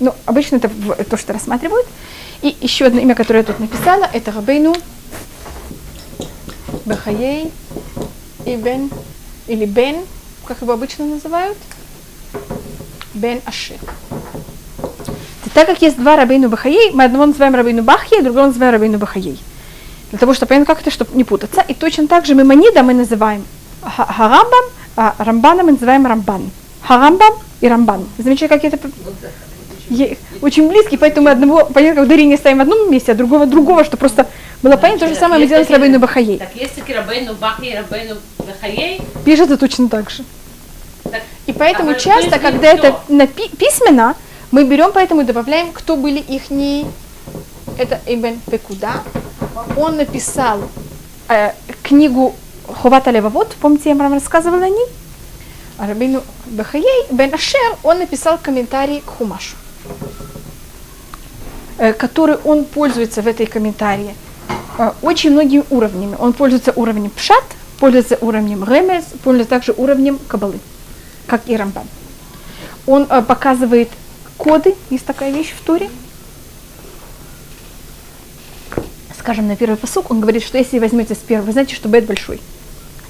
Ну, 0.00 0.14
обычно 0.26 0.56
это 0.56 0.70
то, 1.04 1.16
что 1.16 1.32
рассматривают. 1.32 1.86
И 2.42 2.56
еще 2.60 2.86
одно 2.86 3.00
имя, 3.00 3.14
которое 3.14 3.40
я 3.40 3.44
тут 3.44 3.60
написала, 3.60 4.08
это 4.12 4.32
Рабейну 4.32 4.74
Бахаей 6.86 7.52
Ибн, 8.46 8.90
или 9.46 9.66
Бен, 9.66 9.96
как 10.46 10.62
его 10.62 10.72
обычно 10.72 11.04
называют, 11.04 11.58
Бен 13.14 13.40
Ашир. 13.44 13.76
Так 15.52 15.66
как 15.66 15.82
есть 15.82 15.98
два 15.98 16.16
Рабейну 16.16 16.48
Бахаей, 16.48 16.92
мы 16.92 17.04
одного 17.04 17.26
называем 17.26 17.54
Рабейну 17.54 17.82
Бахье, 17.82 18.22
другого 18.22 18.46
называем 18.46 18.72
Рабейну 18.72 18.98
Бахаей. 18.98 19.38
Для 20.10 20.18
того, 20.18 20.32
чтобы 20.32 20.48
понять, 20.48 20.66
как 20.66 20.80
это, 20.80 20.90
чтобы 20.90 21.14
не 21.16 21.24
путаться. 21.24 21.60
И 21.60 21.74
точно 21.74 22.08
так 22.08 22.24
же 22.24 22.34
Маймонида 22.34 22.82
мы 22.82 22.94
называем 22.94 23.44
Ха- 23.82 24.06
Харамбам, 24.06 24.64
а 24.96 25.14
Рамбана 25.18 25.62
мы 25.62 25.72
называем 25.72 26.06
Рамбан. 26.06 26.50
Харамбам 26.82 27.34
и 27.60 27.68
Рамбан. 27.68 28.06
Замечаете, 28.18 28.48
как 28.54 28.64
это 28.64 28.78
очень 30.40 30.68
близкий, 30.68 30.96
поэтому 30.96 31.26
мы 31.26 31.32
одного, 31.32 31.64
понятно, 31.66 32.02
как 32.02 32.04
ударение 32.06 32.36
ставим 32.36 32.58
в 32.58 32.60
одном 32.62 32.90
месте, 32.90 33.12
а 33.12 33.14
другого 33.14 33.46
другого, 33.46 33.84
что 33.84 33.96
просто 33.96 34.26
было 34.62 34.76
понятно. 34.76 35.06
То 35.06 35.14
же 35.14 35.18
самое 35.18 35.40
мы 35.40 35.46
делаем 35.46 35.66
с 35.66 35.70
Рабейну 35.70 35.98
Бахаей. 35.98 36.38
Так 36.38 36.54
таки 36.74 36.94
Рабейну 36.94 37.34
Бахи, 37.34 37.74
Рабейну 37.76 38.16
Бахаей. 38.38 39.02
Пишется 39.24 39.56
точно 39.56 39.88
так 39.88 40.10
же. 40.10 40.24
Так, 41.04 41.22
И 41.46 41.52
поэтому 41.52 41.90
А, 41.90 41.94
то 41.94 42.00
часто, 42.00 42.38
когда 42.38 42.68
это 42.68 42.94
напи- 43.08 43.54
письменно, 43.56 44.14
мы 44.50 44.64
берем 44.64 44.92
поэтому 44.92 45.22
и 45.22 45.24
добавляем, 45.24 45.72
кто 45.72 45.96
были 45.96 46.18
их 46.18 46.50
Это 47.78 48.00
Ибн 48.06 48.38
Пекуда. 48.50 48.92
Он 49.76 49.96
написал 49.96 50.60
э, 51.28 51.52
книгу 51.82 52.34
Хувата 52.66 53.10
Левовод, 53.10 53.56
помните, 53.60 53.90
я 53.90 53.94
вам 53.94 54.12
рассказывала 54.12 54.64
о 54.64 54.68
ней? 54.68 54.86
А 55.78 55.86
Рабину 55.86 56.22
Бахаей 56.46 57.06
Бен 57.10 57.32
Ашер, 57.32 57.76
он 57.82 57.98
написал 57.98 58.38
комментарий 58.42 59.00
к 59.00 59.08
Хумашу, 59.08 59.56
который 61.92 62.36
он 62.44 62.64
пользуется 62.64 63.22
в 63.22 63.26
этой 63.26 63.46
комментарии 63.46 64.14
э, 64.78 64.92
очень 65.00 65.30
многими 65.30 65.64
уровнями. 65.70 66.14
Он 66.18 66.34
пользуется 66.34 66.72
уровнем 66.76 67.10
Пшат, 67.10 67.44
пользуется 67.78 68.18
уровнем 68.20 68.64
Ремес, 68.64 69.04
пользуется 69.24 69.50
также 69.50 69.72
уровнем 69.72 70.18
Кабалы, 70.28 70.58
как 71.26 71.48
и 71.48 71.56
Рамбан. 71.56 71.84
Он 72.86 73.06
э, 73.08 73.22
показывает 73.22 73.88
коды, 74.36 74.74
есть 74.90 75.06
такая 75.06 75.32
вещь 75.32 75.54
в 75.58 75.64
Туре. 75.64 75.88
Скажем, 79.18 79.48
на 79.48 79.56
первый 79.56 79.76
посук 79.76 80.10
он 80.10 80.20
говорит, 80.20 80.42
что 80.42 80.58
если 80.58 80.78
возьмете 80.78 81.14
с 81.14 81.18
первого, 81.18 81.46
вы 81.46 81.52
знаете, 81.52 81.74
что 81.74 81.88
бет 81.88 82.04
большой. 82.04 82.40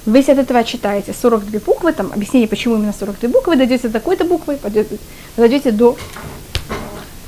Вы 0.05 0.17
если 0.17 0.31
от 0.31 0.39
этого 0.39 0.63
читаете 0.63 1.13
42 1.13 1.59
буквы, 1.59 1.93
там 1.93 2.11
объяснение, 2.13 2.47
почему 2.47 2.75
именно 2.75 2.93
42 2.93 3.29
буквы, 3.29 3.55
дойдете 3.55 3.87
до 3.87 3.93
такой-то 3.93 4.25
буквы, 4.25 4.57
дойдете 5.37 5.71
до 5.71 5.95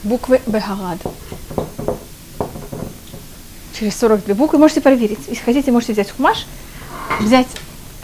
буквы 0.04 0.42
Бехарад. 0.48 1.00
Через 3.78 3.98
42 3.98 4.36
буквы 4.36 4.60
можете 4.60 4.82
проверить. 4.82 5.20
Если 5.28 5.44
хотите, 5.44 5.72
можете 5.72 5.94
взять 5.94 6.12
хумаш, 6.12 6.46
взять 7.20 7.48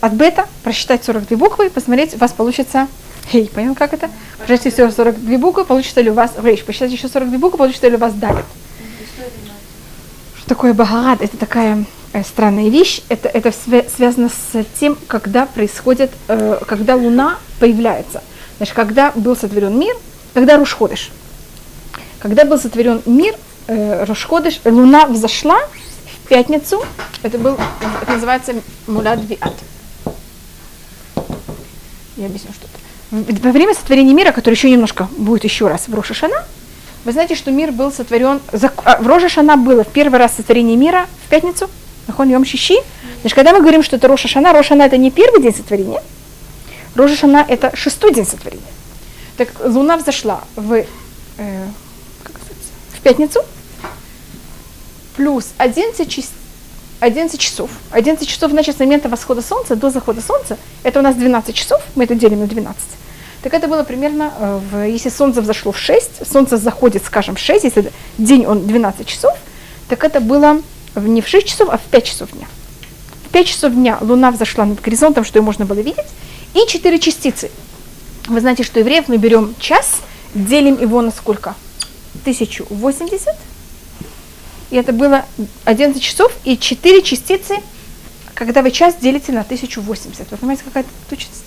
от 0.02 0.14
бета, 0.14 0.48
просчитать 0.64 1.04
42 1.04 1.38
буквы 1.38 1.70
посмотреть, 1.70 2.16
у 2.16 2.18
вас 2.18 2.32
получится 2.32 2.88
хей. 3.32 3.48
Понял, 3.48 3.76
как 3.76 3.94
это? 3.94 4.10
Прочитайте 4.46 4.72
все 4.72 4.92
42 4.92 5.38
буквы, 5.38 5.66
получится 5.66 6.02
ли 6.02 6.10
у 6.10 6.14
вас 6.14 6.32
рейш. 6.42 6.64
Посчитайте 6.64 6.96
еще 6.96 7.08
42 7.08 7.38
буквы, 7.38 7.58
получится 7.58 7.88
ли 7.88 7.96
у 7.96 8.00
вас 8.00 8.14
далит. 8.14 8.46
Что 10.38 10.48
такое 10.48 10.74
багарат? 10.74 11.22
Это 11.22 11.38
такая 11.38 11.86
э, 12.14 12.24
странная 12.24 12.70
вещь. 12.70 13.02
Это, 13.10 13.30
это 13.30 13.50
свя- 13.50 13.88
связано 13.96 14.30
с 14.30 14.66
тем, 14.80 14.98
когда 15.08 15.46
происходит, 15.46 16.12
э, 16.28 16.60
когда 16.66 16.96
Луна 16.96 17.38
появляется. 17.60 18.24
Значит, 18.58 18.74
когда 18.74 19.12
был 19.12 19.36
сотворен 19.36 19.78
мир, 19.78 19.96
когда 20.34 20.58
Рушходыш. 20.58 21.12
Когда 22.20 22.44
был 22.44 22.60
сотворен 22.60 23.02
мир, 23.06 23.36
э, 23.68 24.04
Рушходыш, 24.04 24.60
Луна 24.66 25.06
взошла 25.06 25.60
в 25.60 26.28
пятницу. 26.28 26.84
Это 27.24 27.38
был, 27.38 27.58
это 28.02 28.12
называется 28.12 28.54
Мулад 28.88 29.20
Виат. 29.24 29.54
Я 32.18 32.26
объясню 32.26 32.52
что-то. 32.52 33.48
Во 33.48 33.52
время 33.52 33.74
сотворения 33.74 34.14
мира, 34.14 34.32
которое 34.32 34.56
еще 34.56 34.70
немножко 34.70 35.08
будет 35.18 35.46
еще 35.46 35.68
раз 35.68 35.88
в 35.88 35.94
Рошашана, 35.96 36.46
вы 37.06 37.14
знаете, 37.14 37.36
что 37.36 37.50
мир 37.50 37.72
был 37.72 37.92
сотворен, 37.92 38.42
а, 38.84 39.02
в 39.02 39.08
Рошашана 39.08 39.56
было 39.56 39.86
в 39.86 39.88
первый 39.88 40.20
раз 40.20 40.36
сотворение 40.36 40.76
мира 40.76 41.08
в 41.26 41.30
пятницу, 41.30 41.70
нахон 42.08 42.30
Йом 42.30 42.44
Шиши. 42.44 42.76
Значит, 43.22 43.36
когда 43.36 43.54
мы 43.54 43.62
говорим, 43.62 43.84
что 43.84 43.96
это 43.96 44.10
Рошашана, 44.10 44.52
Рошана 44.52 44.84
это 44.84 44.98
не 44.98 45.10
первый 45.10 45.42
день 45.42 45.56
сотворения, 45.56 46.04
Рошашана 46.96 47.46
это 47.48 47.76
шестой 47.76 48.14
день 48.14 48.26
сотворения. 48.26 48.64
Так 49.38 49.50
Луна 49.64 49.96
взошла 49.96 50.42
в, 50.58 50.74
э, 50.74 50.86
пятницу, 53.00 53.42
плюс 55.16 55.48
11, 55.58 56.10
час- 56.10 56.32
11 57.00 57.40
часов. 57.40 57.70
11 57.92 58.28
часов, 58.28 58.52
значит, 58.52 58.76
с 58.76 58.80
момента 58.80 59.10
восхода 59.10 59.42
солнца 59.42 59.76
до 59.76 59.90
захода 59.90 60.22
солнца, 60.22 60.58
это 60.84 61.00
у 61.00 61.02
нас 61.04 61.16
12 61.16 61.56
часов, 61.56 61.82
мы 61.96 62.04
это 62.06 62.16
делим 62.16 62.40
на 62.40 62.48
12. 62.48 62.82
Так 63.42 63.54
это 63.54 63.68
было 63.68 63.84
примерно, 63.84 64.34
э, 64.38 64.60
в, 64.72 64.84
если 64.88 65.10
солнце 65.10 65.42
взошло 65.42 65.72
в 65.72 65.78
6, 65.78 66.28
солнце 66.30 66.58
заходит, 66.58 67.06
скажем, 67.06 67.36
в 67.36 67.40
6, 67.40 67.64
если 67.64 67.92
день 68.18 68.46
он 68.46 68.68
12 68.68 69.08
часов, 69.08 69.34
так 69.88 70.04
это 70.04 70.20
было 70.20 70.62
не 70.96 71.22
в 71.22 71.28
6 71.28 71.48
часов, 71.48 71.70
а 71.72 71.78
в 71.78 71.82
5 71.82 72.04
часов 72.04 72.32
дня. 72.32 72.48
В 73.28 73.32
5 73.32 73.48
часов 73.48 73.74
дня 73.74 73.98
Луна 74.02 74.32
взошла 74.32 74.66
над 74.66 74.82
горизонтом, 74.82 75.24
что 75.24 75.40
ее 75.40 75.44
можно 75.44 75.66
было 75.66 75.80
видеть, 75.80 76.08
и 76.54 76.68
4 76.68 77.00
частицы. 77.00 77.50
Вы 78.28 78.42
знаете, 78.42 78.64
что 78.64 78.80
евреев 78.80 79.08
мы 79.08 79.18
берем 79.18 79.56
час, 79.60 80.02
делим 80.34 80.80
его 80.80 81.02
на 81.02 81.12
сколько? 81.12 81.56
1080, 82.22 83.36
и 84.72 84.76
это 84.76 84.94
было 84.94 85.26
11 85.66 86.02
часов 86.02 86.32
и 86.44 86.58
4 86.58 87.02
частицы, 87.02 87.56
когда 88.34 88.62
вы 88.62 88.72
час 88.72 88.96
делите 89.02 89.32
на 89.32 89.42
1080. 89.42 90.32
Вы 90.32 90.38
понимаете, 90.38 90.64
какая 90.64 90.84
это 90.84 90.92
точность? 91.10 91.46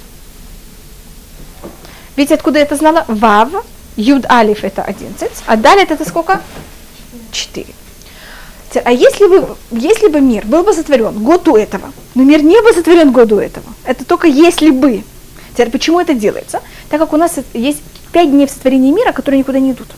Видите, 2.16 2.34
откуда 2.34 2.58
я 2.58 2.64
это 2.64 2.76
знала? 2.76 3.04
Вав, 3.08 3.64
Юд 3.96 4.30
Алиф 4.30 4.64
это 4.64 4.82
11, 4.82 5.30
а 5.46 5.56
далее 5.56 5.86
это 5.88 6.04
сколько? 6.08 6.42
4. 7.30 7.66
А 8.84 8.90
если, 8.90 9.26
бы, 9.26 9.56
если 9.70 10.08
бы 10.08 10.20
мир 10.20 10.46
был 10.46 10.62
бы 10.62 10.72
сотворен 10.72 11.22
год 11.22 11.44
до 11.44 11.58
этого, 11.58 11.92
но 12.14 12.24
мир 12.24 12.42
не 12.42 12.60
был 12.62 12.72
сотворен 12.72 13.12
год 13.12 13.28
до 13.28 13.40
этого, 13.40 13.66
это 13.84 14.04
только 14.04 14.28
если 14.28 14.70
бы. 14.70 15.04
Теперь 15.52 15.70
почему 15.70 16.00
это 16.00 16.14
делается? 16.14 16.62
Так 16.88 16.98
как 16.98 17.12
у 17.12 17.18
нас 17.18 17.38
есть 17.52 17.82
5 18.12 18.30
дней 18.30 18.46
в 18.46 18.50
сотворении 18.50 18.90
мира, 18.90 19.12
которые 19.12 19.40
никуда 19.40 19.60
не 19.60 19.72
идут. 19.72 19.88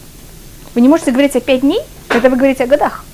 Вы 0.74 0.80
не 0.80 0.88
можете 0.88 1.12
говорить 1.12 1.36
о 1.36 1.40
5 1.40 1.60
дней, 1.60 1.80
когда 2.08 2.28
вы 2.28 2.36
говорите 2.36 2.64
о 2.64 2.66
годах. 2.66 3.04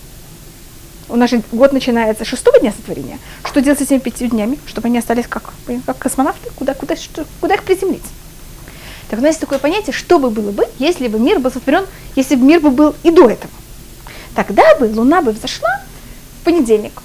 У 1.08 1.16
нас 1.16 1.28
же 1.28 1.42
год 1.52 1.72
начинается 1.72 2.24
шестого 2.24 2.58
дня 2.58 2.72
сотворения. 2.72 3.18
Что 3.44 3.60
делать 3.60 3.80
с 3.80 3.82
этими 3.82 3.98
пятью 3.98 4.28
днями, 4.28 4.58
чтобы 4.66 4.86
они 4.88 4.98
остались 4.98 5.26
как, 5.26 5.52
как 5.84 5.98
космонавты? 5.98 6.50
Куда, 6.56 6.72
куда, 6.72 6.96
что, 6.96 7.26
куда 7.40 7.54
их 7.54 7.64
приземлить? 7.64 8.04
Так 9.10 9.18
у 9.18 9.22
нас 9.22 9.30
есть 9.30 9.40
такое 9.40 9.58
понятие, 9.58 9.92
что 9.92 10.18
бы 10.18 10.30
было 10.30 10.52
бы, 10.52 10.66
если 10.78 11.08
бы 11.08 11.18
мир 11.18 11.40
был 11.40 11.50
сотворен, 11.50 11.84
если 12.14 12.36
бы 12.36 12.44
мир 12.44 12.60
бы 12.60 12.70
был 12.70 12.94
и 13.02 13.10
до 13.10 13.28
этого. 13.28 13.52
Тогда 14.36 14.62
бы 14.76 14.84
Луна 14.84 15.20
бы 15.20 15.32
взошла 15.32 15.82
в 16.40 16.44
понедельник 16.44 17.02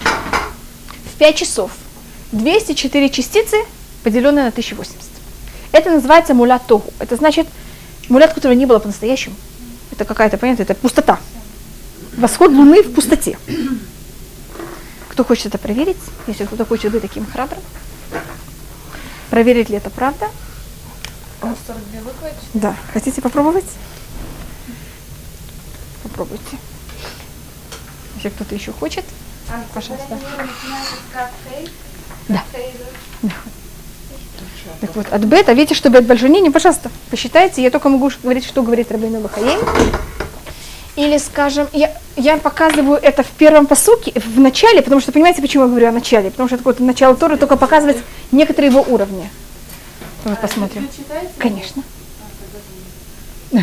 в 0.00 1.18
5 1.18 1.36
часов. 1.36 1.70
204 2.32 3.10
частицы, 3.10 3.56
поделенные 4.02 4.44
на 4.44 4.48
1080. 4.48 4.96
Это 5.72 5.90
называется 5.90 6.34
мулят. 6.34 6.62
Это 6.98 7.16
значит 7.16 7.46
мулят, 8.08 8.32
которого 8.32 8.56
не 8.56 8.66
было 8.66 8.78
по-настоящему. 8.78 9.36
Это 9.98 10.04
какая-то, 10.04 10.38
понятно, 10.38 10.62
это 10.62 10.76
пустота. 10.76 11.18
Восход 12.16 12.52
Луны 12.52 12.84
в 12.84 12.94
пустоте. 12.94 13.36
Кто 15.08 15.24
хочет 15.24 15.46
это 15.46 15.58
проверить? 15.58 15.96
Если 16.28 16.44
кто-то 16.44 16.64
хочет 16.64 16.92
быть 16.92 17.02
таким 17.02 17.26
храбрым, 17.26 17.60
проверить 19.28 19.70
ли 19.70 19.76
это 19.76 19.90
правда? 19.90 20.28
42 21.40 22.00
буквы? 22.02 22.30
Да. 22.54 22.76
Хотите 22.92 23.20
попробовать? 23.20 23.64
Попробуйте. 26.04 26.58
Если 28.14 28.28
кто-то 28.28 28.54
еще 28.54 28.70
хочет. 28.70 29.04
А 29.50 29.64
Пожалуйста. 29.74 30.16
Да. 32.28 32.44
Так 34.80 34.94
вот, 34.94 35.06
от 35.10 35.24
бета, 35.24 35.52
видите, 35.52 35.74
что 35.74 35.90
бет 35.90 36.06
большой? 36.06 36.28
Не, 36.30 36.40
не, 36.40 36.50
пожалуйста, 36.50 36.90
посчитайте. 37.10 37.62
Я 37.62 37.70
только 37.70 37.88
могу 37.88 38.10
говорить, 38.22 38.44
что 38.44 38.62
говорит 38.62 38.92
Рабейну 38.92 39.20
Бахаим. 39.20 39.58
Или, 40.96 41.18
скажем, 41.18 41.68
я, 41.72 41.96
я 42.16 42.36
показываю 42.38 42.98
это 43.00 43.22
в 43.22 43.28
первом 43.30 43.66
посуке, 43.66 44.12
в 44.16 44.40
начале, 44.40 44.82
потому 44.82 45.00
что, 45.00 45.12
понимаете, 45.12 45.40
почему 45.40 45.64
я 45.64 45.68
говорю 45.68 45.88
о 45.88 45.92
начале? 45.92 46.30
Потому 46.30 46.48
что 46.48 46.70
это 46.70 46.82
начало 46.82 47.14
Торы 47.14 47.36
только 47.36 47.56
показывает 47.56 47.98
некоторые 48.32 48.70
его 48.72 48.84
уровни. 48.88 49.30
Давай 50.24 50.38
посмотрим. 50.38 50.82
Вы 50.82 50.88
читаете? 50.96 51.30
Конечно. 51.38 51.82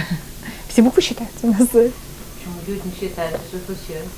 Все 0.70 0.82
буквы 0.82 1.02
считаются 1.02 1.46
у 1.46 1.48
нас. 1.48 1.68
Почему 1.68 2.56
люди 2.68 2.82
не 2.86 2.92
считают, 3.00 3.40
что 3.50 3.58
случилось? 3.66 4.10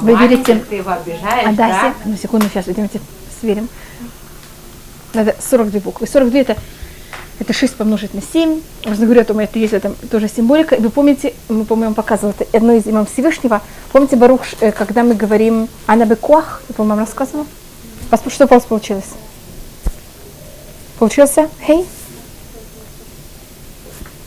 Вы 0.00 0.14
верите? 0.16 0.64
Ты 0.68 0.76
его 0.76 0.90
обижаешь, 0.90 1.48
А 1.48 1.52
да? 1.52 1.94
одну 2.02 2.16
секунду, 2.16 2.48
сейчас, 2.52 2.68
идемте 2.68 3.00
сверим. 3.40 3.68
Надо 5.14 5.34
42 5.40 5.80
буквы. 5.80 6.06
42 6.06 6.40
это 6.40 6.56
Это 7.40 7.52
6 7.52 7.74
помножить 7.76 8.14
на 8.14 8.22
7. 8.22 8.60
Можно 8.84 9.04
говорить 9.06 9.24
о 9.24 9.26
том, 9.26 9.38
это 9.40 9.58
есть 9.58 9.72
в 9.72 9.76
этом 9.76 9.94
тоже 10.10 10.28
символика. 10.28 10.76
И 10.76 10.80
вы 10.80 10.90
помните, 10.90 11.34
мы, 11.48 11.64
по-моему, 11.64 11.94
показывали 11.94 12.34
это 12.38 12.56
одно 12.56 12.74
из 12.74 12.86
имам 12.86 13.06
Всевышнего. 13.06 13.60
Помните, 13.92 14.16
Барух, 14.16 14.42
э, 14.60 14.70
когда 14.70 15.02
мы 15.02 15.14
говорим 15.14 15.68
Анабекуах, 15.86 16.62
я, 16.68 16.74
по-моему, 16.74 17.00
рассказывала? 17.00 17.46
Что 18.28 18.44
у 18.44 18.48
вас 18.48 18.64
получилось? 18.64 19.10
Получился? 20.98 21.48
Хей? 21.66 21.84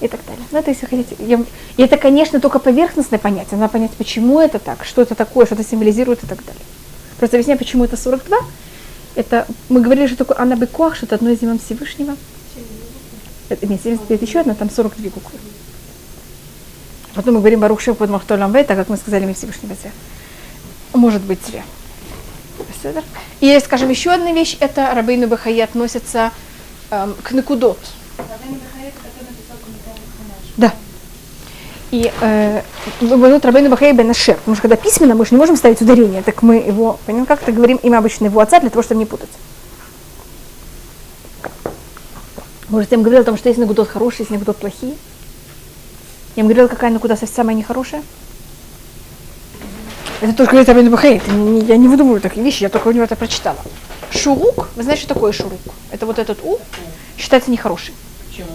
И 0.02 0.08
так 0.08 0.20
далее. 0.28 0.46
Ну, 0.52 0.60
это 0.60 0.72
если 0.72 0.86
хотите. 0.86 1.16
Я- 1.20 1.44
и 1.78 1.82
это, 1.82 1.98
конечно, 1.98 2.40
только 2.40 2.60
поверхностное 2.60 3.20
понятие. 3.20 3.58
Надо 3.58 3.72
понять, 3.72 3.92
почему 3.92 4.40
это 4.42 4.60
так, 4.60 4.84
что 4.84 5.02
это 5.02 5.16
такое, 5.16 5.46
что 5.46 5.56
это 5.56 5.64
символизирует 5.64 6.24
и 6.24 6.28
так 6.28 6.44
далее. 6.46 6.62
Просто 7.18 7.38
объясняю, 7.38 7.58
почему 7.58 7.86
это 7.86 7.96
42. 7.98 8.38
Это, 9.18 9.48
мы 9.68 9.82
говорили, 9.82 10.06
что 10.06 10.18
такое 10.18 10.38
Анабекуах, 10.38 10.96
что 10.96 11.08
это 11.08 11.16
одно 11.16 11.32
из 11.32 11.42
имен 11.42 11.58
Всевышнего. 11.58 12.16
Это, 13.50 13.66
нет, 13.66 13.82
75 13.82 14.22
еще 14.22 14.42
одна, 14.42 14.54
там 14.54 14.70
42 14.70 15.10
буквы. 15.10 15.40
Потом 17.16 17.34
мы 17.34 17.40
говорим 17.40 17.60
Барух 17.60 17.82
Шев 17.82 17.98
под 17.98 18.12
Махтолам 18.12 18.54
Вейта, 18.54 18.76
как 18.76 18.90
мы 18.90 18.98
сказали, 18.98 19.26
мы 19.26 19.34
Всевышнего 19.34 19.74
Зря. 19.74 19.92
Может 20.94 21.24
быть, 21.24 21.40
зря. 21.48 21.64
И, 23.40 23.60
скажем, 23.60 23.90
еще 23.90 24.12
одна 24.12 24.32
вещь, 24.34 24.56
это 24.60 24.94
Рабейну 24.94 25.28
Бахаи 25.28 25.62
относится 25.62 26.32
эм, 26.92 27.16
к 27.24 27.32
Накудот. 27.32 27.80
Рабейн 28.20 28.60
Бахари, 28.60 28.90
это 28.90 28.98
который 28.98 29.32
написал 29.32 29.58
комментарий 29.66 30.02
к 30.04 30.18
Ханаш. 30.20 30.54
Да. 30.58 30.74
И 31.92 32.12
э, 32.20 32.62
Рабейну 33.00 33.70
Бахаи 33.70 33.94
бен 33.94 34.10
Ашер, 34.10 34.36
потому 34.36 34.56
что 34.56 34.64
когда 34.64 34.76
письменно, 34.76 35.16
мы 35.16 35.26
же 35.26 35.32
не 35.32 35.38
можем 35.38 35.56
ставить 35.56 35.82
ударение, 35.82 36.22
так 36.22 36.42
мы 36.42 36.56
его, 36.56 37.00
понимаем, 37.06 37.26
как 37.26 37.40
то 37.40 37.52
говорим 37.52 37.78
имя 37.78 38.00
обычно 38.00 38.26
его 38.26 38.42
отца, 38.42 38.60
для 38.60 38.70
того, 38.70 38.84
чтобы 38.84 39.00
не 39.00 39.06
путать. 39.06 39.30
Может, 42.68 42.92
я 42.92 42.98
им 42.98 43.04
говорила 43.04 43.22
о 43.22 43.26
том, 43.26 43.38
что 43.38 43.48
есть 43.48 43.60
нагудот 43.60 43.88
хорошие, 43.88 44.20
есть 44.22 44.32
нагудот 44.32 44.58
плохие. 44.58 44.96
Я 46.36 46.42
им 46.42 46.48
говорила, 46.48 46.68
какая 46.68 46.92
нагуда 46.92 47.16
самая 47.16 47.56
нехорошая. 47.56 48.04
Это 50.20 50.34
тоже 50.34 50.50
говорит 50.50 50.68
Рабейну 50.68 50.90
не- 51.32 51.62
я 51.62 51.78
не 51.78 51.88
выдумываю 51.88 52.20
такие 52.20 52.44
вещи, 52.44 52.64
я 52.64 52.70
только 52.70 52.90
у 52.90 52.92
него 52.92 53.06
это 53.06 53.16
прочитала. 53.16 53.60
Шурук, 54.12 54.70
вы 54.76 54.84
знаете, 54.84 55.04
что 55.04 55.14
такое 55.14 55.32
шурук? 55.32 55.60
Это 55.92 56.06
вот 56.06 56.20
этот 56.20 56.40
у, 56.44 56.60
считается 57.18 57.50
нехороший. 57.50 57.94
Почему? 58.28 58.48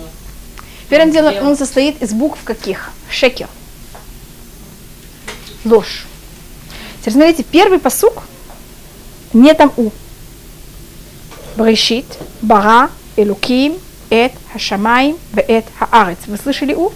Первым 0.92 1.10
делом 1.10 1.34
он 1.46 1.56
состоит 1.56 2.02
из 2.02 2.12
букв 2.12 2.44
каких? 2.44 2.90
Шекер. 3.08 3.48
Ложь. 5.64 6.04
Теперь 7.00 7.14
смотрите, 7.14 7.44
первый 7.44 7.78
посук, 7.78 8.24
не 9.32 9.54
там 9.54 9.72
у. 9.78 9.90
Брешит, 11.56 12.04
бара, 12.42 12.90
элуким, 13.16 13.78
эт, 14.10 14.32
хашамаем, 14.52 15.16
веэт, 15.32 15.64
хаарец. 15.78 16.18
Вы 16.26 16.36
слышали 16.36 16.74
у? 16.74 16.92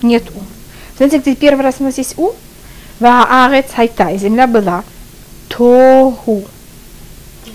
Нет 0.00 0.22
у. 0.34 0.40
Знаете, 0.96 1.18
где 1.18 1.36
первый 1.36 1.60
раз 1.60 1.74
у 1.80 1.84
нас 1.84 1.98
есть 1.98 2.14
у? 2.16 2.32
Ваарец 3.00 3.66
хайта, 3.70 4.08
и 4.12 4.16
земля 4.16 4.46
была 4.46 4.82
тоху, 5.48 6.42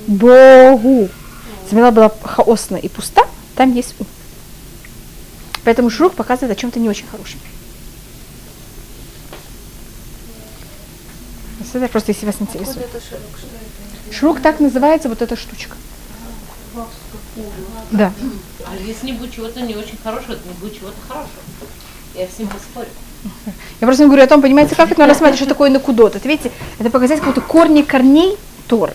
богу. 0.05 1.09
Земля 1.71 1.89
была 1.89 2.11
хаосна 2.21 2.75
и 2.75 2.87
пуста, 2.87 3.23
там 3.55 3.73
есть 3.73 3.95
у. 3.97 4.05
Поэтому 5.63 5.89
шурук 5.89 6.13
показывает 6.15 6.57
о 6.57 6.59
чем-то 6.59 6.79
не 6.79 6.89
очень 6.89 7.07
хорошем. 7.07 7.39
Это 11.73 11.87
просто 11.87 12.11
если 12.11 12.25
вас 12.25 12.35
интересует. 12.39 12.87
Шурук 14.11 14.41
так 14.41 14.59
называется 14.59 15.07
вот 15.07 15.21
эта 15.21 15.35
штучка. 15.35 15.77
Да. 17.91 18.11
А 18.65 18.75
если 18.75 19.07
не 19.07 19.13
будет 19.13 19.33
чего-то 19.33 19.61
не 19.61 19.75
очень 19.75 19.97
хорошего, 20.03 20.35
то 20.35 20.47
не 20.47 20.53
будет 20.55 20.77
чего-то 20.77 20.97
хорошего. 21.07 21.41
Я 22.15 22.27
всем 22.27 22.49
спорю. 22.71 22.89
Я 23.79 23.87
просто 23.87 24.05
говорю 24.05 24.23
о 24.23 24.27
том, 24.27 24.41
понимаете, 24.41 24.75
как 24.75 24.91
это 24.91 24.99
надо 24.99 25.13
рассматривать, 25.13 25.39
что 25.39 25.49
такое 25.49 25.69
накудот. 25.69 26.15
Это, 26.15 26.27
видите, 26.27 26.51
это 26.79 26.89
показать 26.89 27.19
какие-то 27.19 27.41
корни 27.41 27.83
корней 27.83 28.37
Торы. 28.67 28.93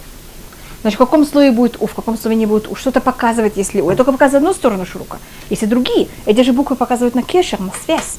Значит, 0.86 1.00
в 1.00 1.04
каком 1.04 1.26
слое 1.26 1.50
будет 1.50 1.82
у, 1.82 1.88
в 1.88 1.94
каком 1.94 2.16
слое 2.16 2.36
не 2.36 2.46
будет 2.46 2.68
у. 2.68 2.76
Что-то 2.76 3.00
показывает, 3.00 3.56
если 3.56 3.80
у. 3.80 3.88
Это 3.88 3.96
только 3.96 4.12
показывает 4.12 4.44
одну 4.44 4.54
сторону 4.54 4.86
шурука. 4.86 5.18
Если 5.50 5.66
другие, 5.66 6.06
эти 6.26 6.42
же 6.42 6.52
буквы 6.52 6.76
показывают 6.76 7.16
на 7.16 7.24
кешер, 7.24 7.58
на 7.58 7.72
связь. 7.84 8.18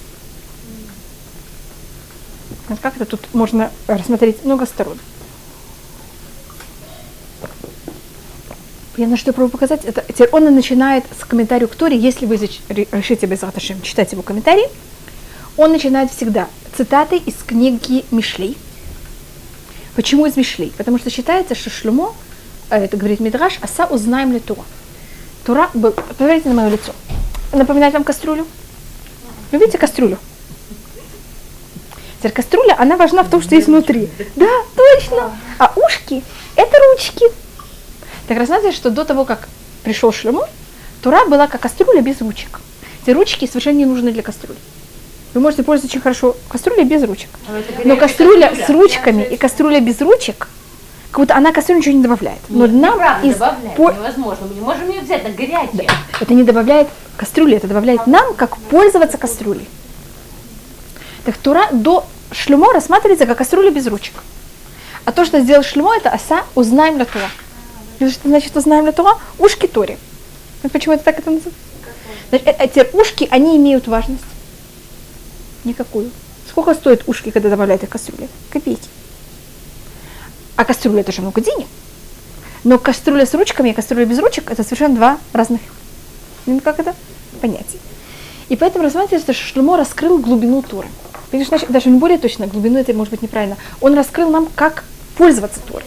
Как 2.81 2.97
это 2.97 3.05
тут 3.05 3.33
можно 3.33 3.71
рассмотреть 3.87 4.43
много 4.43 4.65
сторон. 4.65 4.97
Я 8.97 9.07
на 9.07 9.15
что 9.15 9.29
я 9.29 9.33
пробую 9.33 9.51
показать, 9.51 9.85
это 9.85 10.03
теперь 10.05 10.27
он 10.33 10.49
и 10.49 10.51
начинает 10.51 11.05
с 11.17 11.23
комментария 11.23 11.67
к 11.67 11.75
Торе, 11.75 11.97
если 11.97 12.25
вы 12.25 12.35
решите 12.35 13.27
без 13.27 13.43
Раташем 13.43 13.81
читать 13.81 14.11
его 14.11 14.23
комментарий, 14.23 14.67
он 15.55 15.71
начинает 15.71 16.11
всегда 16.11 16.49
цитаты 16.75 17.15
из 17.15 17.35
книги 17.35 18.03
Мишлей. 18.11 18.57
Почему 19.95 20.25
из 20.25 20.35
Мишлей? 20.35 20.73
Потому 20.75 20.97
что 20.97 21.09
считается, 21.09 21.55
что 21.55 21.69
Шлюмо, 21.69 22.13
это 22.75 22.97
говорит 22.97 23.19
Мидраш, 23.19 23.59
аса 23.61 23.85
узнаем 23.85 24.33
ли. 24.33 24.41
Тора, 25.45 25.69
был, 25.73 25.91
посмотрите 25.91 26.49
на 26.49 26.55
мое 26.55 26.69
лицо. 26.69 26.93
Напоминает 27.53 27.93
вам 27.93 28.03
кастрюлю? 28.03 28.45
Вы 29.51 29.59
видите 29.59 29.77
кастрюлю? 29.77 30.17
Теперь 32.19 32.31
кастрюля, 32.31 32.75
она 32.77 32.97
важна 32.97 33.23
в 33.23 33.29
том, 33.29 33.41
что 33.41 33.55
есть 33.55 33.67
внутри. 33.67 34.09
Да, 34.35 34.49
точно. 34.75 35.37
А 35.59 35.71
ушки– 35.75 36.23
это 36.55 36.75
ручки. 36.91 37.25
Так 38.27 38.37
раз 38.37 38.47
знаете, 38.47 38.71
что 38.71 38.89
до 38.89 39.05
того, 39.05 39.23
как 39.23 39.47
пришел 39.83 40.11
Шлюмо, 40.11 40.47
Тура 41.01 41.25
была 41.25 41.47
как 41.47 41.61
кастрюля 41.61 42.01
без 42.01 42.19
ручек. 42.19 42.59
Эти 43.03 43.11
ручки 43.11 43.47
совершенно 43.47 43.77
не 43.77 43.85
нужны 43.85 44.11
для 44.11 44.23
кастрюли. 44.23 44.57
Вы 45.33 45.41
можете 45.41 45.63
пользоваться 45.63 45.95
очень 45.95 46.01
хорошо 46.01 46.35
кастрюлей 46.49 46.83
без 46.83 47.03
ручек. 47.03 47.29
Но 47.85 47.95
кастрюля 47.95 48.53
с 48.55 48.69
ручками 48.69 49.23
и 49.23 49.37
кастрюля 49.37 49.79
без 49.79 50.01
ручек, 50.01 50.49
как 51.17 51.23
будто 51.25 51.35
она 51.35 51.51
кастрюле 51.51 51.79
ничего 51.79 51.95
не 51.95 52.03
добавляет. 52.03 52.37
Но 52.47 52.67
Нет, 52.67 52.79
нам 52.79 52.93
неправда, 52.93 53.27
из 53.27 53.33
добавляет, 53.33 53.75
по- 53.75 53.91
невозможно. 53.91 54.45
Мы 54.47 54.53
не 54.53 54.61
можем 54.61 54.87
ее 54.91 55.01
взять 55.01 55.23
на 55.23 55.31
горячее. 55.31 55.89
это 56.21 56.33
не 56.35 56.43
добавляет 56.43 56.89
кастрюли, 57.15 57.57
это 57.57 57.65
добавляет 57.65 58.05
нам, 58.05 58.35
как 58.35 58.55
пользоваться 58.57 59.17
кастрюлей. 59.17 59.67
Так 61.25 61.37
Тура 61.37 61.69
до 61.71 62.05
шлюмо 62.31 62.71
рассматривается 62.71 63.25
как 63.25 63.39
кастрюля 63.39 63.71
без 63.71 63.87
ручек. 63.87 64.13
А 65.05 65.11
то, 65.11 65.25
что 65.25 65.39
сделал 65.39 65.63
шлюмо, 65.63 65.95
это 65.95 66.11
оса 66.11 66.43
узнаем 66.53 66.99
на 66.99 67.05
Тура. 67.05 67.31
И 67.97 68.07
Что 68.09 68.27
значит 68.27 68.55
узнаем 68.55 68.85
на 68.85 68.91
Тура? 68.91 69.15
Ушки. 69.39 69.67
Вот 69.73 70.71
почему 70.71 70.93
это 70.93 71.03
так 71.03 71.17
это 71.17 71.31
называется? 71.31 71.59
Значит, 72.29 72.47
э- 72.47 72.55
эти 72.59 72.95
ушки, 72.95 73.27
они 73.31 73.57
имеют 73.57 73.87
важность. 73.87 74.21
Никакую. 75.63 76.11
Сколько 76.47 76.75
стоят 76.75 77.01
ушки, 77.07 77.31
когда 77.31 77.49
добавляют 77.49 77.81
их 77.81 77.89
в 77.89 77.91
кастрюле? 77.91 78.27
Копейки. 78.51 78.87
А 80.57 80.65
кастрюля 80.65 80.99
это 80.99 81.13
же 81.13 81.21
много 81.21 81.39
денег. 81.39 81.67
Но 82.65 82.77
кастрюля 82.77 83.25
с 83.25 83.33
ручками 83.33 83.69
и 83.69 83.73
кастрюля 83.73 84.05
без 84.05 84.19
ручек 84.19 84.51
это 84.51 84.63
совершенно 84.63 84.95
два 84.95 85.17
разных 85.31 85.61
ну, 86.47 86.61
как 86.61 86.79
это? 86.79 86.95
Понятие. 87.41 87.79
И 88.47 88.55
поэтому 88.55 88.85
рассматривается, 88.85 89.33
что 89.33 89.45
Шлюмо 89.45 89.75
раскрыл 89.75 90.17
глубину 90.17 90.61
Торы. 90.61 90.87
Видишь, 91.33 91.49
значит, 91.49 91.69
даже 91.69 91.89
не 91.89 91.99
более 91.99 92.17
точно, 92.17 92.47
глубину 92.47 92.79
это 92.79 92.93
может 92.93 93.11
быть 93.11 93.21
неправильно. 93.21 93.57
Он 93.81 93.93
раскрыл 93.93 94.29
нам, 94.29 94.47
как 94.55 94.85
пользоваться 95.17 95.59
Торой. 95.59 95.83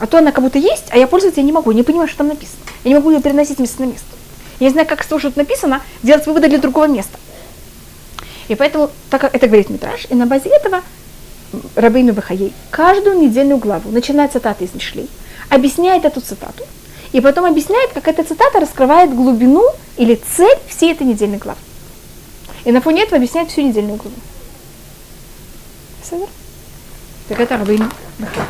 А 0.00 0.08
то 0.08 0.18
она 0.18 0.32
как 0.32 0.42
будто 0.42 0.58
есть, 0.58 0.86
а 0.90 0.98
я 0.98 1.06
пользоваться 1.06 1.40
я 1.40 1.46
не 1.46 1.52
могу, 1.52 1.70
не 1.70 1.84
понимаю, 1.84 2.08
что 2.08 2.18
там 2.18 2.28
написано. 2.28 2.58
Я 2.82 2.88
не 2.90 2.94
могу 2.96 3.12
ее 3.12 3.22
переносить 3.22 3.60
место 3.60 3.82
на 3.82 3.86
место. 3.86 4.06
Я 4.58 4.66
не 4.66 4.72
знаю, 4.72 4.88
как 4.88 5.04
того, 5.04 5.20
что 5.20 5.28
тут 5.28 5.36
написано, 5.36 5.80
делать 6.02 6.26
выводы 6.26 6.48
для 6.48 6.58
другого 6.58 6.88
места. 6.88 7.18
И 8.48 8.56
поэтому, 8.56 8.90
так 9.10 9.20
как 9.20 9.34
это 9.36 9.46
говорит 9.46 9.70
Митраш, 9.70 10.06
и 10.10 10.14
на 10.16 10.26
базе 10.26 10.48
этого 10.48 10.82
Рабейну 11.74 12.12
Бахаей 12.12 12.52
каждую 12.70 13.18
недельную 13.18 13.58
главу, 13.58 13.90
начиная 13.90 14.28
цитаты 14.28 14.64
из 14.64 14.74
Мишлей, 14.74 15.08
объясняет 15.48 16.04
эту 16.04 16.20
цитату, 16.20 16.64
и 17.12 17.20
потом 17.20 17.44
объясняет, 17.44 17.92
как 17.92 18.08
эта 18.08 18.24
цитата 18.24 18.60
раскрывает 18.60 19.14
глубину 19.14 19.64
или 19.96 20.14
цель 20.14 20.58
всей 20.68 20.92
этой 20.92 21.06
недельной 21.06 21.38
главы. 21.38 21.60
И 22.64 22.72
на 22.72 22.80
фоне 22.80 23.02
этого 23.02 23.16
объясняет 23.16 23.50
всю 23.50 23.62
недельную 23.62 23.96
главу. 23.96 24.16
Супер? 26.08 26.28
Так 27.28 27.40
это 27.40 27.56
Рабейну 27.58 27.90
Бахаей. 28.18 28.46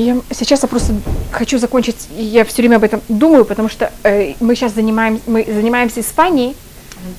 И 0.00 0.14
сейчас 0.30 0.62
я 0.62 0.68
просто 0.68 0.94
хочу 1.30 1.58
закончить, 1.58 2.08
и 2.16 2.24
я 2.24 2.46
все 2.46 2.62
время 2.62 2.76
об 2.76 2.84
этом 2.84 3.02
думаю, 3.10 3.44
потому 3.44 3.68
что 3.68 3.92
э, 4.02 4.32
мы 4.40 4.54
сейчас 4.54 4.72
занимаем, 4.72 5.20
мы 5.26 5.44
занимаемся 5.44 6.00
Испанией, 6.00 6.56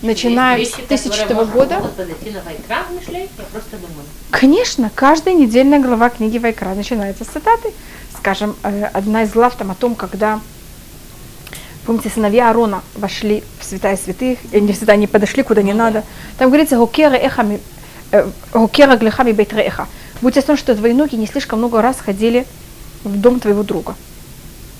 Начиная 0.01 0.57
с 0.57 0.59
вещи, 0.59 0.81
1000 0.85 1.09
которые 1.09 1.35
можно- 1.35 1.53
года. 1.53 1.81
Конечно, 4.31 4.91
каждая 4.95 5.35
недельная 5.35 5.79
глава 5.79 6.09
книги 6.09 6.39
Вайкра 6.39 6.73
начинается 6.73 7.23
с 7.23 7.27
цитаты. 7.27 7.71
Скажем, 8.17 8.55
э, 8.63 8.85
одна 8.85 9.23
из 9.23 9.31
глав 9.31 9.55
там 9.55 9.69
о 9.69 9.75
том, 9.75 9.93
когда, 9.93 10.39
помните, 11.85 12.09
сыновья 12.09 12.49
Арона 12.49 12.81
вошли 12.95 13.43
в 13.59 13.63
святая 13.63 13.95
святых, 13.95 14.39
э, 14.51 14.59
не 14.59 14.73
в 14.73 14.75
святая, 14.75 14.95
они 14.97 15.05
подошли 15.05 15.43
куда 15.43 15.61
не 15.61 15.73
надо. 15.73 16.03
Там 16.39 16.49
говорится, 16.49 16.77
«Гокера 16.77 17.13
эхами, 17.15 17.59
э, 18.11 18.27
гокера 18.53 18.97
глехами 18.97 19.33
бейт 19.33 19.53
реха». 19.53 19.87
будь 20.21 20.37
о 20.37 20.41
том, 20.41 20.57
что 20.57 20.75
твои 20.75 20.93
ноги 20.93 21.15
не 21.15 21.27
слишком 21.27 21.59
много 21.59 21.81
раз 21.81 21.97
ходили 21.99 22.45
в 23.03 23.19
дом 23.19 23.39
твоего 23.39 23.63
друга. 23.63 23.95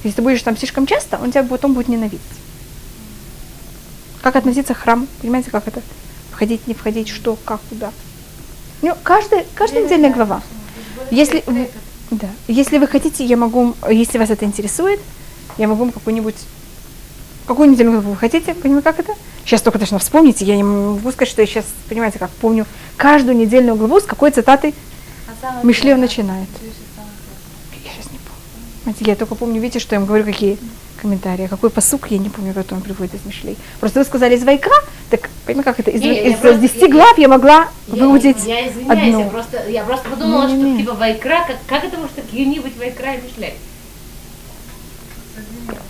Если 0.03 0.17
ты 0.17 0.21
будешь 0.21 0.41
там 0.41 0.57
слишком 0.57 0.85
часто, 0.87 1.17
он 1.21 1.31
тебя 1.31 1.43
потом 1.43 1.73
будет 1.73 1.87
ненавидеть. 1.87 2.19
Как 4.21 4.35
относиться 4.35 4.73
к 4.73 4.77
храму? 4.77 5.07
Понимаете, 5.21 5.51
как 5.51 5.67
это? 5.67 5.81
Входить, 6.31 6.67
не 6.67 6.73
входить, 6.73 7.07
что, 7.09 7.37
как, 7.45 7.61
куда. 7.69 7.91
Ну, 8.81 8.95
каждая, 9.03 9.45
каждая 9.55 9.85
отдельная 9.85 10.11
глава. 10.11 10.41
Если, 11.11 11.43
вы- 11.45 11.69
да, 12.11 12.27
если 12.47 12.77
вы 12.77 12.87
хотите, 12.87 13.23
я 13.25 13.37
могу, 13.37 13.75
если 13.89 14.17
вас 14.17 14.29
это 14.29 14.45
интересует, 14.45 14.99
я 15.57 15.67
могу 15.67 15.83
вам 15.83 15.91
какую-нибудь 15.91 16.35
какую 17.45 17.75
главу 17.75 18.11
вы 18.11 18.15
хотите? 18.15 18.53
Понимаете, 18.53 18.83
как 18.83 18.99
это? 18.99 19.13
Сейчас 19.45 19.61
только 19.61 19.79
должна 19.79 19.97
вспомнить, 19.97 20.41
и 20.41 20.45
я 20.45 20.55
не 20.55 20.63
могу 20.63 21.11
сказать, 21.11 21.29
что 21.29 21.41
я 21.41 21.47
сейчас, 21.47 21.65
понимаете, 21.89 22.19
как 22.19 22.29
помню 22.29 22.65
каждую 22.95 23.35
недельную 23.35 23.75
главу, 23.75 23.99
с 23.99 24.03
какой 24.03 24.31
цитаты 24.31 24.73
Мишлев 25.63 25.97
начинает. 25.97 26.47
Я 27.83 27.91
сейчас 27.91 28.11
не 28.11 28.19
помню. 28.19 28.41
Знаете, 28.55 28.70
я 28.99 29.15
только 29.15 29.35
помню, 29.35 29.59
видите, 29.61 29.79
что 29.79 29.95
я 29.95 29.99
вам 29.99 30.07
говорю, 30.07 30.23
какие 30.25 30.57
комментарии. 31.01 31.45
А 31.45 31.47
какой 31.47 31.69
посук, 31.69 32.11
я 32.11 32.17
не 32.19 32.29
помню, 32.29 32.53
который 32.53 32.75
он 32.77 32.81
приводит 32.81 33.15
из 33.15 33.25
Мишлей. 33.25 33.57
Просто 33.79 33.99
вы 33.99 34.05
сказали 34.05 34.35
из 34.35 34.43
Вайкра, 34.43 34.73
так, 35.09 35.29
понимаете, 35.45 35.69
как 35.71 35.79
это? 35.79 35.91
Из, 35.91 36.01
Не, 36.01 36.13
я 36.15 36.21
из 36.29 36.37
просто- 36.37 36.59
10 36.59 36.81
я- 36.81 36.87
глав 36.87 37.17
я 37.17 37.27
могла 37.27 37.67
Я- 37.87 38.03
выудить 38.05 38.37
Я, 38.45 38.67
извиняюсь, 38.69 39.13
одну. 39.13 39.19
я 39.23 39.29
просто, 39.29 39.69
я 39.69 39.83
просто 39.83 40.09
подумала, 40.09 40.47
Не-не-не. 40.47 40.75
что 40.75 40.83
типа 40.83 40.93
Вайкра, 40.99 41.39
как, 41.47 41.57
как 41.67 41.83
это 41.85 41.97
может 41.97 42.15
быть 42.15 42.77
Вайкра 42.77 43.13
и 43.15 43.21
Мишлей? 43.21 43.53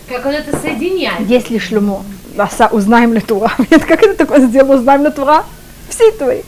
Как 0.07 0.25
он 0.25 0.31
это 0.33 0.57
соединяет? 0.57 1.27
Если 1.29 1.57
Шлюмо, 1.57 2.03
Аса, 2.37 2.67
узнаем 2.67 3.13
ли 3.13 3.19
Тура. 3.21 3.51
Нет, 3.71 3.83
как 3.85 4.01
это 4.03 4.15
такое 4.15 4.45
сделал, 4.47 4.71
узнаем 4.79 5.03
ли 5.05 5.11
Тура? 5.11 5.45
Все 5.89 6.11
твои. 6.11 6.41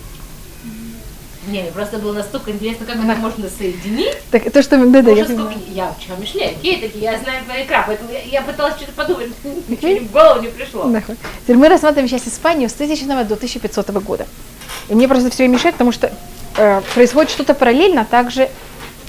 Не, 1.47 1.61
мне 1.61 1.71
просто 1.71 1.97
было 1.97 2.13
настолько 2.13 2.51
интересно, 2.51 2.85
как 2.85 2.95
это 2.95 3.15
можно 3.15 3.49
соединить. 3.49 4.17
Так, 4.31 4.49
то, 4.51 4.63
что 4.63 4.77
да, 4.77 5.01
да, 5.01 5.11
я 5.11 5.25
сколько... 5.25 5.53
Я 5.69 5.93
учила 5.97 6.15
Мишлей, 6.15 6.51
окей, 6.51 6.79
такие, 6.79 7.03
я 7.03 7.19
знаю 7.19 7.43
Вайкра, 7.47 7.83
поэтому 7.85 8.11
я, 8.11 8.21
я 8.21 8.41
пыталась 8.41 8.75
что-то 8.75 8.93
подумать, 8.93 9.29
ничего 9.67 10.05
в 10.05 10.11
голову 10.11 10.41
не 10.41 10.47
пришло. 10.47 10.89
Теперь 11.43 11.57
мы 11.57 11.67
рассматриваем 11.67 12.07
сейчас 12.07 12.27
Испанию 12.27 12.69
с 12.69 12.73
1000 12.73 13.05
до 13.25 13.35
1500 13.35 13.89
года. 14.03 14.25
И 14.89 14.95
мне 14.95 15.07
просто 15.07 15.29
все 15.29 15.43
время 15.43 15.55
мешает, 15.55 15.75
потому 15.75 15.91
что 15.91 16.11
э, 16.57 16.81
происходит 16.93 17.31
что-то 17.31 17.53
параллельно 17.53 18.05
также 18.05 18.49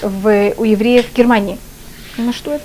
в, 0.01 0.53
у 0.57 0.63
евреев 0.63 1.13
Германии. 1.15 1.57
Ну 2.17 2.33
что 2.33 2.53
это? 2.53 2.63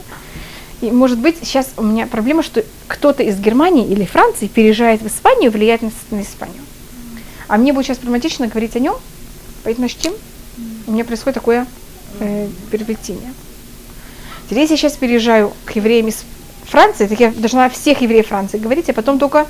И 0.80 0.90
может 0.90 1.18
быть 1.18 1.36
сейчас 1.42 1.70
у 1.76 1.82
меня 1.82 2.06
проблема, 2.06 2.42
что 2.42 2.64
кто-то 2.86 3.22
из 3.22 3.38
Германии 3.38 3.86
или 3.86 4.04
Франции 4.04 4.46
переезжает 4.46 5.02
в 5.02 5.06
Испанию 5.06 5.50
влияет 5.50 5.82
на, 5.82 5.90
на 6.10 6.22
Испанию. 6.22 6.62
А 7.48 7.56
мне 7.58 7.72
будет 7.72 7.86
сейчас 7.86 7.98
проблематично 7.98 8.46
говорить 8.46 8.76
о 8.76 8.78
нем, 8.78 8.96
поэтому 9.64 9.88
с 9.88 9.92
чем 9.92 10.12
у 10.86 10.92
меня 10.92 11.04
происходит 11.04 11.34
такое 11.34 11.66
э, 12.20 12.48
переплетение. 12.70 13.32
Теперь 14.46 14.62
если 14.62 14.74
я 14.74 14.78
сейчас 14.78 14.96
переезжаю 14.96 15.52
к 15.64 15.76
евреям 15.76 16.08
из 16.08 16.24
Франции, 16.64 17.06
так 17.06 17.20
я 17.20 17.30
должна 17.30 17.68
всех 17.68 18.00
евреев 18.00 18.28
Франции 18.28 18.58
говорить, 18.58 18.88
а 18.90 18.92
потом 18.92 19.18
только, 19.18 19.46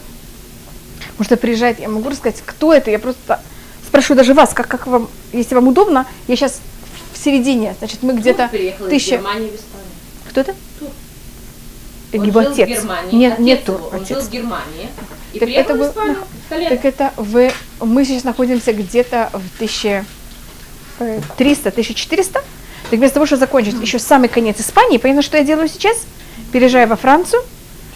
может, 1.19 1.41
приезжает, 1.41 1.81
я 1.81 1.89
могу 1.89 2.09
рассказать, 2.09 2.43
кто 2.45 2.73
это, 2.73 2.91
я 2.91 2.99
просто 2.99 3.41
спрошу 3.87 4.15
даже 4.15 4.35
вас, 4.35 4.53
как, 4.55 4.69
как 4.69 4.87
вам, 4.87 5.09
если 5.33 5.55
вам 5.55 5.69
удобно, 5.69 6.07
я 6.29 6.37
сейчас 6.37 6.61
в 7.13 7.19
середине, 7.19 7.75
значит, 7.79 8.03
мы 8.03 8.15
где-то 8.15 8.51
тысяча... 8.89 9.23
Кто 10.29 10.43
это? 10.43 10.55
Тур. 10.79 10.89
Э, 12.13 12.19
Он 12.19 12.25
Его 12.25 12.43
жил 12.43 12.53
отец. 12.53 12.69
в 12.69 12.73
Германии, 12.73 13.15
Нет, 13.17 13.33
отец 13.35 13.45
нет 13.45 13.69
его, 13.69 13.91
он 13.93 14.07
жил 14.07 14.17
отец. 14.17 14.25
в 14.25 14.31
Германии. 14.31 14.89
И 15.33 15.39
Так 15.39 15.49
это 15.49 15.75
был- 15.75 15.89
Испанию. 15.89 16.17
Так 16.49 16.85
это 16.85 17.13
в... 17.17 17.51
Мы 17.81 18.05
сейчас 18.05 18.25
находимся 18.25 18.73
где-то 18.73 19.31
в 19.33 19.63
1300-1400. 19.63 22.33
Так 22.91 22.99
вместо 22.99 23.15
того, 23.15 23.27
чтобы 23.27 23.41
закончить 23.41 23.81
еще 23.81 23.99
самый 23.99 24.29
конец 24.29 24.61
Испании, 24.61 24.99
понятно, 24.99 25.23
что 25.23 25.37
я 25.37 25.45
делаю 25.45 25.69
сейчас? 25.69 25.97
Переезжаю 26.53 26.89
во 26.89 26.97
Францию, 26.97 27.43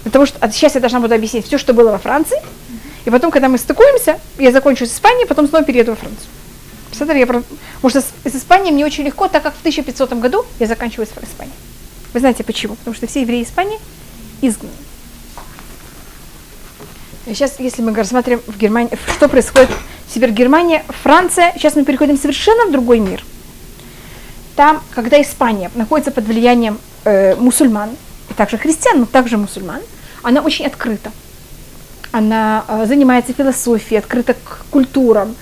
потому 0.04 0.26
что 0.26 0.38
а 0.40 0.50
сейчас 0.50 0.74
я 0.76 0.80
должна 0.80 1.00
буду 1.00 1.14
объяснить 1.14 1.46
все, 1.46 1.58
что 1.58 1.74
было 1.74 1.90
во 1.90 1.98
Франции. 1.98 2.38
И 3.04 3.10
потом, 3.10 3.30
когда 3.30 3.48
мы 3.48 3.58
стыкуемся, 3.58 4.18
я 4.38 4.52
закончу 4.52 4.86
с 4.86 4.92
Испанией, 4.94 5.26
потом 5.26 5.48
снова 5.48 5.64
перееду 5.64 5.90
во 5.92 5.96
Францию. 5.96 6.26
Представляете, 6.86 7.20
я, 7.20 7.26
про- 7.26 7.42
потому 7.82 7.90
что 7.90 8.00
с 8.00 8.34
Испанией 8.34 8.72
мне 8.72 8.86
очень 8.86 9.04
легко, 9.04 9.26
так 9.28 9.42
как 9.42 9.54
в 9.54 9.58
1500 9.60 10.12
году 10.14 10.46
я 10.60 10.66
заканчиваю 10.68 11.06
с 11.06 11.10
Испанией. 11.10 11.56
Вы 12.12 12.20
знаете 12.20 12.44
почему? 12.44 12.76
Потому 12.76 12.94
что 12.94 13.06
все 13.08 13.22
евреи 13.22 13.42
Испании 13.42 13.78
изгнаны. 14.48 14.74
Сейчас, 17.26 17.58
если 17.58 17.80
мы 17.80 17.94
рассмотрим 17.94 18.40
в 18.46 18.58
Германии, 18.58 18.90
что 19.16 19.28
происходит 19.28 19.70
Север 20.12 20.30
Германия, 20.30 20.84
Франция, 21.02 21.52
сейчас 21.56 21.74
мы 21.74 21.84
переходим 21.84 22.18
совершенно 22.18 22.66
в 22.66 22.72
другой 22.72 22.98
мир. 23.00 23.24
Там, 24.56 24.82
когда 24.90 25.20
Испания 25.20 25.70
находится 25.74 26.10
под 26.10 26.24
влиянием 26.26 26.78
э, 27.04 27.34
мусульман, 27.36 27.90
и 28.30 28.34
также 28.34 28.58
христиан, 28.58 29.00
но 29.00 29.06
также 29.06 29.38
мусульман, 29.38 29.80
она 30.22 30.42
очень 30.42 30.66
открыта. 30.66 31.10
Она 32.12 32.64
э, 32.68 32.86
занимается 32.86 33.32
философией, 33.32 33.98
открыта 33.98 34.34
к 34.34 34.66
культурам. 34.70 35.34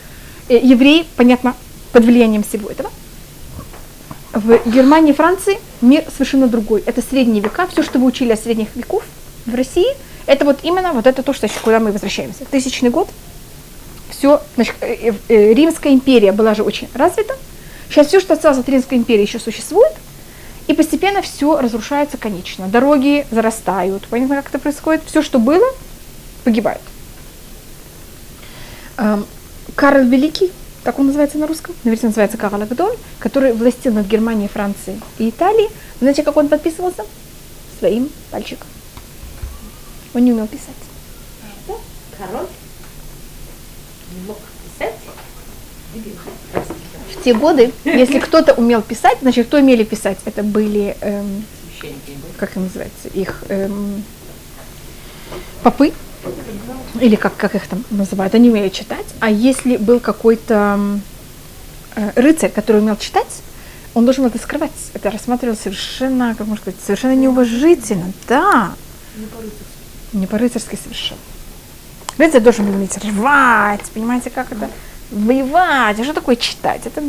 Э, 0.49 0.56
евреи, 0.56 1.04
понятно, 1.16 1.54
под 1.92 2.04
влиянием 2.04 2.42
всего 2.42 2.71
этого. 2.71 2.90
В 4.33 4.71
Германии 4.71 5.12
и 5.12 5.15
Франции 5.15 5.59
мир 5.83 6.05
совершенно 6.11 6.49
другой. 6.49 6.83
Это 6.87 7.03
средние 7.03 7.43
века. 7.43 7.67
Все, 7.67 7.83
что 7.83 7.99
вы 7.99 8.07
учили 8.07 8.33
о 8.33 8.37
средних 8.37 8.75
веков 8.75 9.05
в 9.45 9.55
России, 9.55 9.87
это 10.27 10.45
вот 10.45 10.61
именно 10.62 10.93
вот 10.93 11.07
это 11.07 11.23
то, 11.23 11.33
что, 11.35 11.49
куда 11.62 11.81
мы 11.81 11.93
возвращаемся. 11.93 12.45
Тысячный 12.47 12.91
год. 12.91 13.09
Все, 14.11 14.41
значит, 14.55 14.75
э, 14.81 15.12
э, 15.29 15.53
Римская 15.53 15.93
империя 15.93 16.33
была 16.33 16.55
же 16.55 16.62
очень 16.62 16.89
развита. 16.95 17.35
Сейчас 17.91 18.07
все, 18.07 18.21
что 18.21 18.33
осталось 18.35 18.59
от 18.59 18.69
Римской 18.69 18.97
империи, 18.97 19.23
еще 19.23 19.39
существует. 19.39 19.93
И 20.67 20.75
постепенно 20.75 21.21
все 21.21 21.61
разрушается 21.61 22.17
конечно. 22.17 22.69
Дороги 22.69 23.27
зарастают. 23.31 24.07
Понятно, 24.09 24.37
как 24.37 24.49
это 24.49 24.59
происходит? 24.59 25.03
Все, 25.05 25.21
что 25.21 25.39
было, 25.39 25.67
погибает. 26.45 26.81
Эм, 28.97 29.27
Карл 29.75 30.05
Великий, 30.05 30.53
так 30.85 30.99
он 30.99 31.07
называется 31.07 31.39
на 31.39 31.47
русском, 31.47 31.75
наверное, 31.85 32.09
называется 32.09 32.37
Карл 32.37 32.61
Агдон, 32.61 32.97
который 33.21 33.53
властил 33.53 33.93
над 33.93 34.07
Германией, 34.07 34.49
Францией 34.49 35.01
и 35.19 35.31
Италией. 35.31 35.71
Знаете, 36.01 36.25
как 36.25 36.37
он 36.37 36.49
подписывался? 36.49 37.05
Своим 37.79 38.11
пальчиком. 38.31 38.67
Он 40.15 40.25
не 40.25 40.33
умел 40.33 40.47
писать. 40.47 40.75
Что? 41.65 41.81
Король? 42.19 42.47
Не 44.12 44.27
мог 44.27 44.39
писать? 44.79 44.95
В 47.15 47.23
те 47.23 47.35
годы, 47.35 47.73
если 47.85 48.19
кто-то 48.19 48.55
умел 48.55 48.83
писать, 48.83 49.19
значит, 49.21 49.47
кто 49.47 49.59
умели 49.59 49.85
писать? 49.85 50.19
Это 50.25 50.43
были, 50.43 50.97
эм, 51.01 51.45
как 52.39 52.57
называется, 52.57 53.09
их 53.12 53.45
эм, 53.49 54.03
попы, 55.62 55.93
или 57.00 57.17
как, 57.17 57.37
как 57.37 57.55
их 57.55 57.67
там 57.67 57.85
называют, 57.91 58.35
они 58.35 58.50
умели 58.50 58.69
читать. 58.69 59.07
А 59.21 59.31
если 59.31 59.76
был 59.76 60.00
какой-то 60.00 61.00
э, 61.97 62.11
рыцарь, 62.17 62.50
который 62.50 62.81
умел 62.81 62.97
читать, 62.97 63.43
он 63.95 64.05
должен 64.05 64.25
это 64.26 64.38
скрывать. 64.38 64.73
Это 64.95 65.11
рассматривалось 65.11 65.61
совершенно, 65.61 66.35
как 66.35 66.47
можно 66.47 66.62
сказать, 66.62 66.81
совершенно 66.85 67.14
неуважительно. 67.14 68.12
Да. 68.29 68.75
Не 70.12 70.26
по-рыцарски 70.26 70.79
совершенно. 70.83 71.21
Рыцарь 72.19 72.41
должен 72.41 72.67
был 72.67 72.75
уметь 72.75 72.97
рвать, 72.99 73.83
понимаете, 73.95 74.31
как 74.31 74.52
это? 74.52 74.69
Воевать. 75.11 75.99
А 75.99 76.05
что 76.05 76.14
такое 76.14 76.37
читать? 76.37 76.83
Это 76.87 77.02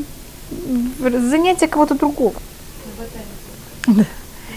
занятие 1.00 1.68
кого-то 1.68 1.96
другого. 1.96 2.36
Да. 3.88 4.06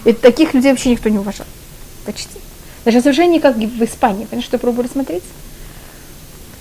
И 0.05 0.13
таких 0.13 0.53
людей 0.53 0.71
вообще 0.71 0.91
никто 0.91 1.09
не 1.09 1.19
уважал. 1.19 1.47
Почти. 2.05 2.39
Даже 2.87 3.01
совершенно 3.01 3.31
не 3.31 3.41
как 3.41 3.57
в 3.57 3.83
Испании. 3.83 4.23
Понимаешь, 4.23 4.45
что 4.45 4.55
я 4.55 4.59
пробую 4.59 4.85
рассмотреть? 4.85 5.23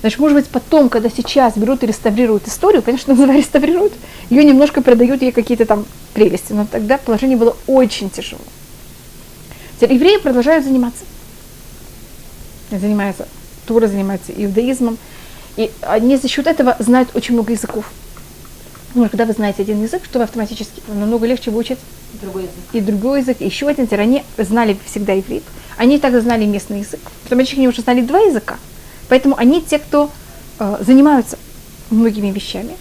Значит, 0.00 0.18
может 0.18 0.36
быть, 0.36 0.48
потом, 0.48 0.88
когда 0.88 1.08
сейчас 1.08 1.56
берут 1.56 1.84
и 1.84 1.86
реставрируют 1.86 2.48
историю, 2.48 2.82
что 2.82 3.10
называют 3.10 3.36
реставрируют, 3.44 3.92
ее 4.28 4.42
немножко 4.42 4.82
продают 4.82 5.22
ей 5.22 5.30
какие-то 5.30 5.66
там 5.66 5.86
прелести, 6.14 6.52
но 6.52 6.66
тогда 6.66 6.98
положение 6.98 7.36
было 7.36 7.56
очень 7.68 8.10
тяжело. 8.10 8.40
Теперь 9.76 9.94
евреи 9.94 10.16
продолжают 10.16 10.64
заниматься. 10.64 11.04
Занимаются, 12.72 13.28
Тура 13.64 13.86
занимается 13.86 14.32
иудаизмом, 14.32 14.98
и 15.56 15.70
они 15.80 16.16
за 16.16 16.26
счет 16.26 16.48
этого 16.48 16.74
знают 16.80 17.14
очень 17.14 17.34
много 17.34 17.52
языков. 17.52 17.88
Ну, 18.96 19.08
когда 19.08 19.26
вы 19.26 19.32
знаете 19.32 19.62
один 19.62 19.80
язык, 19.80 20.02
что 20.04 20.18
вы 20.18 20.24
автоматически 20.24 20.82
намного 20.88 21.24
легче 21.24 21.52
выучить 21.52 21.78
Другой 22.14 22.42
язык. 22.42 22.54
и 22.72 22.80
другой 22.80 23.20
язык, 23.20 23.40
еще 23.40 23.68
один. 23.68 23.86
Теперь 23.86 24.00
они 24.00 24.24
знали 24.38 24.76
всегда 24.86 25.18
иврит. 25.18 25.42
Они 25.76 25.98
также 25.98 26.20
знали 26.20 26.44
местный 26.44 26.80
язык. 26.80 27.00
Автоматически 27.24 27.58
они 27.58 27.68
уже 27.68 27.82
знали 27.82 28.00
два 28.00 28.20
языка. 28.20 28.56
Поэтому 29.08 29.36
они 29.36 29.60
те, 29.60 29.78
кто 29.78 30.10
э, 30.58 30.76
занимаются 30.80 31.38
многими 31.90 32.30
вещами. 32.30 32.76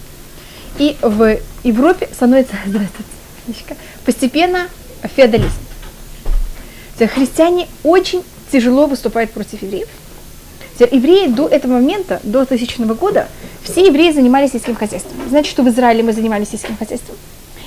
И 0.78 0.96
в 1.00 1.38
Европе 1.64 2.08
становится 2.12 2.54
постепенно 4.04 4.68
феодализм. 5.14 5.52
Теперь 6.94 7.08
Христиане 7.08 7.68
очень 7.82 8.22
тяжело 8.50 8.86
выступают 8.86 9.30
против 9.30 9.62
евреев. 9.62 9.88
Евреи 10.78 11.28
до 11.28 11.48
этого 11.48 11.74
момента, 11.74 12.20
до 12.22 12.44
тысячного 12.44 12.94
года, 12.94 13.28
все 13.62 13.86
евреи 13.86 14.12
занимались 14.12 14.52
сельским 14.52 14.74
хозяйством. 14.74 15.16
Знаете, 15.28 15.50
что 15.50 15.62
в 15.62 15.68
Израиле 15.68 16.02
мы 16.02 16.12
занимались 16.12 16.50
сельским 16.50 16.76
хозяйством? 16.76 17.16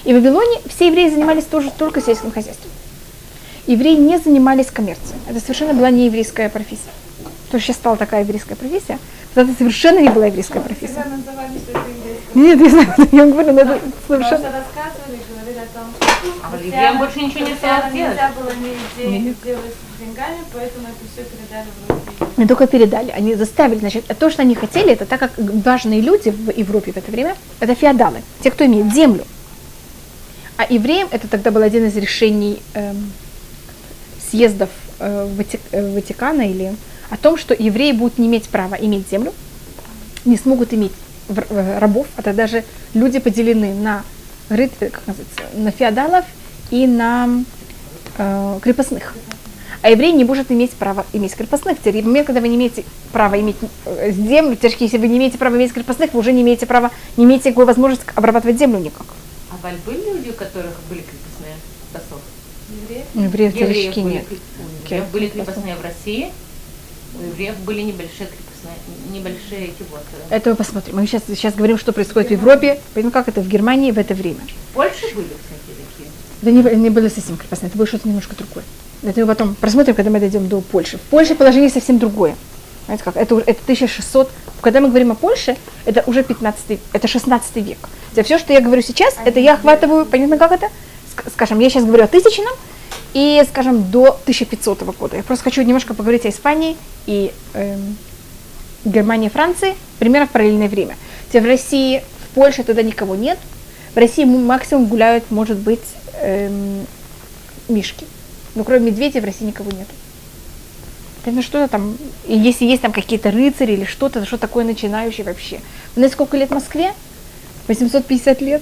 И 0.05 0.13
в 0.13 0.15
Вавилоне 0.15 0.59
все 0.67 0.87
евреи 0.87 1.09
занимались 1.09 1.45
тоже 1.45 1.71
только 1.77 2.01
сельским 2.01 2.31
хозяйством. 2.31 2.71
Евреи 3.67 3.95
не 3.95 4.17
занимались 4.17 4.67
коммерцией. 4.67 5.19
Это 5.29 5.39
совершенно 5.39 5.73
была 5.73 5.89
не 5.89 6.05
еврейская 6.05 6.49
профессия. 6.49 6.89
То, 7.51 7.57
что 7.57 7.67
сейчас 7.67 7.75
стала 7.77 7.97
такая 7.97 8.21
еврейская 8.21 8.55
профессия, 8.55 8.97
это 9.35 9.53
совершенно 9.57 9.99
не 9.99 10.09
была 10.09 10.27
еврейская 10.27 10.59
профессия. 10.59 10.99
Это. 10.99 11.79
Нет, 12.33 12.59
я 12.59 12.69
знаю, 12.69 12.95
я 13.11 13.25
говорю, 13.25 13.53
но 13.53 13.61
это 13.61 13.79
Просто 14.07 14.29
совершенно... 14.29 14.51
рассказывали, 14.51 15.19
говорили 15.29 15.59
о 15.59 15.77
том, 15.77 15.93
что 15.97 16.49
А 16.51 16.57
евреям 16.57 16.97
больше 16.97 17.19
ничего 17.19 17.39
не 17.41 17.45
делать. 17.45 17.93
нельзя 17.93 18.31
было 18.39 18.51
ни 18.51 19.03
денег 19.03 19.35
делать 19.43 19.73
с 19.73 19.99
деньгами, 19.99 20.37
поэтому 20.53 20.87
это 20.87 20.97
все 21.11 21.23
передали 21.23 21.67
в 21.87 21.89
руки. 21.91 22.33
Не 22.37 22.47
только 22.47 22.67
передали, 22.67 23.11
они 23.11 23.35
заставили, 23.35 23.79
значит, 23.79 24.05
то, 24.05 24.29
что 24.29 24.43
они 24.43 24.55
хотели, 24.55 24.93
это 24.93 25.05
так 25.05 25.19
как 25.19 25.31
важные 25.37 26.01
люди 26.01 26.29
в 26.29 26.55
Европе 26.55 26.91
в 26.91 26.97
это 26.97 27.11
время, 27.11 27.35
это 27.59 27.75
феодалы, 27.75 28.21
те, 28.41 28.51
кто 28.51 28.65
имеет 28.65 28.93
землю. 28.93 29.25
А 30.59 30.65
евреям 30.69 31.07
это 31.11 31.29
тогда 31.29 31.51
был 31.51 31.61
один 31.61 31.85
из 31.85 31.95
решений 31.95 32.61
эм, 32.73 33.13
съездов 34.29 34.67
э, 34.99 35.25
Вати- 35.37 35.61
э, 35.71 35.93
Ватикана 35.93 36.41
или 36.41 36.75
о 37.09 37.15
том, 37.15 37.37
что 37.37 37.53
евреи 37.57 37.93
будут 37.93 38.17
не 38.17 38.27
иметь 38.27 38.49
права 38.49 38.75
иметь 38.75 39.09
землю, 39.09 39.33
не 40.25 40.35
смогут 40.35 40.73
иметь 40.73 40.91
э, 41.29 41.79
рабов, 41.79 42.07
а 42.17 42.23
тогда 42.23 42.45
же 42.45 42.65
люди 42.93 43.19
поделены 43.19 43.73
на, 43.73 44.03
рыц- 44.49 44.91
как 44.91 45.01
на 45.53 45.71
феодалов 45.71 46.25
и 46.71 46.85
на 46.87 47.29
э, 48.17 48.59
крепостных. 48.61 49.15
А 49.81 49.89
еврей 49.89 50.11
не 50.11 50.25
может 50.25 50.51
иметь 50.51 50.71
право 50.71 51.05
иметь 51.13 51.35
крепостных. 51.35 51.77
Теперь 51.79 52.03
в 52.03 52.05
момент, 52.05 52.27
когда 52.27 52.41
вы 52.41 52.49
не 52.49 52.57
имеете 52.57 52.83
права 53.13 53.39
иметь 53.39 53.55
э, 53.85 54.11
землю, 54.11 54.57
теперь, 54.57 54.75
если 54.81 54.97
вы 54.97 55.07
не 55.07 55.19
имеете 55.19 55.37
права 55.37 55.55
иметь 55.55 55.71
крепостных, 55.71 56.13
вы 56.13 56.19
уже 56.19 56.33
не 56.33 56.41
имеете 56.41 56.65
права, 56.65 56.91
не 57.15 57.23
имеете 57.23 57.47
никакой 57.47 57.63
возможности 57.63 58.05
обрабатывать 58.13 58.59
землю 58.59 58.79
никак. 58.79 59.05
Валь 59.61 59.77
были 59.85 59.97
люди, 60.13 60.29
у 60.29 60.33
которых 60.33 60.73
были 60.89 61.01
крепостные. 61.01 61.55
У 62.69 62.75
евреев 62.83 63.05
Евреев 63.15 63.53
теоретически 63.53 63.99
были 63.99 64.13
нет. 64.13 64.25
у 64.29 64.85
евреев 64.85 65.11
были 65.11 65.27
крепостные 65.27 65.75
в 65.75 65.81
России, 65.81 66.31
у 67.15 67.23
евреев 67.23 67.57
были 67.61 67.81
небольшие 67.81 68.27
крепостные, 68.27 68.75
небольшие 69.11 69.65
эти 69.69 69.83
вот. 69.89 70.01
э, 70.29 70.35
Это 70.35 70.51
мы 70.51 70.55
посмотрим. 70.55 70.95
Мы 70.95 71.07
сейчас, 71.07 71.23
сейчас 71.27 71.55
говорим, 71.55 71.79
что 71.79 71.93
происходит 71.93 72.29
в 72.29 72.31
Европе. 72.33 72.79
Поэтому 72.93 73.11
как 73.11 73.27
это 73.27 73.41
в 73.41 73.47
Германии 73.47 73.91
в 73.91 73.97
это 73.97 74.13
время. 74.13 74.41
В 74.71 74.75
Польше 74.75 75.07
были, 75.15 75.27
кстати, 75.27 75.79
такие. 75.97 76.09
Это 76.41 76.75
не, 76.75 76.81
не 76.83 76.89
было 76.91 77.09
совсем 77.09 77.37
крепостное, 77.37 77.69
это 77.69 77.77
было 77.77 77.87
что-то 77.87 78.07
немножко 78.07 78.35
другое. 78.35 78.63
Это 79.01 79.21
мы 79.21 79.27
потом 79.27 79.55
просмотрим, 79.55 79.95
когда 79.95 80.11
мы 80.11 80.19
дойдем 80.19 80.47
до 80.47 80.61
Польши. 80.61 80.97
В 80.97 81.01
Польше 81.01 81.33
положение 81.33 81.69
совсем 81.69 81.97
другое. 81.97 82.35
Знаете 82.89 83.03
как? 83.03 83.17
Это, 83.17 83.37
это 83.37 83.61
1600. 83.61 84.31
Когда 84.61 84.79
мы 84.79 84.87
говорим 84.89 85.11
о 85.11 85.15
Польше, 85.15 85.55
это 85.85 86.03
уже 86.07 86.23
15, 86.23 86.79
это 86.91 87.07
16 87.07 87.55
век. 87.57 87.77
Все, 88.23 88.39
что 88.39 88.51
я 88.51 88.61
говорю 88.61 88.81
сейчас, 88.81 89.13
это 89.23 89.39
я 89.39 89.53
охватываю, 89.53 90.07
понятно 90.07 90.39
как 90.39 90.51
это? 90.53 90.69
Ск- 91.15 91.29
Скажем, 91.31 91.59
я 91.59 91.69
сейчас 91.69 91.85
говорю 91.85 92.03
о 92.05 92.07
тысячном 92.07 92.51
и, 93.13 93.43
скажем, 93.47 93.91
до 93.91 94.07
1500 94.07 94.81
года. 94.97 95.17
Я 95.17 95.23
просто 95.23 95.43
хочу 95.43 95.61
немножко 95.61 95.93
поговорить 95.93 96.25
о 96.25 96.29
Испании 96.29 96.77
и 97.05 97.31
эм, 97.53 97.95
Германии, 98.85 99.29
Франции, 99.29 99.75
примерно 99.99 100.25
в 100.25 100.31
параллельное 100.31 100.67
время. 100.67 100.97
Где 101.29 101.41
в 101.41 101.45
России, 101.45 102.01
в 102.25 102.33
Польше 102.33 102.63
тогда 102.63 102.81
никого 102.81 103.15
нет. 103.15 103.37
В 103.93 103.97
России 103.97 104.23
максимум 104.25 104.87
гуляют, 104.87 105.29
может 105.29 105.57
быть, 105.57 105.79
эм, 106.23 106.87
мишки. 107.67 108.07
Но 108.55 108.63
кроме 108.63 108.87
медведей 108.87 109.21
в 109.21 109.25
России 109.25 109.45
никого 109.45 109.69
нет. 109.71 109.87
Это 111.25 111.41
что-то 111.41 111.67
там, 111.67 111.97
если 112.27 112.65
есть 112.65 112.81
там 112.81 112.91
какие-то 112.91 113.29
рыцари 113.31 113.73
или 113.73 113.85
что-то, 113.85 114.25
что 114.25 114.37
такое 114.37 114.63
начинающее 114.63 115.25
вообще. 115.25 115.57
Вы 115.57 115.95
знаете, 115.95 116.13
сколько 116.13 116.37
лет 116.37 116.49
Москве? 116.51 116.93
850 117.67 118.41
лет. 118.41 118.61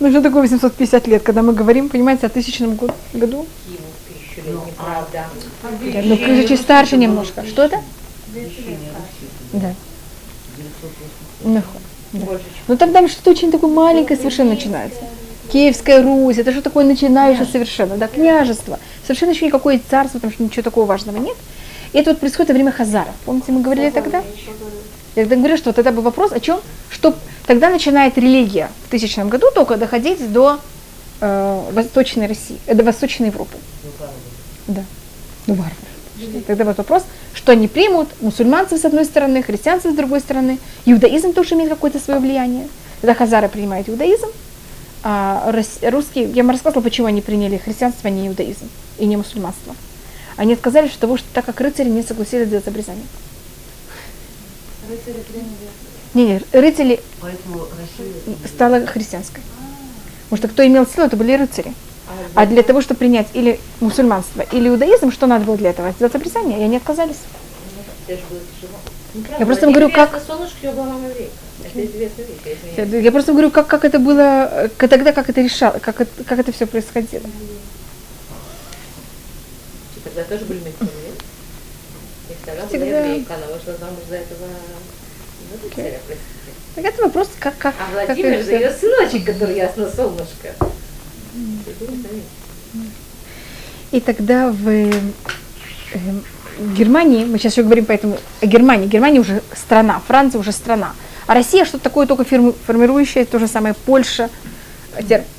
Ну 0.00 0.10
что 0.10 0.22
такое 0.22 0.42
850 0.42 1.06
лет, 1.08 1.22
когда 1.22 1.42
мы 1.42 1.52
говорим, 1.52 1.88
понимаете, 1.88 2.26
о 2.26 2.30
тысячном 2.30 2.74
год- 2.76 2.94
году? 3.12 3.46
Киеву 3.66 3.82
тысячелетний, 4.08 4.72
правда. 4.76 5.26
Ну, 6.50 6.56
старше 6.56 6.96
немножко. 6.96 7.44
Что 7.46 7.64
это? 7.64 7.80
Да. 9.52 9.74
Ну, 11.44 11.62
да. 12.12 12.26
Ну 12.68 12.76
тогда 12.76 13.06
что-то 13.08 13.30
очень 13.30 13.50
такое 13.50 13.70
маленькое 13.70 14.16
совершенно 14.18 14.50
начинается. 14.50 15.00
Киевская 15.52 16.02
Русь, 16.02 16.38
это 16.38 16.50
что 16.50 16.62
такое 16.62 16.86
начинающее 16.86 17.44
совершенно, 17.44 17.98
да, 17.98 18.08
княжество. 18.08 18.78
Совершенно 19.02 19.32
еще 19.32 19.44
никакое 19.44 19.78
царство, 19.90 20.18
потому 20.18 20.32
что 20.32 20.42
ничего 20.42 20.62
такого 20.62 20.86
важного 20.86 21.18
нет. 21.18 21.36
И 21.92 21.98
это 21.98 22.10
вот 22.10 22.20
происходит 22.20 22.48
во 22.48 22.54
время 22.54 22.72
Хазаров. 22.72 23.12
Помните, 23.26 23.52
мы 23.52 23.60
говорили 23.60 23.90
тогда? 23.90 24.22
Я 25.14 25.24
тогда 25.24 25.36
говорю, 25.36 25.58
что 25.58 25.74
тогда 25.74 25.92
был 25.92 26.02
вопрос 26.02 26.32
о 26.32 26.40
чем, 26.40 26.58
что 26.88 27.14
тогда 27.46 27.68
начинает 27.68 28.16
религия 28.16 28.70
в 28.86 28.90
тысячном 28.90 29.28
году 29.28 29.48
только 29.54 29.76
доходить 29.76 30.32
до 30.32 30.58
э, 31.20 31.62
Восточной 31.72 32.28
России, 32.28 32.58
э, 32.66 32.74
до 32.74 32.82
Восточной 32.82 33.26
Европы. 33.26 33.58
Да, 34.68 34.84
до 35.46 35.52
варваров. 35.52 35.76
Тогда 36.46 36.64
вот 36.64 36.78
вопрос, 36.78 37.02
что 37.34 37.52
они 37.52 37.68
примут, 37.68 38.08
мусульманцев 38.22 38.80
с 38.80 38.86
одной 38.86 39.04
стороны, 39.04 39.42
христианцев 39.42 39.92
с 39.92 39.94
другой 39.94 40.20
стороны, 40.20 40.58
иудаизм 40.86 41.34
тоже 41.34 41.56
имеет 41.56 41.68
какое-то 41.68 41.98
свое 41.98 42.20
влияние. 42.20 42.68
Тогда 43.02 43.14
хазары 43.14 43.48
принимают 43.50 43.90
иудаизм, 43.90 44.28
русские, 45.02 46.30
я 46.30 46.42
вам 46.42 46.50
рассказывала, 46.50 46.82
почему 46.82 47.06
они 47.06 47.20
приняли 47.20 47.56
христианство, 47.56 48.08
а 48.08 48.10
не 48.10 48.28
иудаизм 48.28 48.68
и 48.98 49.06
не 49.06 49.16
мусульманство. 49.16 49.74
Они 50.36 50.54
отказались 50.54 50.92
от 50.92 50.98
того, 50.98 51.16
что 51.16 51.26
так 51.32 51.44
как 51.44 51.60
рыцари 51.60 51.88
не 51.88 52.02
согласились 52.02 52.48
делать 52.48 52.66
обрезание. 52.66 53.04
Рыцари 54.88 55.22
приняли. 55.22 55.50
Не, 56.14 56.26
не, 56.26 56.42
рыцари 56.52 57.00
Поэтому 57.20 57.60
Россия 57.60 58.36
стала 58.46 58.86
христианской. 58.86 59.42
Потому 60.24 60.38
что 60.38 60.48
кто 60.48 60.66
имел 60.66 60.86
силу, 60.86 61.06
это 61.06 61.16
были 61.16 61.34
рыцари. 61.34 61.72
А 62.34 62.46
для 62.46 62.62
того, 62.62 62.80
чтобы 62.80 62.98
принять 62.98 63.28
или 63.32 63.58
мусульманство, 63.80 64.42
или 64.52 64.68
иудаизм, 64.68 65.10
что 65.10 65.26
надо 65.26 65.44
было 65.44 65.56
для 65.56 65.70
этого? 65.70 65.92
Сделать 65.92 66.14
обрезание, 66.14 66.60
и 66.60 66.62
они 66.62 66.76
отказались. 66.76 67.16
Это 68.06 68.20
же 68.20 68.26
было 68.28 68.40
тяжело. 68.40 68.78
Я 69.38 69.46
просто 69.46 69.66
говорю, 69.66 69.90
как... 69.90 70.10
я 73.02 73.12
просто 73.12 73.32
говорю, 73.32 73.50
как, 73.50 73.66
как 73.66 73.84
это 73.84 73.98
было, 73.98 74.68
э, 74.80 74.88
тогда 74.88 75.12
как 75.12 75.28
это 75.28 75.40
решало, 75.42 75.78
как 75.78 76.00
это, 76.00 76.24
как 76.24 76.38
это 76.38 76.52
все 76.52 76.66
происходило. 76.66 77.24
Тогда 80.02 80.24
тоже 80.24 80.44
были 80.46 80.58
мертвые, 80.58 80.90
нет? 81.06 81.14
Тогда 82.44 82.60
была 82.62 82.68
Всегда. 82.68 82.98
еврейка, 83.04 83.34
она 83.34 83.46
вышла 83.46 83.74
замуж 83.78 84.00
за 84.08 84.16
этого 84.16 84.46
ну, 85.50 85.68
рыцаря, 85.68 86.00
простите. 86.06 86.52
Так 86.74 86.84
это 86.84 87.02
вопрос, 87.02 87.28
как, 87.38 87.56
как, 87.58 87.74
А 87.78 88.06
как 88.06 88.16
Владимир 88.16 88.32
это 88.32 88.44
же 88.44 88.52
ее 88.52 88.72
сыночек, 88.72 89.26
который 89.26 89.56
ясно 89.56 89.90
солнышко. 89.90 90.54
И 93.90 94.00
тогда 94.00 94.50
в 94.50 94.68
э, 94.68 94.90
в 95.94 96.41
Германии, 96.76 97.24
мы 97.24 97.38
сейчас 97.38 97.52
еще 97.52 97.62
говорим 97.62 97.84
поэтому 97.84 98.16
о 98.40 98.46
Германии, 98.46 98.86
Германия 98.86 99.20
уже 99.20 99.42
страна, 99.54 100.00
Франция 100.06 100.38
уже 100.40 100.52
страна. 100.52 100.92
А 101.26 101.34
Россия 101.34 101.64
что-то 101.64 101.84
такое 101.84 102.06
только 102.06 102.24
фирму- 102.24 102.54
формирующее, 102.66 103.24
то 103.24 103.38
же 103.38 103.46
самое 103.46 103.74
Польша. 103.86 104.28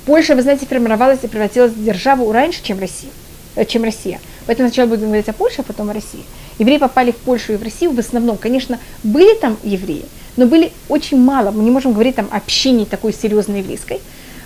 Польша, 0.06 0.36
вы 0.36 0.42
знаете, 0.42 0.66
формировалась 0.66 1.20
и 1.24 1.28
превратилась 1.28 1.72
в 1.74 1.84
державу 1.84 2.32
раньше, 2.32 2.64
чем 2.64 2.80
Россия. 2.80 3.12
э, 3.56 3.66
Чем 3.66 3.84
Россия. 3.84 4.20
Поэтому 4.48 4.68
сначала 4.70 4.88
будем 4.88 5.06
говорить 5.08 5.30
о 5.30 5.34
Польше, 5.34 5.58
а 5.60 5.64
потом 5.64 5.90
о 5.90 5.94
России. 5.94 6.24
Евреи 6.60 6.78
попали 6.78 7.12
в 7.12 7.18
Польшу 7.18 7.54
и 7.54 7.56
в 7.56 7.64
Россию 7.64 7.92
в 7.92 8.00
основном. 8.00 8.38
Конечно, 8.38 8.80
были 9.04 9.36
там 9.36 9.58
евреи, 9.64 10.06
но 10.38 10.46
были 10.48 10.72
очень 10.90 11.20
мало. 11.20 11.52
Мы 11.52 11.64
не 11.64 11.72
можем 11.72 11.94
говорить 11.94 12.16
там 12.16 12.28
о 12.32 12.38
общине 12.38 12.86
такой 12.86 13.14
серьезной 13.14 13.60
еврейской. 13.60 14.00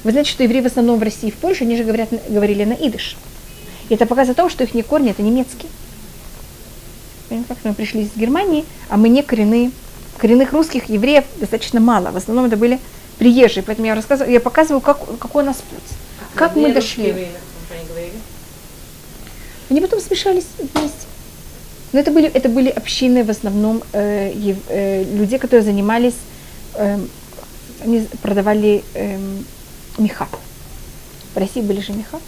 Вы 0.04 0.12
знаете, 0.12 0.30
что 0.32 0.44
евреи 0.44 0.62
в 0.62 0.66
основном 0.66 1.00
в 1.00 1.04
России 1.04 1.28
и 1.30 1.32
в 1.32 1.36
Польше, 1.36 1.64
они 1.64 1.78
же 1.78 1.84
говорят, 1.84 2.10
говорили 2.30 2.64
на 2.66 2.74
идыш. 2.74 3.16
И 3.90 3.94
это 3.94 4.06
показывает 4.06 4.38
о 4.38 4.42
том, 4.42 4.50
что 4.50 4.64
их 4.66 4.86
корни 4.86 5.12
это 5.12 5.22
немецкие. 5.22 5.70
Понимаете, 7.30 7.54
как 7.54 7.58
мы 7.64 7.74
пришли 7.74 8.04
из 8.04 8.16
Германии, 8.16 8.66
а 8.90 8.98
мы 8.98 9.10
не 9.10 9.24
коренные. 9.24 9.72
Коренных 10.18 10.52
русских 10.54 10.90
евреев 10.90 11.26
достаточно 11.36 11.80
мало. 11.80 12.12
В 12.12 12.18
основном 12.18 12.46
это 12.46 12.58
были 12.58 12.80
приезжие. 13.20 13.64
Поэтому 13.64 13.88
я 13.88 13.96
рассказываю, 13.96 14.34
я 14.34 14.40
показываю, 14.40 14.82
как, 14.82 15.00
какой 15.20 15.44
у 15.44 15.46
нас 15.46 15.58
путь. 15.58 15.98
Как 16.34 16.56
мы 16.56 16.74
дошли. 16.74 17.28
они 19.70 19.82
потом 19.82 20.00
смешались 20.00 20.46
вместе. 20.58 21.08
Но 21.94 22.00
это 22.00 22.12
были, 22.12 22.28
это 22.28 22.50
были 22.50 22.70
общины 22.70 23.24
в 23.24 23.30
основном 23.30 23.82
э, 23.94 24.32
э, 24.70 25.04
людей, 25.04 25.40
которые 25.40 25.64
занимались, 25.64 26.16
эм, 26.76 27.10
они 27.84 28.08
продавали 28.22 28.84
эм, 28.94 29.46
меха. 29.98 30.28
В 31.34 31.38
России 31.38 31.62
были 31.62 31.82
же 31.82 31.94
меха. 31.94 32.20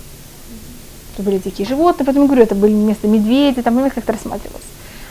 Это 1.14 1.24
были 1.24 1.38
дикие 1.38 1.68
животные, 1.68 2.06
поэтому 2.06 2.28
говорю, 2.28 2.44
это 2.44 2.56
были 2.56 2.72
вместо 2.72 3.08
медведей, 3.08 3.62
там 3.62 3.78
у 3.78 3.90
как-то 3.90 4.14
рассматривалось. 4.14 4.64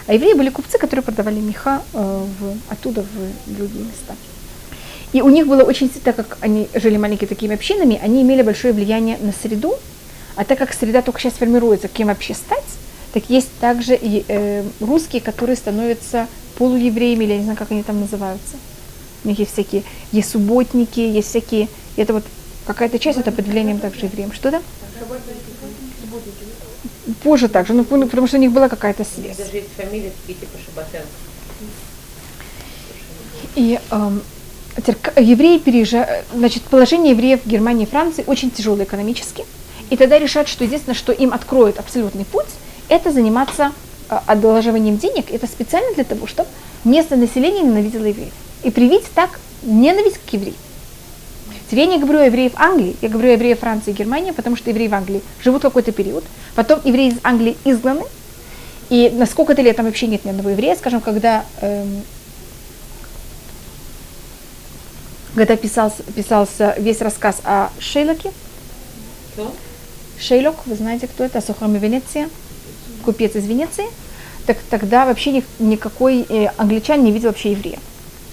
А 0.08 0.14
евреи 0.14 0.32
были 0.32 0.48
купцы, 0.48 0.78
которые 0.78 1.04
продавали 1.04 1.38
меха 1.38 1.82
э, 1.92 1.98
в, 2.40 2.72
оттуда 2.72 3.02
в 3.02 3.52
другие 3.58 3.84
места. 3.84 4.16
И 5.12 5.20
у 5.20 5.28
них 5.28 5.46
было 5.46 5.62
очень, 5.62 5.90
так 5.90 6.16
как 6.16 6.38
они 6.40 6.66
жили 6.74 6.96
маленькими 6.96 7.28
такими 7.28 7.54
общинами, 7.54 8.00
они 8.02 8.22
имели 8.22 8.40
большое 8.40 8.72
влияние 8.72 9.18
на 9.20 9.32
среду, 9.32 9.74
а 10.34 10.44
так 10.44 10.58
как 10.58 10.72
среда 10.72 11.02
только 11.02 11.20
сейчас 11.20 11.34
формируется, 11.34 11.88
кем 11.88 12.08
вообще 12.08 12.32
стать, 12.32 12.64
так 13.12 13.28
есть 13.28 13.50
также 13.60 13.94
и 14.00 14.24
э, 14.28 14.64
русские, 14.80 15.20
которые 15.20 15.56
становятся 15.56 16.26
полуевреями, 16.56 17.24
или 17.24 17.32
я 17.32 17.38
не 17.38 17.44
знаю, 17.44 17.58
как 17.58 17.70
они 17.70 17.82
там 17.82 18.00
называются. 18.00 18.56
у 19.24 19.28
них 19.28 19.38
есть 19.38 19.52
всякие, 19.52 19.82
есть 20.12 20.30
субботники, 20.30 21.00
есть 21.00 21.28
всякие, 21.28 21.68
это 21.96 22.14
вот 22.14 22.24
какая-то 22.66 22.98
часть, 22.98 23.18
это 23.18 23.30
под 23.30 23.46
влиянием 23.46 23.78
также 23.78 24.06
евреям. 24.06 24.32
Что 24.32 24.52
да? 24.52 24.62
Позже 27.22 27.48
также, 27.48 27.72
ну, 27.72 27.86
ну, 27.90 28.06
потому 28.06 28.26
что 28.26 28.36
у 28.36 28.40
них 28.40 28.52
была 28.52 28.68
какая-то 28.68 29.04
связь. 29.04 29.36
Даже 29.36 29.56
есть 29.56 29.68
фамилии 29.76 30.12
такие 30.20 30.38
типа 30.38 30.58
Шабатен. 30.64 31.02
И 33.54 33.78
к- 35.02 35.20
евреи 35.20 35.58
переезжают, 35.58 36.26
значит, 36.34 36.62
положение 36.64 37.12
евреев 37.12 37.40
в 37.44 37.48
Германии 37.48 37.86
и 37.86 37.90
Франции 37.90 38.24
очень 38.26 38.50
тяжелое 38.50 38.84
экономически. 38.84 39.44
И 39.90 39.96
тогда 39.96 40.18
решают, 40.18 40.48
что 40.48 40.64
единственное, 40.64 40.94
что 40.96 41.12
им 41.12 41.32
откроет 41.32 41.78
абсолютный 41.78 42.24
путь, 42.24 42.46
это 42.88 43.10
заниматься 43.10 43.72
э, 44.10 44.18
одолживанием 44.26 44.98
денег. 44.98 45.30
Это 45.32 45.46
специально 45.46 45.94
для 45.94 46.04
того, 46.04 46.26
чтобы 46.26 46.48
местное 46.84 47.18
население 47.18 47.62
ненавидело 47.62 48.04
евреев. 48.04 48.32
И 48.64 48.70
привить 48.70 49.04
так 49.14 49.40
ненависть 49.62 50.18
к 50.18 50.32
евреям. 50.32 50.56
Теперь 51.70 51.84
я 51.84 51.86
не 51.86 51.98
говорю 51.98 52.20
о 52.20 52.24
евреев 52.24 52.52
Англии, 52.56 52.96
я 53.02 53.08
говорю 53.08 53.28
о 53.28 53.32
евреях 53.32 53.58
Франции 53.58 53.90
и 53.90 53.94
Германии, 53.94 54.30
потому 54.30 54.56
что 54.56 54.70
евреи 54.70 54.88
в 54.88 54.94
Англии 54.94 55.22
живут 55.42 55.62
какой-то 55.62 55.92
период. 55.92 56.24
Потом 56.54 56.80
евреи 56.84 57.10
из 57.10 57.18
Англии 57.22 57.56
изгнаны. 57.64 58.04
И 58.88 59.10
на 59.10 59.26
сколько-то 59.26 59.60
лет 59.60 59.76
там 59.76 59.84
вообще 59.84 60.06
нет 60.06 60.24
ни 60.24 60.30
одного 60.30 60.50
еврея, 60.50 60.74
скажем, 60.76 61.02
когда 61.02 61.44
эм, 61.60 62.02
когда 65.34 65.56
писался, 65.56 66.02
писался 66.02 66.74
весь 66.78 67.00
рассказ 67.00 67.40
о 67.44 67.68
Шейлоке. 67.78 68.32
Кто? 69.34 69.52
Шейлок, 70.18 70.66
вы 70.66 70.74
знаете, 70.74 71.06
кто 71.06 71.22
это? 71.22 71.40
Сухрами 71.40 71.78
Венеция, 71.78 72.28
купец 73.04 73.36
из 73.36 73.46
Венеции. 73.46 73.84
Так 74.46 74.56
тогда 74.70 75.04
вообще 75.04 75.32
ни- 75.32 75.44
никакой 75.58 76.24
э, 76.28 76.48
англичан 76.56 77.04
не 77.04 77.12
видел 77.12 77.28
вообще 77.28 77.52
еврея. 77.52 77.78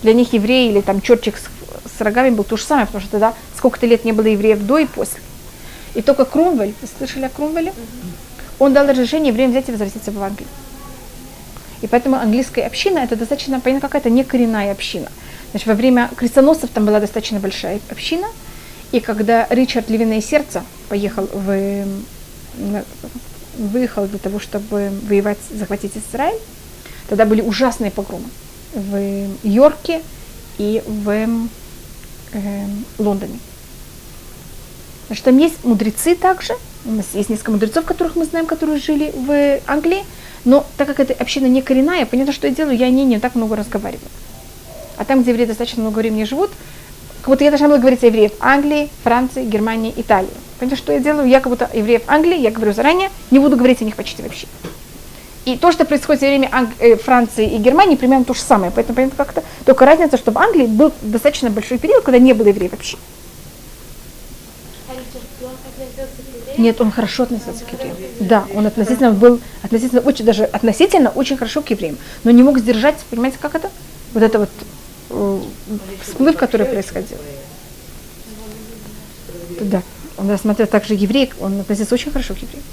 Для 0.06 0.14
них 0.14 0.34
еврей 0.34 0.70
или 0.70 0.82
там 0.82 1.02
чертик 1.02 1.36
с, 1.36 1.46
с 1.98 2.00
рогами 2.00 2.30
был 2.30 2.44
то 2.44 2.58
же 2.58 2.64
самое, 2.64 2.86
потому 2.86 3.02
что 3.02 3.10
тогда 3.10 3.34
сколько-то 3.58 3.88
лет 3.88 4.06
не 4.06 4.12
было 4.12 4.28
евреев 4.28 4.64
до 4.64 4.78
и 4.78 4.86
после. 4.86 5.20
И 5.96 6.04
только 6.04 6.26
Крумвель, 6.26 6.76
вы 6.80 6.88
слышали 6.96 7.26
о 7.26 7.30
Крумвеле? 7.30 7.74
Он 8.60 8.72
дал 8.72 8.86
разрешение 8.86 9.30
евреям 9.30 9.50
взять 9.50 9.68
и 9.68 9.72
возвратиться 9.72 10.12
в 10.12 10.22
Англию. 10.22 10.48
И 11.82 11.88
поэтому 11.88 12.18
английская 12.18 12.68
община 12.68 13.00
это 13.00 13.16
достаточно, 13.16 13.60
понятно, 13.60 13.88
какая-то 13.88 14.12
не 14.12 14.24
коренная 14.24 14.72
община. 14.72 15.12
Значит, 15.50 15.68
во 15.68 15.74
время 15.74 16.12
крестоносцев 16.16 16.70
там 16.70 16.86
была 16.86 17.00
достаточно 17.00 17.40
большая 17.40 17.80
община. 17.90 18.28
И 18.92 19.00
когда 19.00 19.48
Ричард 19.50 19.90
Львиное 19.90 20.22
Сердце 20.22 20.64
поехал 20.88 21.28
в, 21.34 21.84
выехал 23.58 24.06
для 24.06 24.20
того, 24.20 24.40
чтобы 24.40 24.92
воевать, 25.10 25.40
захватить 25.50 25.94
Израиль, 25.98 26.38
тогда 27.10 27.26
были 27.26 27.42
ужасные 27.42 27.90
погромы 27.90 28.28
в 28.76 29.28
Йорке 29.44 30.02
и 30.58 30.84
в 30.86 31.10
эм, 31.10 31.50
Лондоне. 33.00 33.40
Значит, 35.08 35.26
там 35.26 35.38
есть 35.38 35.64
мудрецы 35.64 36.16
также. 36.16 36.54
У 36.86 36.92
нас 36.92 37.06
есть 37.14 37.30
несколько 37.30 37.52
мудрецов, 37.52 37.86
которых 37.86 38.16
мы 38.16 38.26
знаем, 38.26 38.46
которые 38.46 38.80
жили 38.80 39.12
в 39.16 39.60
Англии. 39.68 40.04
Но 40.44 40.66
так 40.78 40.88
как 40.88 41.00
эта 41.00 41.14
община 41.14 41.48
не 41.48 41.62
коренная, 41.62 42.06
понятно, 42.06 42.34
что 42.34 42.48
я 42.48 42.54
делаю, 42.54 42.78
я 42.78 42.88
о 42.88 42.90
ней 42.90 43.06
не 43.06 43.20
так 43.20 43.36
много 43.36 43.56
разговариваю. 43.56 44.08
А 44.98 45.06
там, 45.06 45.22
где 45.22 45.32
евреи 45.32 45.46
достаточно 45.46 45.82
много 45.82 46.00
времени 46.00 46.24
живут, 46.24 46.52
как 47.22 47.30
будто 47.30 47.44
я 47.44 47.50
должна 47.50 47.68
была 47.68 47.80
говорить 47.80 48.04
о 48.04 48.08
евреев 48.08 48.34
Англии, 48.40 48.90
Франции, 49.04 49.46
Германии, 49.46 49.94
Италии. 49.96 50.30
Понимаете, 50.60 50.82
что 50.82 50.94
я 50.94 51.00
делаю? 51.00 51.28
Я 51.28 51.40
как 51.40 51.50
будто 51.50 51.70
евреев 51.74 52.04
Англии, 52.08 52.40
я 52.40 52.52
говорю 52.52 52.74
заранее, 52.74 53.10
не 53.32 53.40
буду 53.40 53.58
говорить 53.58 53.82
о 53.82 53.86
них 53.86 53.96
почти 53.96 54.22
вообще. 54.22 54.48
И 55.46 55.58
то, 55.58 55.72
что 55.72 55.86
происходит 55.86 56.22
во 56.22 56.28
время 56.28 56.50
Анг- 56.52 56.74
э, 56.80 56.96
Франции 56.96 57.56
и 57.56 57.58
Германии, 57.58 57.96
примерно 57.96 58.26
то 58.26 58.34
же 58.34 58.42
самое. 58.42 58.72
Поэтому, 58.72 58.96
понятно, 58.96 59.16
как-то 59.18 59.44
только 59.64 59.86
разница, 59.86 60.18
что 60.18 60.32
в 60.32 60.38
Англии 60.40 60.66
был 60.66 60.92
достаточно 61.04 61.52
большой 61.52 61.78
период, 61.78 62.04
когда 62.04 62.18
не 62.18 62.34
было 62.34 62.48
евреев 62.48 62.72
вообще. 62.72 62.98
Нет, 66.58 66.82
он 66.82 66.92
хорошо 66.92 67.24
относился 67.24 67.64
к 67.66 67.74
евреям. 67.74 67.96
Да, 68.22 68.46
он 68.56 68.66
относительно 68.66 69.12
был, 69.12 69.40
относительно 69.62 70.02
очень, 70.02 70.26
даже 70.26 70.46
относительно 70.46 71.10
очень 71.10 71.38
хорошо 71.38 71.62
к 71.62 71.70
евреям. 71.70 71.98
Но 72.24 72.32
не 72.32 72.44
мог 72.44 72.58
сдержать, 72.58 72.96
понимаете, 73.10 73.38
как 73.40 73.56
это? 73.56 73.70
Вот 74.14 74.24
это 74.24 74.40
вот 74.40 74.50
э, 75.10 75.40
всплыв, 76.02 76.38
который 76.38 76.66
происходил. 76.66 77.18
Да, 79.60 79.84
он 80.18 80.30
рассматривал 80.30 80.72
также 80.72 80.94
евреек, 80.96 81.36
он 81.40 81.60
относится 81.60 81.94
очень 81.94 82.12
хорошо 82.12 82.34
к 82.34 82.38
евреям. 82.38 82.64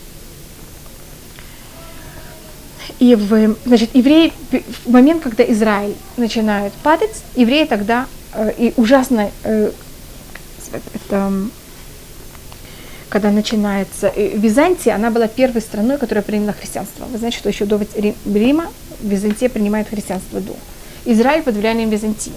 И 2.99 3.15
в, 3.15 3.57
значит, 3.65 3.95
евреи, 3.95 4.33
в 4.85 4.91
момент, 4.91 5.23
когда 5.23 5.45
Израиль 5.45 5.95
начинает 6.17 6.73
падать, 6.83 7.23
евреи 7.37 7.65
тогда, 7.65 8.07
э, 8.35 8.53
и 8.57 8.73
ужасно, 8.77 9.31
э, 9.45 9.71
это, 10.95 11.33
когда 13.09 13.31
начинается 13.31 14.13
э, 14.15 14.37
Византия, 14.37 14.95
она 14.95 15.11
была 15.11 15.29
первой 15.29 15.61
страной, 15.61 15.99
которая 15.99 16.23
приняла 16.23 16.53
христианство. 16.53 17.05
Вы 17.07 17.19
знаете, 17.19 17.39
что 17.39 17.49
еще 17.49 17.67
до 17.67 17.81
Ри- 17.95 18.15
Рима 18.25 18.67
Византия 19.01 19.49
принимает 19.49 19.89
христианство 19.89 20.41
до. 20.41 20.55
Израиль 21.05 21.43
под 21.43 21.57
влиянием 21.57 21.91
Византии. 21.91 22.33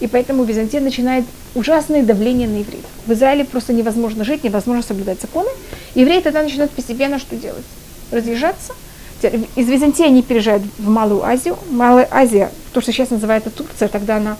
И 0.00 0.06
поэтому 0.08 0.44
Византия 0.44 0.80
начинает 0.80 1.24
ужасное 1.54 2.02
давление 2.02 2.48
на 2.48 2.56
евреев. 2.56 2.84
В 3.06 3.12
Израиле 3.12 3.44
просто 3.44 3.72
невозможно 3.72 4.24
жить, 4.24 4.44
невозможно 4.44 4.82
соблюдать 4.82 5.20
законы. 5.20 5.48
Евреи 5.94 6.20
тогда 6.20 6.42
начинают 6.42 6.72
постепенно 6.72 7.18
что 7.18 7.36
делать? 7.36 7.64
Разъезжаться. 8.10 8.74
Из 9.22 9.68
Византии 9.68 10.04
они 10.04 10.22
переезжают 10.22 10.62
в 10.78 10.88
Малую 10.88 11.24
Азию. 11.24 11.58
Малая 11.70 12.06
Азия, 12.10 12.50
то, 12.72 12.80
что 12.80 12.92
сейчас 12.92 13.10
называется 13.10 13.50
Турция, 13.50 13.88
тогда 13.88 14.16
она, 14.16 14.36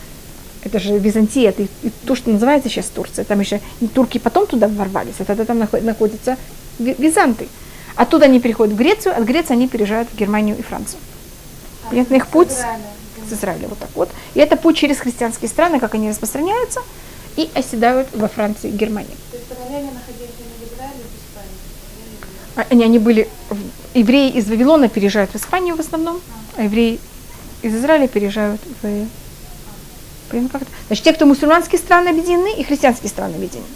это 0.62 0.78
же 0.78 0.98
Византия, 0.98 1.48
это 1.48 1.62
и, 1.62 1.68
и 1.82 1.90
то, 2.06 2.14
что 2.14 2.30
называется 2.30 2.68
сейчас 2.68 2.86
Турция. 2.86 3.24
Там 3.24 3.40
еще 3.40 3.60
и 3.80 3.86
турки 3.88 4.18
потом 4.18 4.46
туда 4.46 4.68
ворвались, 4.68 5.14
а 5.18 5.24
тогда 5.24 5.44
там 5.44 5.58
наход- 5.58 5.82
находятся 5.82 6.36
Ви- 6.78 6.94
Византы. 6.98 7.48
Оттуда 7.94 8.26
они 8.26 8.40
переходят 8.40 8.74
в 8.74 8.76
Грецию, 8.76 9.16
от 9.16 9.24
Греции 9.24 9.54
они 9.54 9.66
переезжают 9.68 10.08
в 10.12 10.16
Германию 10.16 10.58
и 10.58 10.62
Францию. 10.62 11.00
Понятно, 11.88 12.16
их 12.16 12.26
путь 12.26 12.50
с 12.50 13.32
Израиля 13.32 13.68
вот 13.68 13.78
так 13.78 13.88
вот. 13.94 14.10
И 14.34 14.40
это 14.40 14.56
путь 14.56 14.76
через 14.76 14.98
христианские 14.98 15.48
страны, 15.48 15.80
как 15.80 15.94
они 15.94 16.10
распространяются, 16.10 16.80
и 17.36 17.48
оседают 17.54 18.08
во 18.14 18.28
Франции 18.28 18.68
и 18.70 18.72
Германии. 18.76 19.16
То 19.30 19.36
есть 19.38 19.48
параллельно 19.48 19.92
находились 19.92 20.30
они 20.38 20.66
в 20.66 20.74
Израиле 20.74 21.00
и 21.00 21.08
в 21.08 21.14
Испании. 21.16 21.58
А- 22.22 22.45
Они, 22.56 22.84
они 22.84 22.98
были, 22.98 23.28
евреи 23.94 24.30
из 24.30 24.48
Вавилона 24.48 24.88
переезжают 24.88 25.30
в 25.30 25.36
Испанию 25.36 25.76
в 25.76 25.80
основном, 25.80 26.20
а 26.56 26.62
евреи 26.62 26.98
из 27.62 27.74
Израиля 27.74 28.08
переезжают 28.08 28.60
в... 28.82 29.06
Понятно, 30.30 30.48
как 30.50 30.62
это? 30.62 30.70
Значит, 30.86 31.04
те, 31.04 31.12
кто 31.12 31.26
мусульманские 31.26 31.78
страны 31.78 32.08
объединены, 32.08 32.54
и 32.58 32.64
христианские 32.64 33.10
страны 33.10 33.34
объединены. 33.34 33.66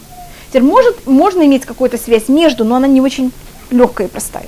Теперь 0.49 0.63
может, 0.63 1.07
можно 1.07 1.43
иметь 1.43 1.65
какую-то 1.65 1.99
связь 1.99 2.29
между, 2.29 2.65
но 2.65 2.77
она 2.77 2.89
не 2.89 3.01
очень 3.01 3.33
легкая 3.71 4.09
и 4.09 4.11
простая. 4.11 4.47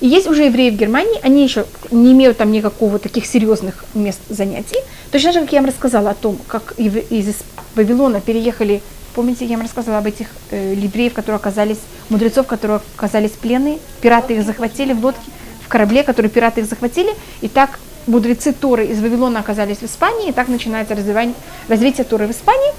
И 0.00 0.08
есть 0.08 0.26
уже 0.26 0.44
евреи 0.44 0.70
в 0.70 0.76
Германии, 0.76 1.18
они 1.22 1.44
еще 1.44 1.66
не 1.90 2.12
имеют 2.12 2.38
там 2.38 2.50
никакого 2.50 2.98
таких 2.98 3.24
серьезных 3.26 3.84
мест 3.94 4.18
занятий. 4.28 4.78
Точно 5.12 5.32
же, 5.32 5.40
как 5.40 5.52
я 5.52 5.60
вам 5.60 5.68
рассказала 5.68 6.10
о 6.10 6.14
том, 6.14 6.38
как 6.46 6.74
из 6.78 7.36
Вавилона 7.74 8.20
переехали, 8.20 8.82
помните, 9.14 9.44
я 9.44 9.56
вам 9.56 9.62
рассказывала 9.62 9.98
об 9.98 10.06
этих 10.06 10.28
э, 10.50 10.74
евреев, 10.76 11.12
которые 11.12 11.36
оказались, 11.36 11.78
мудрецов, 12.08 12.46
которые 12.46 12.80
оказались 12.96 13.32
пленные, 13.32 13.78
пираты 14.00 14.34
их 14.34 14.44
захватили 14.44 14.92
в 14.92 15.04
лодке, 15.04 15.30
в 15.64 15.68
корабле, 15.68 16.02
который 16.02 16.30
пираты 16.30 16.60
их 16.60 16.66
захватили, 16.66 17.12
и 17.40 17.48
так 17.48 17.78
мудрецы 18.06 18.52
Торы 18.52 18.86
из 18.86 19.00
Вавилона 19.00 19.40
оказались 19.40 19.78
в 19.78 19.84
Испании, 19.84 20.30
и 20.30 20.32
так 20.32 20.48
начинается 20.48 20.94
развивание, 20.94 21.34
развитие 21.68 22.04
Торы 22.04 22.26
в 22.26 22.30
Испании. 22.30 22.72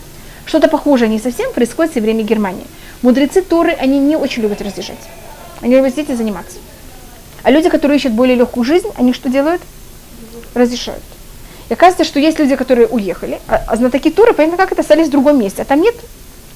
Что-то 0.46 0.68
похожее 0.68 1.10
не 1.10 1.20
совсем 1.20 1.52
происходит 1.54 1.96
во 1.96 2.02
время 2.02 2.24
Германии. 2.24 2.66
Мудрецы 3.02 3.42
Торы, 3.42 3.72
они 3.74 4.00
не 4.00 4.16
очень 4.16 4.42
любят 4.42 4.62
разъезжать. 4.62 4.98
Они 5.62 5.76
любят 5.76 5.92
сидеть 5.92 6.10
и 6.10 6.16
заниматься. 6.16 6.58
А 7.44 7.52
люди, 7.52 7.70
которые 7.70 7.98
ищут 7.98 8.14
более 8.14 8.36
легкую 8.36 8.64
жизнь, 8.64 8.88
они 8.96 9.14
что 9.14 9.30
делают? 9.30 9.62
Разрешают. 10.54 11.04
И 11.70 11.74
оказывается, 11.74 12.04
что 12.04 12.20
есть 12.20 12.38
люди, 12.38 12.56
которые 12.56 12.88
уехали, 12.88 13.40
а, 13.48 13.62
а 13.68 13.76
знатоки 13.78 14.10
Туры, 14.10 14.34
понятно, 14.34 14.58
как 14.58 14.74
это, 14.74 14.82
остались 14.82 15.08
в 15.08 15.12
другом 15.12 15.40
месте. 15.40 15.62
А 15.62 15.66
там 15.66 15.82
нет, 15.82 15.96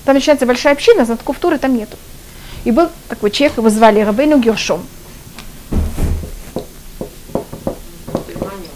там 0.06 0.16
начинается 0.16 0.46
большая 0.46 0.74
община, 0.74 1.04
знатоков 1.04 1.40
Туры 1.40 1.58
там 1.58 1.76
нету. 1.76 1.98
И 2.64 2.72
был 2.72 2.90
такой 3.10 3.32
человек, 3.32 3.58
его 3.58 3.70
звали 3.70 4.00
Рабейну 4.00 4.40
Гершом. 4.40 4.86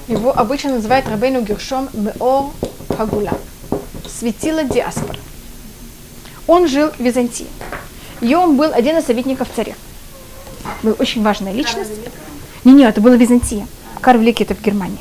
Его 0.07 0.37
обычно 0.37 0.73
называют 0.73 1.07
Рабейну 1.07 1.41
Гершом 1.41 1.87
Меор 1.93 2.51
Хагула. 2.97 3.37
Светило 4.07 4.63
диаспоры. 4.63 5.19
Он 6.47 6.67
жил 6.67 6.89
в 6.89 6.99
Византии. 6.99 7.47
И 8.21 8.33
он 8.33 8.57
был 8.57 8.73
один 8.73 8.97
из 8.97 9.05
советников 9.05 9.47
царя. 9.55 9.75
Был 10.81 10.95
очень 10.97 11.21
важная 11.21 11.53
личность. 11.53 11.91
Не, 12.63 12.73
не, 12.73 12.83
это 12.83 13.01
было 13.01 13.13
Византия. 13.13 13.67
Карл 14.01 14.19
Великий 14.19 14.43
это 14.43 14.55
в 14.55 14.61
Германии. 14.61 14.99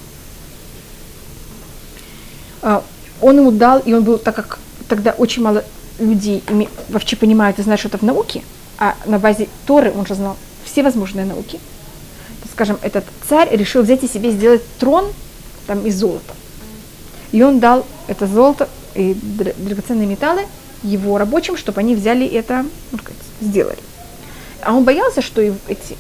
А, 2.61 2.85
Он 3.21 3.39
ему 3.39 3.51
дал, 3.51 3.79
и 3.79 3.93
он 3.95 4.05
был, 4.05 4.19
так 4.19 4.37
как 4.37 4.59
тогда 4.89 5.13
очень 5.13 5.43
мало 5.43 5.65
людей 5.99 6.43
име- 6.47 6.69
вообще 6.89 7.17
понимают 7.17 7.59
и 7.59 7.63
знают 7.63 7.81
что-то 7.81 7.99
в 7.99 8.03
науке, 8.03 8.43
а 8.79 8.97
на 9.07 9.19
базе 9.19 9.49
Торы 9.67 9.93
он 9.97 10.07
же 10.07 10.15
знал 10.15 10.37
все 10.65 10.83
возможные 10.83 11.25
науки, 11.27 11.59
то, 12.43 12.49
скажем, 12.53 12.79
этот 12.83 13.05
царь 13.29 13.55
решил 13.57 13.83
взять 13.83 14.05
и 14.05 14.09
себе 14.09 14.31
сделать 14.31 14.63
трон 14.79 15.07
там 15.67 15.85
из 15.87 15.97
золота. 15.97 16.35
и 17.33 17.43
он 17.43 17.59
дал 17.61 17.85
это 18.07 18.27
золото 18.27 18.69
и 18.95 19.13
дра- 19.13 19.55
драгоценные 19.59 20.07
металлы 20.07 20.47
его 20.83 21.19
рабочим, 21.19 21.57
чтобы 21.57 21.81
они 21.81 21.95
взяли 21.95 22.27
это, 22.27 22.65
ну, 22.93 22.99
сказать, 22.99 23.21
сделали. 23.41 23.79
А 24.63 24.73
он 24.75 24.85
боялся, 24.85 25.21
что 25.23 25.41
эти 25.43 25.97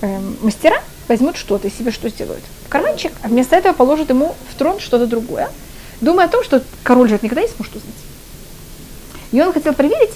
эм, 0.00 0.36
мастера 0.42 0.82
возьмут 1.08 1.36
что-то 1.36 1.68
и 1.68 1.70
себе 1.70 1.90
что 1.92 2.08
сделают. 2.08 2.42
Карманчик, 2.68 3.12
а 3.22 3.28
вместо 3.28 3.56
этого 3.56 3.72
положат 3.72 4.10
ему 4.10 4.34
в 4.50 4.54
трон 4.58 4.80
что-то 4.80 5.06
другое, 5.06 5.48
думая 6.00 6.26
о 6.26 6.28
том, 6.28 6.42
что 6.44 6.62
король 6.82 7.08
же 7.08 7.14
это 7.14 7.24
никогда 7.24 7.42
не 7.42 7.48
сможет 7.48 7.76
узнать. 7.76 7.94
И 9.36 9.40
он 9.42 9.52
хотел 9.52 9.74
проверить, 9.74 10.12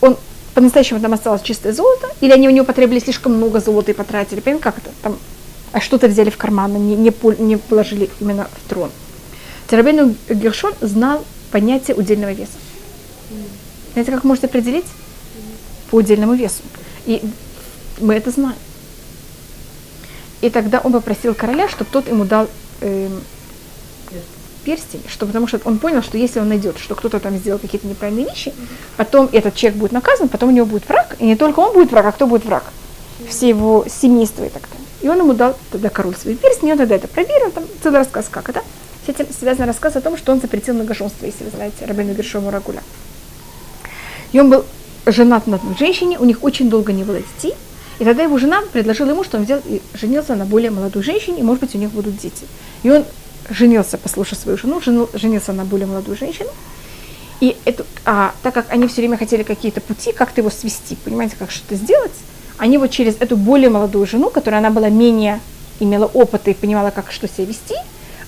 он 0.00 0.16
по-настоящему 0.54 0.98
там 0.98 1.12
осталось 1.12 1.42
чистое 1.42 1.72
золото, 1.72 2.08
или 2.20 2.32
они 2.32 2.48
у 2.48 2.50
него 2.50 2.66
потребовали 2.66 2.98
слишком 2.98 3.34
много 3.34 3.60
золота 3.60 3.92
и 3.92 3.94
потратили, 3.94 4.40
понимаете, 4.40 4.64
как 4.64 4.78
это, 4.78 4.90
там, 5.02 5.16
а 5.70 5.80
что-то 5.80 6.08
взяли 6.08 6.30
в 6.30 6.36
карман, 6.36 6.74
а 6.74 6.78
не, 6.78 6.96
не, 6.96 7.14
не 7.38 7.56
положили 7.56 8.10
именно 8.18 8.48
в 8.52 8.68
трон. 8.68 8.90
Терабейну 9.68 10.16
Гершон 10.28 10.74
знал 10.80 11.24
понятие 11.52 11.96
удельного 11.96 12.32
веса. 12.32 12.58
Знаете, 13.92 14.10
как 14.10 14.24
можете 14.24 14.48
определить? 14.48 14.86
По 15.92 15.94
удельному 15.94 16.34
весу. 16.34 16.62
И 17.04 17.22
мы 18.00 18.14
это 18.14 18.32
знаем. 18.32 18.58
И 20.40 20.50
тогда 20.50 20.80
он 20.80 20.92
попросил 20.92 21.36
короля, 21.36 21.68
чтобы 21.68 21.88
тот 21.92 22.08
ему 22.08 22.24
дал 22.24 22.48
эм, 22.80 23.22
перстень, 24.66 25.02
что, 25.06 25.26
потому 25.26 25.46
что 25.46 25.60
он 25.64 25.78
понял, 25.78 26.02
что 26.02 26.18
если 26.18 26.40
он 26.40 26.48
найдет, 26.48 26.76
что 26.78 26.96
кто-то 26.96 27.20
там 27.20 27.36
сделал 27.36 27.60
какие-то 27.60 27.86
неправильные 27.86 28.26
вещи, 28.26 28.52
потом 28.96 29.28
этот 29.32 29.54
человек 29.54 29.78
будет 29.78 29.92
наказан, 29.92 30.28
потом 30.28 30.48
у 30.48 30.52
него 30.52 30.66
будет 30.66 30.88
враг, 30.88 31.14
и 31.20 31.24
не 31.24 31.36
только 31.36 31.60
он 31.60 31.72
будет 31.72 31.92
враг, 31.92 32.06
а 32.06 32.12
кто 32.12 32.26
будет 32.26 32.44
враг? 32.44 32.64
Все 33.28 33.48
его 33.48 33.86
семейство 33.88 34.44
и 34.44 34.48
так 34.48 34.62
далее. 34.62 34.86
И 35.02 35.08
он 35.08 35.18
ему 35.18 35.34
дал 35.34 35.56
тогда 35.70 35.88
король 35.88 36.16
свой 36.16 36.34
перстень, 36.34 36.68
и 36.68 36.72
он 36.72 36.78
тогда 36.78 36.96
это 36.96 37.06
проверил, 37.06 37.52
там 37.52 37.62
целый 37.80 38.00
рассказ, 38.00 38.26
как 38.28 38.48
это. 38.48 38.62
С 39.06 39.08
этим 39.08 39.26
связан 39.32 39.66
рассказ 39.66 39.94
о 39.94 40.00
том, 40.00 40.16
что 40.16 40.32
он 40.32 40.40
запретил 40.40 40.74
многоженство, 40.74 41.26
если 41.26 41.44
вы 41.44 41.50
знаете, 41.50 41.86
Рабину 41.86 42.12
Гершому 42.12 42.50
Рагуля. 42.50 42.82
И 44.32 44.40
он 44.40 44.50
был 44.50 44.64
женат 45.06 45.46
на 45.46 45.56
одной 45.56 45.76
женщине, 45.78 46.18
у 46.18 46.24
них 46.24 46.42
очень 46.42 46.68
долго 46.68 46.92
не 46.92 47.04
было 47.04 47.18
детей, 47.20 47.54
и 48.00 48.04
тогда 48.04 48.24
его 48.24 48.36
жена 48.36 48.62
предложила 48.72 49.10
ему, 49.10 49.22
что 49.22 49.38
он 49.38 49.44
взял 49.44 49.60
и 49.64 49.80
женился 49.94 50.34
на 50.34 50.44
более 50.44 50.72
молодой 50.72 51.04
женщине, 51.04 51.38
и, 51.38 51.42
может 51.42 51.60
быть, 51.60 51.74
у 51.76 51.78
них 51.78 51.90
будут 51.90 52.18
дети. 52.18 52.44
И 52.82 52.90
он 52.90 53.04
женился, 53.50 53.98
послушав 53.98 54.38
свою 54.38 54.58
жену, 54.58 54.80
жену- 54.80 55.08
женился 55.14 55.52
на 55.52 55.64
более 55.64 55.86
молодую 55.86 56.16
женщину. 56.16 56.50
И 57.40 57.56
эту, 57.64 57.84
а, 58.04 58.32
так 58.42 58.54
как 58.54 58.66
они 58.70 58.86
все 58.88 59.02
время 59.02 59.18
хотели 59.18 59.42
какие-то 59.42 59.80
пути, 59.80 60.12
как-то 60.12 60.40
его 60.40 60.50
свести, 60.50 60.96
понимаете, 61.04 61.36
как 61.38 61.50
что-то 61.50 61.74
сделать, 61.74 62.12
они 62.58 62.78
вот 62.78 62.90
через 62.90 63.16
эту 63.20 63.36
более 63.36 63.68
молодую 63.68 64.06
жену, 64.06 64.30
которая 64.30 64.60
она 64.60 64.70
была 64.70 64.88
менее, 64.88 65.40
имела 65.78 66.06
опыта 66.06 66.50
и 66.50 66.54
понимала, 66.54 66.90
как 66.90 67.12
что 67.12 67.28
себя 67.28 67.44
вести, 67.44 67.74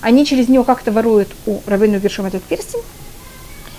они 0.01 0.25
через 0.25 0.47
нее 0.47 0.63
как-то 0.63 0.91
воруют 0.91 1.29
у 1.47 1.59
Равейну 1.65 1.99
Гершом 1.99 2.27
этот 2.27 2.43
перстень, 2.43 2.81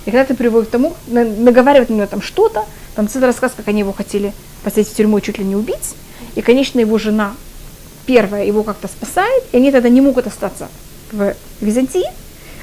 и 0.04 0.10
когда 0.10 0.22
это 0.22 0.34
приводит 0.34 0.68
к 0.68 0.72
тому, 0.72 0.94
на- 1.06 1.24
наговаривают 1.24 1.90
на 1.90 1.94
него 1.94 2.06
там 2.06 2.22
что-то, 2.22 2.64
там 2.96 3.06
целый 3.08 3.26
рассказ, 3.26 3.52
как 3.56 3.68
они 3.68 3.80
его 3.80 3.92
хотели 3.92 4.32
посадить 4.64 4.88
в 4.88 4.96
тюрьму 4.96 5.18
и 5.18 5.22
чуть 5.22 5.38
ли 5.38 5.44
не 5.44 5.54
убить. 5.54 5.94
И, 6.34 6.42
конечно, 6.42 6.80
его 6.80 6.98
жена 6.98 7.34
первая 8.06 8.44
его 8.44 8.62
как-то 8.62 8.88
спасает, 8.88 9.44
и 9.52 9.58
они 9.58 9.70
тогда 9.70 9.88
не 9.88 10.00
могут 10.00 10.26
остаться 10.26 10.68
в 11.12 11.34
Византии. 11.60 12.04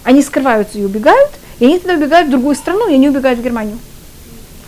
Они 0.04 0.22
скрываются 0.22 0.78
и 0.78 0.84
убегают, 0.84 1.32
и 1.60 1.66
они 1.66 1.80
тогда 1.80 1.96
убегают 1.96 2.28
в 2.28 2.32
другую 2.32 2.56
страну, 2.56 2.88
и 2.90 2.94
они 2.94 3.10
убегают 3.10 3.40
в 3.40 3.44
Германию. 3.44 3.78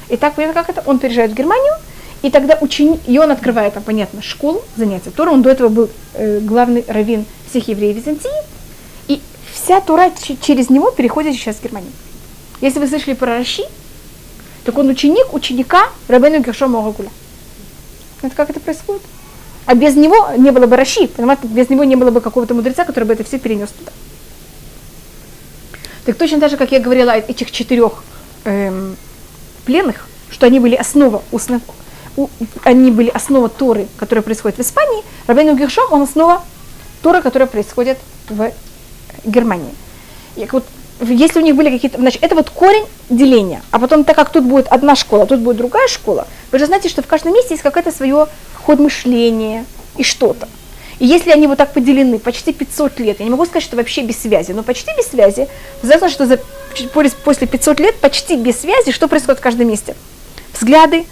И 0.10 0.18
так, 0.18 0.36
понятно, 0.36 0.62
как 0.62 0.70
это? 0.70 0.84
Он 0.90 1.00
переезжает 1.00 1.32
в 1.32 1.36
Германию, 1.36 1.74
и 2.22 2.30
тогда 2.32 2.58
ученик, 2.60 3.00
и 3.08 3.18
он 3.20 3.32
открывает 3.32 3.76
там, 3.76 3.84
понятно, 3.84 4.22
школу, 4.22 4.62
занятия 4.76 5.12
Торы. 5.12 5.32
Он 5.32 5.42
до 5.42 5.50
этого 5.50 5.70
был 5.70 5.90
э, 6.16 6.40
главный 6.40 6.84
раввин 6.88 7.26
всех 7.50 7.68
евреев 7.68 7.96
Византии. 7.96 8.30
И 9.08 9.22
вся 9.54 9.80
Тора 9.82 10.12
ч- 10.22 10.38
через 10.42 10.70
него 10.70 10.92
переходит 10.92 11.36
сейчас 11.36 11.58
в 11.58 11.64
Германию. 11.64 11.92
Если 12.60 12.80
вы 12.80 12.88
слышали 12.88 13.14
про 13.14 13.38
Раши, 13.38 13.64
так 14.66 14.78
он 14.78 14.90
ученик 14.90 15.34
ученика 15.34 15.88
Рабену 16.10 16.42
Гершома 16.42 16.86
Огуля. 16.86 17.10
Это 18.22 18.36
как 18.36 18.50
это 18.50 18.60
происходит? 18.60 19.02
А 19.70 19.76
без 19.76 19.96
него 19.96 20.32
не 20.36 20.50
было 20.50 20.66
бы 20.66 20.76
Раши, 20.78 21.08
понимаете? 21.08 21.46
Без 21.46 21.70
него 21.70 21.84
не 21.84 21.96
было 21.96 22.10
бы 22.10 22.22
какого-то 22.22 22.56
мудреца, 22.56 22.86
который 22.86 23.04
бы 23.04 23.14
это 23.14 23.24
все 23.24 23.38
перенес 23.38 23.70
туда. 23.70 23.92
Так 26.06 26.16
точно 26.18 26.40
так 26.40 26.50
же, 26.50 26.58
как 26.58 26.72
я 26.72 26.80
говорила 26.80 27.12
о 27.12 27.18
этих 27.18 27.52
четырех 27.52 28.04
эм, 28.46 28.98
пленных, 29.66 30.08
что 30.32 30.48
они 30.48 30.60
были 30.60 30.74
основа 30.74 31.22
устных, 31.32 31.62
у- 32.18 32.30
они 32.64 32.90
были 32.90 33.10
основа 33.10 33.48
Торы, 33.48 33.86
которая 33.98 34.24
происходит 34.24 34.58
в 34.58 34.62
Испании, 34.62 35.04
Рабейну 35.28 35.56
Гершом, 35.56 35.94
он 35.94 36.02
основа 36.02 36.42
Торы, 37.04 37.22
которая 37.22 37.48
происходит 37.48 38.00
в 38.28 38.52
Германии. 39.24 39.76
И 40.36 40.48
вот, 40.52 40.66
если 41.02 41.40
у 41.40 41.44
них 41.44 41.56
были 41.56 41.70
какие-то, 41.70 41.98
значит, 41.98 42.24
это 42.24 42.36
вот 42.36 42.50
корень 42.50 42.86
деления. 43.10 43.62
А 43.72 43.80
потом, 43.80 44.04
так 44.04 44.16
как 44.16 44.32
тут 44.32 44.44
будет 44.44 44.68
одна 44.68 44.96
школа, 44.96 45.26
тут 45.26 45.40
будет 45.40 45.58
другая 45.58 45.88
школа, 45.88 46.28
вы 46.52 46.60
же 46.60 46.66
знаете, 46.66 46.90
что 46.90 47.02
в 47.02 47.08
каждом 47.08 47.34
месте 47.34 47.54
есть 47.54 47.64
какое-то 47.64 47.92
свое 47.92 48.28
ход 48.66 48.80
мышления 48.80 49.66
и 49.98 50.04
что-то. 50.04 50.48
И 51.00 51.06
если 51.06 51.32
они 51.32 51.48
вот 51.48 51.58
так 51.58 51.72
поделены 51.72 52.20
почти 52.20 52.52
500 52.52 53.00
лет, 53.00 53.20
я 53.20 53.26
не 53.26 53.32
могу 53.32 53.46
сказать, 53.46 53.64
что 53.64 53.78
вообще 53.78 54.02
без 54.02 54.20
связи, 54.20 54.52
но 54.52 54.64
почти 54.64 54.92
без 54.98 55.08
связи, 55.08 55.48
заметно, 55.82 56.10
что 56.10 56.26
за, 56.26 56.40
после- 56.94 57.12
после 57.24 57.48
500 57.48 57.80
лет 57.80 57.96
почти 58.00 58.36
без 58.36 58.60
связи, 58.60 58.92
что 58.92 59.08
происходит 59.08 59.40
в 59.40 59.44
каждом 59.44 59.68
месте? 59.70 59.96
Взгляды, 60.54 61.06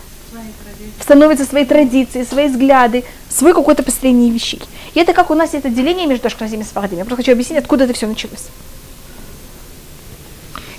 становятся 1.02 1.46
свои 1.46 1.64
традиции, 1.64 2.24
свои 2.24 2.48
взгляды, 2.50 3.06
свое 3.30 3.54
какое-то 3.54 3.82
построение 3.84 4.30
вещей. 4.30 4.62
И 4.94 5.00
это 5.00 5.14
как 5.14 5.32
у 5.32 5.36
нас 5.36 5.54
это 5.54 5.70
деление 5.70 6.06
между 6.06 6.28
Ашкназим 6.28 6.60
и 6.62 6.64
Сфарадим. 6.66 6.98
Я 6.98 7.06
просто 7.06 7.24
хочу 7.24 7.32
объяснить, 7.32 7.60
откуда 7.60 7.86
это 7.86 7.94
все 7.94 8.08
началось. 8.08 8.48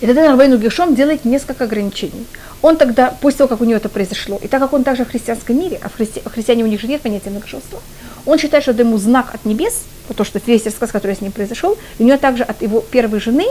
И 0.00 0.06
тогда 0.06 0.28
Рабейну 0.28 0.58
Гершом 0.58 0.94
делает 0.94 1.24
несколько 1.24 1.64
ограничений. 1.64 2.26
Он 2.62 2.76
тогда, 2.76 3.10
после 3.20 3.38
того, 3.38 3.48
как 3.48 3.60
у 3.60 3.64
него 3.64 3.76
это 3.76 3.88
произошло, 3.88 4.38
и 4.40 4.46
так 4.46 4.60
как 4.60 4.72
он 4.72 4.84
также 4.84 5.04
в 5.04 5.10
христианском 5.10 5.58
мире, 5.58 5.80
а 5.82 5.88
в 5.88 5.94
христи... 5.94 6.22
христиане 6.24 6.64
у 6.64 6.66
них 6.66 6.80
же 6.80 6.86
нет 6.86 7.02
понятия 7.02 7.30
многоженства, 7.30 7.80
он 8.26 8.38
считает, 8.38 8.62
что 8.62 8.72
это 8.72 8.82
ему 8.82 8.98
знак 8.98 9.34
от 9.34 9.44
небес, 9.44 9.82
вот 10.08 10.16
то, 10.16 10.24
что 10.24 10.40
весь 10.44 10.64
рассказ, 10.66 10.90
который 10.90 11.16
с 11.16 11.20
ним 11.20 11.32
произошел, 11.32 11.76
и 11.98 12.02
у 12.02 12.06
него 12.06 12.18
также 12.18 12.44
от 12.44 12.62
его 12.62 12.80
первой 12.80 13.20
жены, 13.20 13.46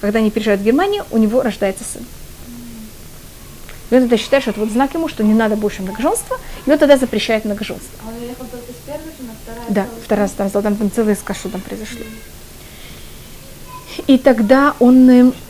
когда 0.00 0.18
они 0.18 0.30
приезжают 0.30 0.60
в 0.60 0.64
Германию, 0.64 1.04
у 1.10 1.18
него 1.18 1.42
рождается 1.42 1.84
сын. 1.84 2.02
И 3.90 3.94
он 3.94 4.02
тогда 4.02 4.16
считает, 4.16 4.42
что 4.42 4.50
это 4.50 4.60
вот 4.60 4.70
знак 4.70 4.94
ему, 4.94 5.08
что 5.08 5.22
не 5.22 5.32
надо 5.32 5.56
больше 5.56 5.82
многоженства, 5.82 6.38
и 6.66 6.70
он 6.70 6.78
тогда 6.78 6.96
запрещает 6.96 7.44
многоженство. 7.44 7.88
А 8.04 8.08
он 8.08 8.22
уехал 8.22 8.44
только 8.50 8.72
с 8.72 8.86
первой 8.86 9.12
же, 9.16 9.22
на 9.26 9.34
вторая? 9.42 9.66
Да, 9.68 9.86
вторая 10.04 10.28
там, 10.36 10.50
там, 10.50 10.76
там 10.76 10.90
целый 10.90 11.14
сказ, 11.14 11.38
что 11.38 11.48
там 11.48 11.60
произошло. 11.60 12.00
И 14.06 14.18
тогда 14.18 14.74
он, 14.78 15.08
э, 15.08 15.24
а 15.28 15.30
теперь 15.30 15.45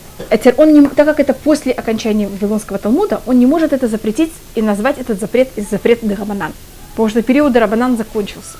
он 0.57 0.73
не, 0.73 0.87
так 0.87 1.05
как 1.05 1.19
это 1.19 1.33
после 1.33 1.71
окончания 1.71 2.27
Вавилонского 2.27 2.79
Талмуда, 2.79 3.21
он 3.25 3.39
не 3.39 3.45
может 3.45 3.73
это 3.73 3.87
запретить 3.87 4.33
и 4.55 4.61
назвать 4.61 4.97
этот 4.97 5.19
запрет 5.19 5.49
из 5.55 5.69
запрета 5.69 6.05
Дарабанан. 6.07 6.53
Потому 6.91 7.09
что 7.09 7.21
период 7.21 7.53
Дарабанан 7.53 7.97
закончился. 7.97 8.57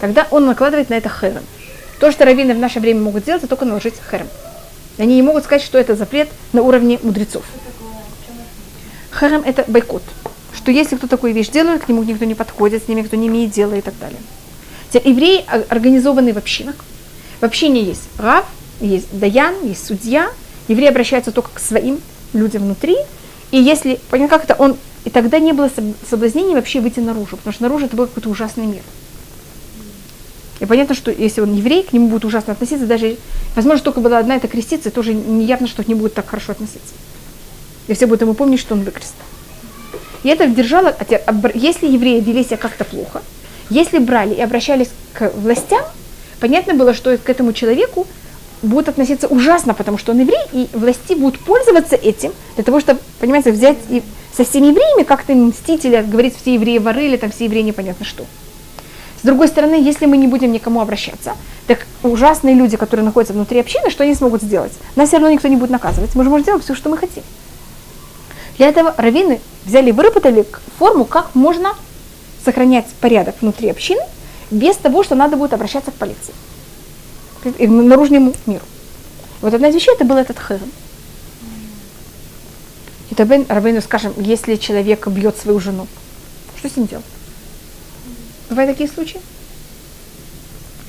Тогда 0.00 0.26
он 0.30 0.46
накладывает 0.46 0.90
на 0.90 0.94
это 0.94 1.08
херем. 1.08 1.42
То, 1.98 2.12
что 2.12 2.24
раввины 2.24 2.54
в 2.54 2.58
наше 2.58 2.78
время 2.78 3.00
могут 3.00 3.22
сделать, 3.24 3.42
это 3.42 3.48
только 3.48 3.64
наложить 3.64 3.94
херем. 4.10 4.28
Они 4.98 5.16
не 5.16 5.22
могут 5.22 5.44
сказать, 5.44 5.62
что 5.62 5.78
это 5.78 5.96
запрет 5.96 6.28
на 6.52 6.62
уровне 6.62 7.00
мудрецов. 7.02 7.44
Херем– 9.18 9.42
это 9.44 9.64
бойкот. 9.66 10.02
Что 10.54 10.70
если 10.70 10.96
кто 10.96 11.08
такую 11.08 11.34
вещь 11.34 11.48
делает, 11.48 11.84
к 11.84 11.88
нему 11.88 12.02
никто 12.04 12.24
не 12.24 12.34
подходит, 12.34 12.84
с 12.84 12.88
ними 12.88 13.00
никто 13.00 13.16
не 13.16 13.26
имеет 13.26 13.50
дела 13.50 13.74
и 13.74 13.80
так 13.80 13.98
далее. 13.98 14.18
Теперь 14.90 15.12
евреи 15.12 15.44
о- 15.48 15.64
организованы 15.68 16.32
в 16.32 16.38
общинах. 16.38 16.76
В 17.40 17.44
общине 17.44 17.82
есть 17.82 18.08
рав, 18.18 18.44
есть 18.80 19.06
даян, 19.12 19.54
есть 19.64 19.84
судья. 19.86 20.30
Евреи 20.68 20.88
обращаются 20.88 21.32
только 21.32 21.50
к 21.54 21.58
своим 21.58 22.00
людям 22.32 22.62
внутри. 22.62 22.96
И 23.50 23.58
если, 23.58 23.98
понятно, 24.10 24.38
как 24.38 24.44
это, 24.44 24.54
он, 24.62 24.76
и 25.04 25.10
тогда 25.10 25.38
не 25.38 25.52
было 25.52 25.66
соб- 25.66 25.94
соблазнений 26.08 26.54
вообще 26.54 26.80
выйти 26.80 27.00
наружу, 27.00 27.36
потому 27.36 27.52
что 27.52 27.62
наружу 27.62 27.86
это 27.86 27.96
был 27.96 28.06
какой-то 28.06 28.28
ужасный 28.28 28.66
мир. 28.66 28.82
И 30.60 30.66
понятно, 30.66 30.94
что 30.94 31.10
если 31.10 31.40
он 31.40 31.54
еврей, 31.54 31.84
к 31.84 31.92
нему 31.92 32.08
будут 32.08 32.24
ужасно 32.24 32.52
относиться, 32.52 32.86
даже, 32.86 33.16
возможно, 33.54 33.84
только 33.84 34.00
была 34.00 34.18
одна 34.18 34.36
эта 34.36 34.48
крестица, 34.48 34.90
тоже 34.90 35.14
не 35.14 35.44
явно, 35.44 35.68
что 35.68 35.82
к 35.82 35.88
нему 35.88 36.00
будут 36.00 36.14
так 36.14 36.28
хорошо 36.28 36.52
относиться. 36.52 36.94
И 37.86 37.94
все 37.94 38.06
будут 38.06 38.22
ему 38.22 38.34
помнить, 38.34 38.60
что 38.60 38.74
он 38.74 38.82
выкрест. 38.82 39.14
И 40.24 40.28
это 40.28 40.46
держало, 40.48 40.94
если 41.54 41.86
евреи 41.86 42.20
вели 42.20 42.44
себя 42.44 42.56
как-то 42.56 42.84
плохо, 42.84 43.22
если 43.70 43.98
брали 43.98 44.34
и 44.34 44.40
обращались 44.40 44.88
к 45.14 45.30
властям, 45.36 45.84
понятно 46.40 46.74
было, 46.74 46.92
что 46.92 47.16
к 47.16 47.30
этому 47.30 47.52
человеку 47.52 48.06
будут 48.62 48.88
относиться 48.88 49.28
ужасно, 49.28 49.74
потому 49.74 49.98
что 49.98 50.12
он 50.12 50.20
еврей, 50.20 50.40
и 50.52 50.68
власти 50.72 51.14
будут 51.14 51.40
пользоваться 51.40 51.96
этим 51.96 52.32
для 52.56 52.64
того, 52.64 52.80
чтобы, 52.80 53.00
понимаете, 53.20 53.52
взять 53.52 53.78
и 53.88 54.02
со 54.36 54.44
всеми 54.44 54.66
евреями 54.66 55.02
как-то 55.02 55.34
мстить 55.34 55.84
или 55.84 56.00
говорить, 56.02 56.36
все 56.36 56.54
евреи 56.54 56.78
воры, 56.78 57.04
или 57.06 57.16
там 57.16 57.30
все 57.30 57.44
евреи 57.44 57.62
непонятно 57.62 58.04
что. 58.04 58.24
С 59.20 59.26
другой 59.26 59.48
стороны, 59.48 59.74
если 59.74 60.06
мы 60.06 60.16
не 60.16 60.28
будем 60.28 60.52
никому 60.52 60.80
обращаться, 60.80 61.34
так 61.66 61.86
ужасные 62.04 62.54
люди, 62.54 62.76
которые 62.76 63.04
находятся 63.04 63.34
внутри 63.34 63.58
общины, 63.58 63.90
что 63.90 64.04
они 64.04 64.14
смогут 64.14 64.42
сделать? 64.42 64.72
Нас 64.94 65.08
все 65.08 65.18
равно 65.18 65.30
никто 65.30 65.48
не 65.48 65.56
будет 65.56 65.70
наказывать. 65.70 66.14
Мы 66.14 66.22
же 66.22 66.30
можем 66.30 66.46
делать 66.46 66.62
все, 66.62 66.74
что 66.74 66.88
мы 66.88 66.96
хотим. 66.96 67.24
Для 68.58 68.68
этого 68.68 68.94
раввины 68.96 69.40
взяли 69.64 69.88
и 69.88 69.92
выработали 69.92 70.46
форму, 70.78 71.04
как 71.04 71.34
можно 71.34 71.74
сохранять 72.44 72.86
порядок 73.00 73.36
внутри 73.40 73.70
общины 73.70 74.00
без 74.50 74.76
того, 74.76 75.02
что 75.02 75.14
надо 75.14 75.36
будет 75.36 75.52
обращаться 75.52 75.90
к 75.90 75.94
полиции 75.94 76.32
и 77.44 77.66
к 77.66 77.70
наружному 77.70 78.34
миру. 78.46 78.64
Вот 79.40 79.54
одна 79.54 79.68
из 79.68 79.74
вещей 79.74 79.94
это 79.94 80.04
был 80.04 80.16
этот 80.16 80.38
херем. 80.38 80.70
И 83.10 83.14
тогда 83.14 83.38
Рабейну 83.48 83.80
скажем, 83.80 84.12
если 84.16 84.56
человек 84.56 85.06
бьет 85.08 85.36
свою 85.36 85.60
жену, 85.60 85.86
что 86.56 86.68
с 86.68 86.76
ним 86.76 86.86
делать? 86.86 87.04
Бывают 88.50 88.72
такие 88.72 88.88
случаи? 88.88 89.20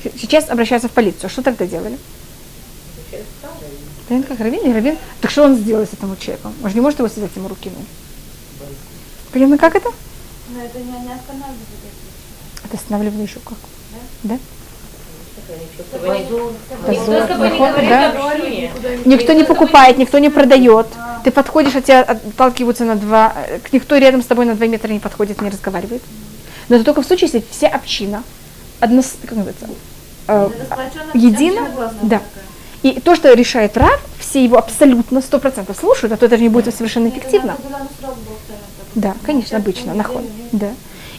Сейчас 0.02 0.48
обращаются 0.48 0.88
в 0.88 0.92
полицию. 0.92 1.30
Что 1.30 1.42
тогда 1.42 1.66
делали? 1.66 1.98
Равин 4.08 4.24
как 4.24 4.40
Равин, 4.40 4.60
и 4.64 4.72
Равин. 4.72 4.98
Так 5.20 5.30
что 5.30 5.44
он 5.44 5.56
сделал 5.56 5.86
с 5.86 5.92
этому 5.92 6.16
человеком? 6.16 6.52
Он 6.62 6.68
же 6.68 6.74
не 6.74 6.80
может 6.80 6.98
его 6.98 7.08
связать 7.08 7.30
ему 7.36 7.48
руки. 7.48 7.70
Ну. 7.70 8.66
Понятно, 9.32 9.58
как 9.58 9.76
это? 9.76 9.90
Но 10.48 10.60
это 10.60 10.78
не, 10.78 10.84
не 10.84 11.12
останавливает. 11.12 11.56
Это 12.64 12.76
останавливало 12.76 13.22
еще 13.22 13.38
как. 13.44 13.58
Да? 14.24 14.38
Никто 15.58 16.52
Дозор, 16.86 17.22
с 17.24 17.26
тобой 17.26 17.50
не 17.50 17.58
наход, 17.58 17.70
говорит 17.70 17.90
да. 17.90 18.10
об 18.10 18.16
общине. 18.18 18.70
Никто 19.04 19.32
не 19.32 19.44
покупает, 19.44 19.98
никто 19.98 20.18
не 20.18 20.30
продает. 20.30 20.86
Ты 21.24 21.30
подходишь, 21.30 21.74
а 21.76 21.82
тебя 21.82 22.02
отталкиваются 22.02 22.84
на 22.84 22.96
два... 22.96 23.32
э, 23.48 23.58
Никто 23.72 23.96
рядом 23.96 24.22
с 24.22 24.26
тобой 24.26 24.46
на 24.46 24.54
два 24.54 24.66
метра 24.66 24.88
не 24.92 25.00
подходит, 25.00 25.40
не 25.42 25.50
разговаривает. 25.50 26.02
Но 26.68 26.76
это 26.76 26.84
только 26.84 27.02
в 27.02 27.06
случае, 27.06 27.30
если 27.32 27.44
вся 27.50 27.68
община 27.68 28.22
одно, 28.80 29.02
как 29.22 29.32
называется, 29.32 29.66
э, 30.28 30.50
едино, 31.14 31.66
община 31.66 31.94
да. 32.02 32.22
И 32.82 32.98
то, 32.98 33.14
что 33.14 33.32
решает 33.34 33.76
Рав, 33.76 34.00
все 34.18 34.42
его 34.42 34.56
абсолютно 34.56 35.20
сто 35.20 35.38
процентов 35.38 35.76
слушают, 35.76 36.12
а 36.12 36.16
то 36.16 36.26
это 36.26 36.38
же 36.38 36.42
не 36.42 36.48
будет 36.48 36.74
совершенно 36.74 37.08
эффективно. 37.08 37.56
Да, 38.94 39.14
конечно, 39.24 39.58
обычно, 39.58 39.94
наход. 39.94 40.24
Да. 40.52 40.70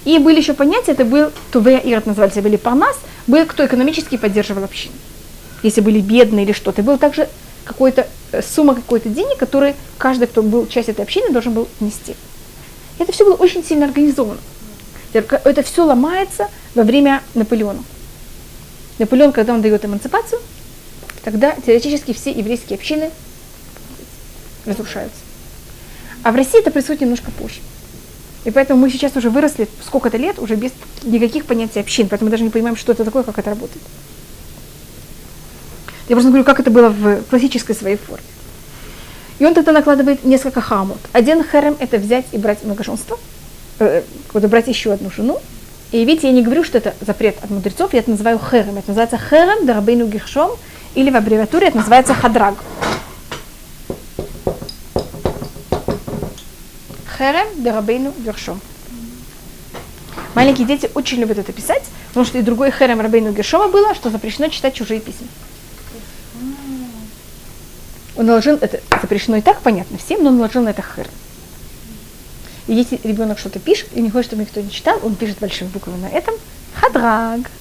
И 0.05 0.17
были 0.17 0.37
еще 0.37 0.53
понятия, 0.53 0.93
это 0.93 1.05
был 1.05 1.31
Тувея 1.51 1.79
Ирод 1.79 2.07
назывался, 2.07 2.41
были 2.41 2.55
Парнас, 2.55 2.97
был 3.27 3.45
кто 3.45 3.65
экономически 3.65 4.17
поддерживал 4.17 4.63
общину. 4.63 4.95
Если 5.63 5.81
были 5.81 5.99
бедные 5.99 6.45
или 6.45 6.53
что-то. 6.53 6.81
И 6.81 6.85
был 6.85 6.97
также 6.97 7.29
какой-то 7.65 8.07
э, 8.31 8.41
сумма 8.41 8.73
какой-то 8.73 9.09
денег, 9.09 9.37
который 9.37 9.75
каждый, 9.99 10.27
кто 10.27 10.41
был 10.41 10.67
часть 10.67 10.89
этой 10.89 11.01
общины, 11.01 11.29
должен 11.29 11.53
был 11.53 11.67
нести. 11.79 12.15
Это 12.97 13.11
все 13.11 13.25
было 13.25 13.35
очень 13.35 13.63
сильно 13.63 13.85
организовано. 13.85 14.39
Это 15.13 15.61
все 15.63 15.85
ломается 15.85 16.47
во 16.73 16.83
время 16.83 17.21
Наполеона. 17.33 17.83
Наполеон, 18.97 19.33
когда 19.33 19.53
он 19.53 19.61
дает 19.61 19.83
эмансипацию, 19.83 20.39
тогда 21.23 21.55
теоретически 21.65 22.13
все 22.13 22.31
еврейские 22.31 22.77
общины 22.77 23.11
разрушаются. 24.65 25.19
А 26.23 26.31
в 26.31 26.35
России 26.35 26.59
это 26.59 26.71
происходит 26.71 27.01
немножко 27.01 27.31
позже. 27.31 27.59
И 28.43 28.51
поэтому 28.51 28.79
мы 28.79 28.89
сейчас 28.89 29.15
уже 29.15 29.29
выросли 29.29 29.67
сколько-то 29.85 30.17
лет, 30.17 30.39
уже 30.39 30.55
без 30.55 30.71
никаких 31.03 31.45
понятий 31.45 31.79
общин, 31.79 32.07
поэтому 32.09 32.27
мы 32.27 32.31
даже 32.31 32.43
не 32.43 32.49
понимаем, 32.49 32.75
что 32.75 32.91
это 32.91 33.05
такое, 33.05 33.23
как 33.23 33.37
это 33.37 33.51
работает. 33.51 33.83
Я 36.09 36.15
просто 36.15 36.29
говорю, 36.29 36.43
как 36.43 36.59
это 36.59 36.71
было 36.71 36.89
в 36.89 37.21
классической 37.29 37.75
своей 37.75 37.97
форме. 37.97 38.23
И 39.39 39.45
он 39.45 39.53
тогда 39.53 39.71
накладывает 39.71 40.23
несколько 40.23 40.61
хамот. 40.61 40.99
Один 41.13 41.43
херем– 41.43 41.75
это 41.79 41.97
взять 41.97 42.25
и 42.31 42.37
брать 42.37 42.63
многоженство, 42.63 43.17
э, 43.79 44.03
вот, 44.33 44.43
брать 44.45 44.67
еще 44.67 44.91
одну 44.91 45.09
жену. 45.09 45.39
И 45.91 46.03
видите, 46.05 46.27
я 46.27 46.33
не 46.33 46.43
говорю, 46.43 46.63
что 46.63 46.77
это 46.77 46.93
запрет 47.01 47.37
от 47.43 47.49
мудрецов, 47.49 47.93
я 47.93 47.99
это 47.99 48.11
называю 48.11 48.39
херем. 48.39 48.77
Это 48.77 48.89
называется 48.89 49.17
херем 49.17 49.65
дарабейну 49.65 50.07
гершом, 50.07 50.51
или 50.95 51.09
в 51.09 51.15
аббревиатуре 51.15 51.67
это 51.67 51.77
называется 51.77 52.13
хадраг. 52.13 52.55
Херем 57.21 57.61
дарабейну 57.61 58.15
гершом. 58.17 58.59
Маленькие 60.33 60.65
дети 60.65 60.89
очень 60.95 61.19
любят 61.19 61.37
это 61.37 61.53
писать, 61.53 61.83
потому 62.07 62.25
что 62.25 62.39
и 62.39 62.41
другой 62.41 62.71
херем 62.71 62.99
Рабейну 62.99 63.31
Гершома 63.31 63.67
было, 63.67 63.93
что 63.93 64.09
запрещено 64.09 64.47
читать 64.47 64.73
чужие 64.73 64.99
письма. 64.99 65.27
Он 68.17 68.25
наложил, 68.25 68.55
это 68.55 68.79
запрещено 68.99 69.37
и 69.37 69.41
так, 69.41 69.61
понятно 69.61 69.99
всем, 69.99 70.23
но 70.23 70.29
он 70.29 70.37
наложил 70.37 70.63
на 70.63 70.69
это 70.69 70.81
херем. 70.81 71.11
И 72.65 72.73
если 72.73 72.99
ребенок 73.03 73.37
что-то 73.37 73.59
пишет, 73.59 73.89
и 73.93 74.01
не 74.01 74.09
хочет, 74.09 74.31
чтобы 74.31 74.41
никто 74.41 74.59
не 74.59 74.71
читал, 74.71 74.99
он 75.03 75.13
пишет 75.13 75.37
большими 75.37 75.67
буквами 75.67 76.01
на 76.01 76.07
этом 76.07 76.33
хадраг. 76.73 77.51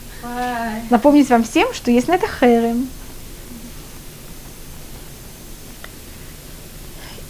Напомнить 0.89 1.29
вам 1.29 1.45
всем, 1.45 1.75
что 1.75 1.91
есть 1.91 2.09
на 2.09 2.15
это 2.15 2.27
херем. 2.27 2.89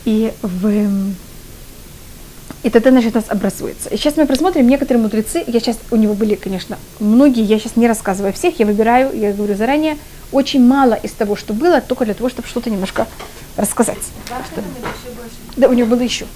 И 0.04 0.32
в... 0.42 1.12
И 2.62 2.68
тогда, 2.68 2.90
значит, 2.90 3.12
у 3.14 3.18
нас 3.18 3.24
образуется. 3.28 3.88
И 3.88 3.96
сейчас 3.96 4.16
мы 4.16 4.26
просмотрим 4.26 4.68
некоторые 4.68 5.02
мудрецы. 5.02 5.42
Я 5.46 5.60
сейчас, 5.60 5.78
у 5.90 5.96
него 5.96 6.12
были, 6.14 6.34
конечно, 6.34 6.78
многие, 6.98 7.42
я 7.42 7.58
сейчас 7.58 7.76
не 7.76 7.88
рассказываю 7.88 8.32
всех, 8.34 8.58
я 8.60 8.66
выбираю, 8.66 9.16
я 9.18 9.32
говорю 9.32 9.54
заранее, 9.54 9.96
очень 10.30 10.64
мало 10.64 10.94
из 10.94 11.12
того, 11.12 11.36
что 11.36 11.54
было, 11.54 11.80
только 11.80 12.04
для 12.04 12.14
того, 12.14 12.28
чтобы 12.28 12.48
что-то 12.48 12.68
немножко 12.68 13.06
рассказать. 13.56 13.98
Больше? 14.28 14.66
Да, 15.56 15.68
у 15.68 15.72
него 15.72 15.88
было 15.88 16.00
еще. 16.00 16.26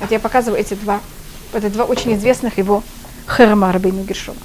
Вот 0.00 0.10
я 0.10 0.20
показываю 0.20 0.60
эти 0.60 0.74
два, 0.74 1.00
это 1.52 1.70
два 1.70 1.84
очень 1.84 2.14
известных 2.14 2.58
его 2.58 2.82
Херема 3.26 3.72
Рабейну 3.72 4.04
Гершома. 4.04 4.38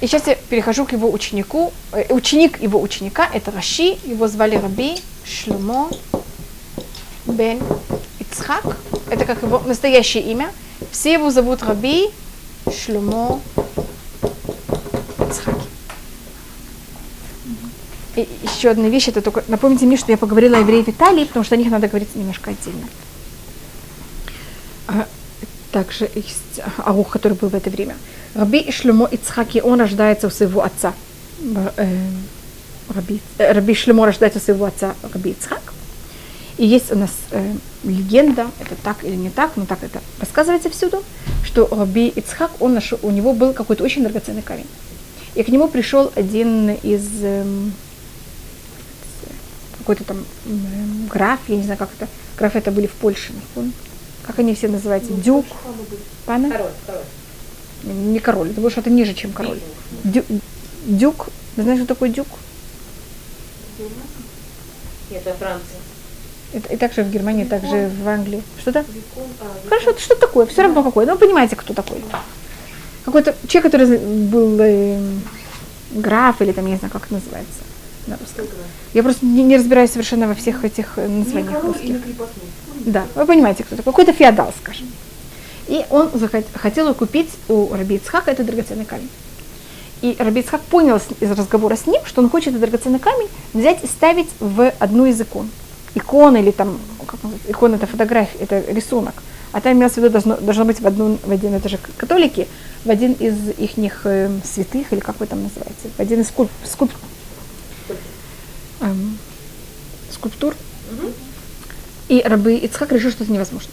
И 0.00 0.08
сейчас 0.08 0.26
я 0.26 0.34
перехожу 0.34 0.84
к 0.84 0.92
его 0.92 1.08
ученику. 1.10 1.72
Э, 1.92 2.12
Ученик 2.12 2.60
его 2.60 2.80
ученика– 2.82 3.28
это 3.32 3.52
Раши, 3.52 3.98
его 4.04 4.26
звали 4.26 4.56
Раби 4.56 4.96
Шлюмо 5.24 5.88
бен 7.26 7.60
Ицхак. 8.32 8.76
Это 9.10 9.24
как 9.24 9.42
его 9.42 9.58
настоящее 9.60 10.22
имя. 10.24 10.50
Все 10.90 11.12
его 11.12 11.30
зовут 11.30 11.62
Раби 11.62 12.08
Шлюмо 12.70 13.40
Ицхак. 15.18 15.56
И 18.16 18.28
еще 18.42 18.70
одна 18.70 18.88
вещь, 18.88 19.08
это 19.08 19.22
только 19.22 19.44
напомните 19.48 19.86
мне, 19.86 19.96
что 19.96 20.12
я 20.12 20.18
поговорила 20.18 20.56
о 20.56 20.60
евреях 20.60 20.86
в 20.86 20.90
Италии, 20.90 21.24
потому 21.24 21.44
что 21.44 21.54
о 21.54 21.58
них 21.58 21.70
надо 21.70 21.88
говорить 21.88 22.14
немножко 22.14 22.50
отдельно. 22.50 22.86
А, 24.88 25.06
Также 25.70 26.10
есть 26.14 26.60
Арух, 26.78 27.10
который 27.10 27.34
был 27.34 27.48
в 27.48 27.54
это 27.54 27.70
время. 27.70 27.96
Раби 28.34 28.70
Шлемо 28.70 29.06
Ицхаки, 29.10 29.60
он 29.60 29.80
рождается 29.80 30.26
у 30.26 30.30
своего 30.30 30.62
отца. 30.62 30.92
Э, 31.76 31.98
Раби, 32.94 33.20
э, 33.38 33.52
Раби 33.52 33.74
Шлемо 33.74 34.04
рождается 34.06 34.38
у 34.38 34.42
своего 34.42 34.66
отца 34.66 34.94
Раби 35.12 35.30
Ицхак. 35.30 35.72
И 36.58 36.66
есть 36.66 36.92
у 36.92 36.96
нас 36.96 37.10
э, 37.30 37.54
легенда, 37.84 38.46
это 38.60 38.74
так 38.82 39.04
или 39.04 39.14
не 39.14 39.30
так, 39.30 39.52
но 39.56 39.64
так 39.64 39.82
это 39.82 40.00
рассказывается 40.20 40.68
всюду, 40.70 41.02
что 41.44 41.66
Раби 41.70 42.08
Ицхак, 42.08 42.50
он 42.60 42.74
нашел, 42.74 42.98
у 43.02 43.10
него 43.10 43.32
был 43.32 43.52
какой-то 43.52 43.84
очень 43.84 44.02
драгоценный 44.02 44.42
камень. 44.42 44.66
И 45.34 45.42
к 45.42 45.48
нему 45.48 45.68
пришел 45.68 46.12
один 46.14 46.70
из 46.70 47.08
эм, 47.22 47.72
какой-то 49.78 50.04
там 50.04 50.24
эм, 50.46 51.06
граф, 51.08 51.40
я 51.48 51.56
не 51.56 51.62
знаю, 51.62 51.78
как 51.78 51.88
это. 51.98 52.06
Графы 52.36 52.58
это 52.58 52.70
были 52.70 52.86
в 52.86 52.92
Польше. 52.92 53.32
Как 54.26 54.38
они 54.38 54.54
все 54.54 54.68
называются? 54.68 55.12
Дюк? 55.12 55.46
Пана? 56.26 56.50
Король, 56.50 56.70
король. 56.86 57.02
Не 57.84 58.18
король, 58.20 58.50
это 58.50 58.60
было 58.60 58.70
что-то 58.70 58.90
ниже, 58.90 59.14
чем 59.14 59.32
король. 59.32 59.58
Дю- 60.04 60.24
дюк. 60.86 61.28
Ты 61.56 61.62
знаешь, 61.62 61.78
что 61.80 61.88
такое 61.88 62.10
дюк? 62.10 62.28
Нет, 65.10 65.22
во 65.24 65.32
Франции. 65.32 65.76
Это 66.52 66.72
и 66.72 66.76
также 66.76 67.02
в 67.02 67.10
Германии, 67.10 67.44
также 67.44 67.90
в 68.02 68.08
Англии. 68.08 68.42
Что-то? 68.60 68.84
Хорошо, 69.68 69.90
это 69.90 70.00
что 70.00 70.14
такое? 70.16 70.46
Все 70.46 70.62
равно 70.62 70.82
какое. 70.82 71.06
Ну, 71.06 71.12
вы 71.12 71.18
понимаете, 71.18 71.56
кто 71.56 71.72
такой. 71.74 72.02
Какой-то 73.04 73.34
человек, 73.48 73.72
который 73.72 73.98
был 73.98 74.56
э, 74.60 75.00
граф 75.92 76.40
или 76.42 76.52
там, 76.52 76.66
я 76.66 76.72
не 76.72 76.78
знаю, 76.78 76.92
как 76.92 77.04
это 77.06 77.14
называется 77.14 77.60
на 78.06 78.16
русском. 78.18 78.44
Я 78.94 79.02
просто 79.02 79.24
не, 79.24 79.42
не 79.42 79.56
разбираюсь 79.56 79.90
совершенно 79.90 80.28
во 80.28 80.34
всех 80.34 80.64
этих 80.64 80.92
э, 80.98 81.08
названиях 81.08 81.64
русских. 81.64 81.96
Да, 82.80 83.04
вы 83.14 83.26
понимаете, 83.26 83.64
кто 83.64 83.76
такой. 83.76 83.92
Какой-то 83.92 84.12
феодал, 84.12 84.52
скажем. 84.62 84.88
И 85.68 85.84
он 85.90 86.10
захот- 86.14 86.46
хотел 86.54 86.92
купить 86.94 87.30
у 87.48 87.72
Раби 87.72 87.96
Ицхака 87.96 88.30
этот 88.32 88.46
драгоценный 88.46 88.84
камень. 88.84 89.08
И 90.02 90.16
Раби 90.18 90.40
Ицхак 90.40 90.60
понял 90.62 91.00
из 91.20 91.30
разговора 91.30 91.76
с 91.76 91.86
ним, 91.86 92.04
что 92.04 92.20
он 92.22 92.28
хочет 92.28 92.48
этот 92.48 92.60
драгоценный 92.60 92.98
камень 92.98 93.28
взять 93.54 93.82
и 93.84 93.86
ставить 93.86 94.28
в 94.40 94.72
одну 94.80 95.06
из 95.06 95.20
икон. 95.20 95.48
Икон 95.94 96.36
или 96.36 96.50
там, 96.50 96.78
икона 97.48 97.76
это 97.76 97.86
фотография, 97.86 98.38
это 98.38 98.60
рисунок. 98.72 99.14
А 99.52 99.60
там 99.60 99.74
имелось 99.74 99.92
в 99.92 99.96
виду, 99.98 100.08
должно, 100.08 100.36
должно 100.36 100.64
быть 100.64 100.80
в, 100.80 100.86
одну, 100.86 101.18
в 101.22 101.30
один, 101.30 101.52
это 101.52 101.68
же 101.68 101.78
католики, 101.98 102.48
в 102.84 102.90
один 102.90 103.12
из 103.12 103.50
их 103.58 103.72
святых, 104.44 104.92
или 104.92 105.00
как 105.00 105.20
вы 105.20 105.26
там 105.26 105.42
называете, 105.42 105.90
в 105.94 106.00
один 106.00 106.22
из 106.22 106.28
скульп, 106.28 106.50
скульп, 106.64 106.90
эм, 108.80 109.18
скульптур. 110.10 110.54
И 112.08 112.22
рабы 112.24 112.54
Ицхак 112.54 112.92
решил, 112.92 113.10
что 113.10 113.24
это 113.24 113.32
невозможно. 113.32 113.70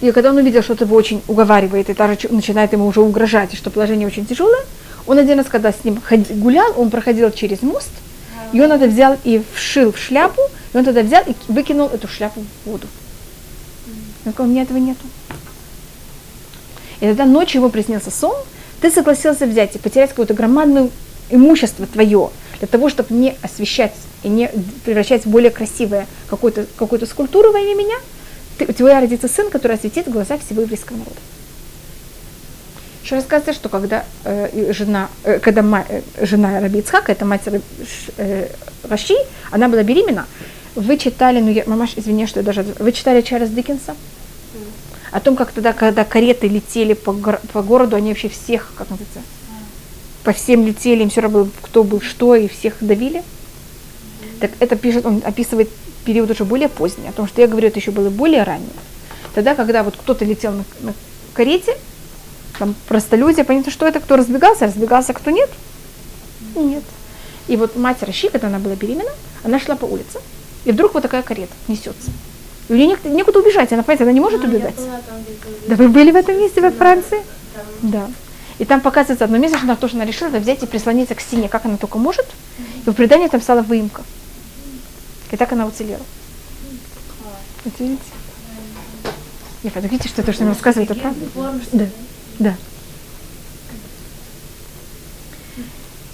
И 0.00 0.10
когда 0.12 0.30
он 0.30 0.36
увидел, 0.36 0.62
что 0.62 0.74
это 0.74 0.84
его 0.84 0.96
очень 0.96 1.22
уговаривает, 1.28 1.90
и 1.90 1.94
даже 1.94 2.18
начинает 2.30 2.72
ему 2.72 2.86
уже 2.86 3.00
угрожать, 3.00 3.54
и 3.54 3.56
что 3.56 3.70
положение 3.70 4.06
очень 4.06 4.26
тяжелое, 4.26 4.64
он 5.06 5.18
один 5.18 5.38
раз, 5.38 5.46
когда 5.48 5.72
с 5.72 5.84
ним 5.84 6.00
гулял, 6.30 6.72
он 6.76 6.90
проходил 6.90 7.30
через 7.30 7.62
мост, 7.62 7.90
и 8.52 8.60
он 8.60 8.70
это 8.72 8.86
взял 8.86 9.16
и 9.24 9.42
вшил 9.54 9.92
в 9.92 9.98
шляпу, 9.98 10.42
и 10.72 10.76
он 10.76 10.84
тогда 10.84 11.02
взял 11.02 11.22
и 11.24 11.32
ки- 11.32 11.52
выкинул 11.52 11.88
эту 11.88 12.08
шляпу 12.08 12.40
в 12.40 12.70
воду. 12.70 12.86
Он 14.24 14.32
сказал, 14.32 14.48
у 14.50 14.52
меня 14.52 14.62
этого 14.62 14.78
нету. 14.78 15.04
И 17.00 17.06
тогда 17.06 17.24
ночью 17.24 17.60
ему 17.60 17.70
приснился 17.70 18.10
сон, 18.10 18.34
ты 18.80 18.90
согласился 18.90 19.46
взять 19.46 19.76
и 19.76 19.78
потерять 19.78 20.10
какое-то 20.10 20.34
громадное 20.34 20.90
имущество 21.30 21.86
твое 21.86 22.30
для 22.58 22.66
того, 22.66 22.88
чтобы 22.88 23.14
не 23.14 23.36
освещать 23.42 23.94
и 24.22 24.28
не 24.28 24.50
превращать 24.84 25.24
в 25.24 25.28
более 25.30 25.50
красивое 25.50 26.06
какую-то 26.28 26.66
какую 26.76 27.06
скульптуру 27.06 27.52
во 27.52 27.60
имя 27.60 27.74
меня, 27.74 27.96
ты, 28.58 28.66
у 28.66 28.72
тебя 28.72 29.00
родится 29.00 29.28
сын, 29.28 29.48
который 29.50 29.76
осветит 29.76 30.08
глаза 30.08 30.38
всего 30.38 30.62
еврейского 30.62 30.96
народа. 30.96 31.16
Еще 33.04 33.14
рассказывается, 33.14 33.54
что 33.54 33.68
когда 33.68 34.04
э, 34.24 34.72
жена, 34.72 35.08
э, 35.22 35.38
когда 35.38 35.62
ма, 35.62 35.84
э, 35.88 36.02
жена 36.20 36.60
Раби 36.60 36.80
Ицхака, 36.80 37.12
это 37.12 37.24
мать 37.24 37.42
э, 38.16 38.48
Раши, 38.82 39.14
она 39.50 39.68
была 39.68 39.82
беременна, 39.82 40.26
вы 40.78 40.96
читали, 40.96 41.40
ну 41.40 41.50
я, 41.50 41.64
мамаш, 41.66 41.94
извини, 41.96 42.26
что 42.26 42.40
я 42.40 42.44
даже, 42.44 42.64
вы 42.78 42.92
читали 42.92 43.20
Чарльз 43.20 43.50
Диккенса? 43.50 43.96
О 45.10 45.20
том, 45.20 45.36
как 45.36 45.52
тогда, 45.52 45.72
когда 45.72 46.04
кареты 46.04 46.48
летели 46.48 46.92
по, 46.92 47.12
по 47.12 47.62
городу, 47.62 47.96
они 47.96 48.10
вообще 48.10 48.28
всех, 48.28 48.72
как 48.76 48.90
называется, 48.90 49.20
по 50.22 50.32
всем 50.32 50.66
летели, 50.66 51.02
им 51.02 51.10
все 51.10 51.22
равно 51.22 51.48
кто 51.62 51.82
был 51.82 52.00
что, 52.00 52.34
и 52.34 52.46
всех 52.46 52.74
давили. 52.80 53.22
Так 54.40 54.50
это 54.60 54.76
пишет, 54.76 55.06
он 55.06 55.22
описывает 55.24 55.70
период 56.04 56.30
уже 56.30 56.44
более 56.44 56.68
поздний, 56.68 57.08
о 57.08 57.12
том, 57.12 57.26
что 57.26 57.40
я 57.40 57.48
говорю, 57.48 57.68
это 57.68 57.78
еще 57.78 57.90
было 57.90 58.10
более 58.10 58.42
раннее. 58.42 58.68
Тогда, 59.34 59.54
когда 59.54 59.82
вот 59.82 59.96
кто-то 59.96 60.24
летел 60.24 60.52
на, 60.52 60.64
на 60.80 60.94
карете, 61.34 61.76
там 62.58 62.74
простолюдия, 62.86 63.44
понятно, 63.44 63.72
что 63.72 63.86
это, 63.86 64.00
кто 64.00 64.16
разбегался, 64.16 64.66
разбегался, 64.66 65.12
кто 65.12 65.30
нет? 65.30 65.50
Нет. 66.54 66.84
И 67.48 67.56
вот 67.56 67.76
мать 67.76 68.02
Раши, 68.02 68.28
когда 68.28 68.48
она 68.48 68.58
была 68.58 68.74
беременна, 68.74 69.10
она 69.42 69.58
шла 69.58 69.74
по 69.74 69.86
улице, 69.86 70.20
и 70.64 70.72
вдруг 70.72 70.94
вот 70.94 71.02
такая 71.02 71.22
карета 71.22 71.52
несется. 71.66 72.10
И 72.68 72.72
у 72.72 72.76
нее 72.76 72.86
не, 72.86 73.10
некуда 73.10 73.38
убежать, 73.38 73.72
она, 73.72 73.82
понимаете, 73.82 74.04
она 74.04 74.12
не 74.12 74.20
может 74.20 74.42
ну, 74.42 74.48
убегать. 74.48 74.76
Была 74.76 75.00
там, 75.08 75.24
да 75.68 75.76
вы 75.76 75.88
были 75.88 76.10
в 76.10 76.16
этом 76.16 76.38
месте 76.38 76.60
во 76.60 76.70
Франции? 76.70 77.22
Там. 77.54 77.90
Да. 77.90 78.10
И 78.58 78.64
там 78.64 78.80
показывается 78.80 79.24
одно 79.24 79.38
место, 79.38 79.56
что 79.56 79.66
она 79.66 79.76
тоже 79.76 79.94
она 79.94 80.04
решила 80.04 80.28
взять 80.28 80.62
и 80.62 80.66
прислониться 80.66 81.14
к 81.14 81.20
стене, 81.20 81.48
как 81.48 81.64
она 81.64 81.76
только 81.76 81.98
может. 81.98 82.26
И 82.86 82.90
в 82.90 82.92
предании 82.92 83.28
там 83.28 83.40
стала 83.40 83.62
выемка. 83.62 84.02
И 85.30 85.36
так 85.36 85.52
она 85.52 85.66
уцелела. 85.66 86.02
Вот 87.64 87.74
видите? 87.78 88.02
Нет, 89.62 89.72
видите, 89.76 90.08
что 90.08 90.22
то, 90.22 90.32
что 90.32 90.42
она 90.42 90.52
рассказывает, 90.52 90.90
это 90.90 91.00
правда? 91.00 91.60
Да. 91.72 91.86
Да. 92.38 92.56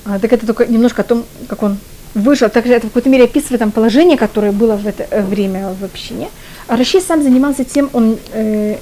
А, 0.06 0.18
так 0.18 0.32
это 0.32 0.46
только 0.46 0.66
немножко 0.66 1.02
о 1.02 1.04
том, 1.04 1.24
как 1.48 1.62
он 1.62 1.78
вышел. 2.14 2.48
Также 2.48 2.72
это 2.74 2.86
в 2.86 2.90
какой-то 2.90 3.08
мере 3.08 3.24
описывает 3.24 3.60
там 3.60 3.70
положение, 3.70 4.16
которое 4.16 4.52
было 4.52 4.76
в 4.76 4.86
это 4.86 5.06
время 5.22 5.74
в 5.80 5.84
общине. 5.84 6.28
А 6.66 6.76
Раши 6.76 7.00
сам 7.00 7.22
занимался 7.22 7.64
тем, 7.64 7.90
он, 7.92 8.18
э, 8.32 8.78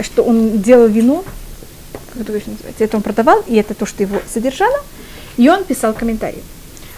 что 0.00 0.22
он 0.22 0.60
делал 0.60 0.88
вино, 0.88 1.24
как 2.12 2.22
это 2.22 2.32
называется, 2.32 2.84
это 2.84 2.96
он 2.96 3.02
продавал, 3.02 3.42
и 3.46 3.56
это 3.56 3.74
то, 3.74 3.86
что 3.86 4.02
его 4.02 4.20
содержало, 4.32 4.76
и 5.36 5.48
он 5.48 5.64
писал 5.64 5.94
комментарии. 5.94 6.42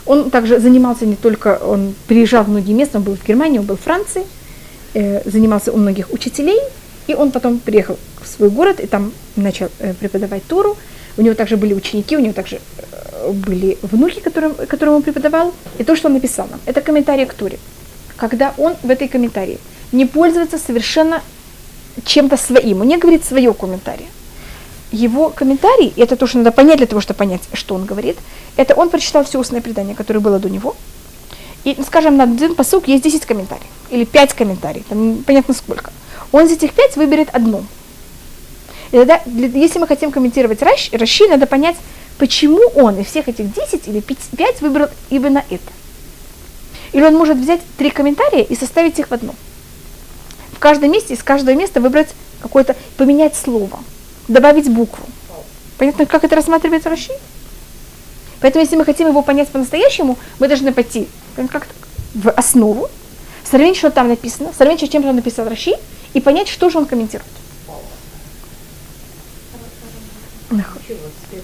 Он 0.06 0.30
также 0.30 0.58
занимался 0.58 1.06
не 1.06 1.16
только, 1.16 1.58
он 1.58 1.94
приезжал 2.06 2.44
в 2.44 2.48
многие 2.48 2.72
места, 2.72 2.98
он 2.98 3.04
был 3.04 3.16
в 3.16 3.26
Германии, 3.26 3.58
он 3.58 3.66
был 3.66 3.76
в 3.76 3.80
Франции, 3.80 4.24
э, 4.94 5.28
занимался 5.28 5.72
у 5.72 5.76
многих 5.76 6.12
учителей, 6.12 6.58
и 7.06 7.14
он 7.14 7.30
потом 7.30 7.58
приехал 7.58 7.98
в 8.20 8.26
свой 8.26 8.50
город 8.50 8.80
и 8.80 8.86
там 8.86 9.12
начал 9.36 9.68
э, 9.78 9.94
преподавать 9.94 10.42
Тору. 10.44 10.76
У 11.16 11.22
него 11.22 11.34
также 11.34 11.56
были 11.56 11.74
ученики, 11.74 12.16
у 12.16 12.20
него 12.20 12.32
также 12.32 12.56
э, 12.56 12.60
были 13.32 13.78
внуки, 13.82 14.20
которым, 14.20 14.54
которым 14.54 14.94
он 14.96 15.02
преподавал. 15.02 15.52
И 15.78 15.84
то, 15.84 15.96
что 15.96 16.08
он 16.08 16.14
написал 16.14 16.46
нам, 16.50 16.60
это 16.66 16.80
комментарий 16.80 17.26
к 17.26 17.34
Торе. 17.34 17.58
Когда 18.16 18.54
он 18.58 18.76
в 18.82 18.90
этой 18.90 19.08
комментарии 19.08 19.58
не 19.92 20.06
пользуется 20.06 20.58
совершенно 20.58 21.22
чем-то 22.04 22.36
своим, 22.36 22.80
он 22.80 22.88
не 22.88 22.96
говорит 22.96 23.24
свое 23.24 23.52
комментарий. 23.54 24.06
Его 24.90 25.30
комментарий, 25.30 25.92
это 25.96 26.16
то, 26.16 26.26
что 26.26 26.38
надо 26.38 26.50
понять 26.50 26.78
для 26.78 26.86
того, 26.86 27.00
чтобы 27.00 27.18
понять, 27.18 27.42
что 27.52 27.74
он 27.74 27.84
говорит, 27.84 28.16
это 28.56 28.74
он 28.74 28.88
прочитал 28.88 29.24
все 29.24 29.38
устное 29.38 29.60
предание, 29.60 29.94
которое 29.94 30.20
было 30.20 30.38
до 30.38 30.48
него. 30.48 30.74
И, 31.64 31.76
скажем, 31.86 32.16
на 32.16 32.24
один 32.24 32.54
посук 32.54 32.88
есть 32.88 33.04
10 33.04 33.26
комментариев, 33.26 33.68
или 33.90 34.04
5 34.04 34.32
комментариев, 34.32 34.84
там 34.88 35.18
непонятно 35.18 35.54
сколько 35.54 35.90
он 36.32 36.46
из 36.46 36.52
этих 36.52 36.72
пять 36.72 36.96
выберет 36.96 37.28
одну. 37.32 37.64
И 38.90 38.96
тогда, 38.96 39.20
если 39.26 39.78
мы 39.78 39.86
хотим 39.86 40.10
комментировать 40.10 40.62
Раши, 40.62 41.28
надо 41.28 41.46
понять, 41.46 41.76
почему 42.18 42.60
он 42.74 42.98
из 42.98 43.06
всех 43.06 43.28
этих 43.28 43.52
10 43.52 43.88
или 43.88 44.00
5 44.00 44.60
выбрал 44.60 44.88
именно 45.08 45.44
это. 45.48 45.72
Или 46.92 47.02
он 47.02 47.14
может 47.14 47.36
взять 47.36 47.60
три 47.76 47.90
комментария 47.90 48.42
и 48.42 48.54
составить 48.56 48.98
их 48.98 49.08
в 49.08 49.12
одно. 49.12 49.34
В 50.52 50.58
каждом 50.58 50.90
месте, 50.90 51.14
из 51.14 51.22
каждого 51.22 51.54
места 51.54 51.80
выбрать 51.80 52.08
какое-то, 52.40 52.76
поменять 52.96 53.36
слово, 53.36 53.78
добавить 54.26 54.68
букву. 54.70 55.04
Понятно, 55.76 56.06
как 56.06 56.24
это 56.24 56.34
рассматривается 56.34 56.90
Раши? 56.90 57.12
Поэтому, 58.40 58.64
если 58.64 58.76
мы 58.76 58.84
хотим 58.84 59.08
его 59.08 59.22
понять 59.22 59.48
по-настоящему, 59.48 60.18
мы 60.38 60.48
должны 60.48 60.72
пойти 60.72 61.08
как 61.50 61.68
в 62.14 62.30
основу, 62.30 62.88
сравнить, 63.48 63.76
что 63.76 63.90
там 63.90 64.08
написано, 64.08 64.52
сравнить, 64.56 64.90
чем 64.90 65.02
там 65.02 65.14
написал 65.14 65.48
Раши, 65.48 65.74
и 66.14 66.20
понять, 66.20 66.48
что 66.48 66.70
же 66.70 66.78
он 66.78 66.86
комментирует. 66.86 67.30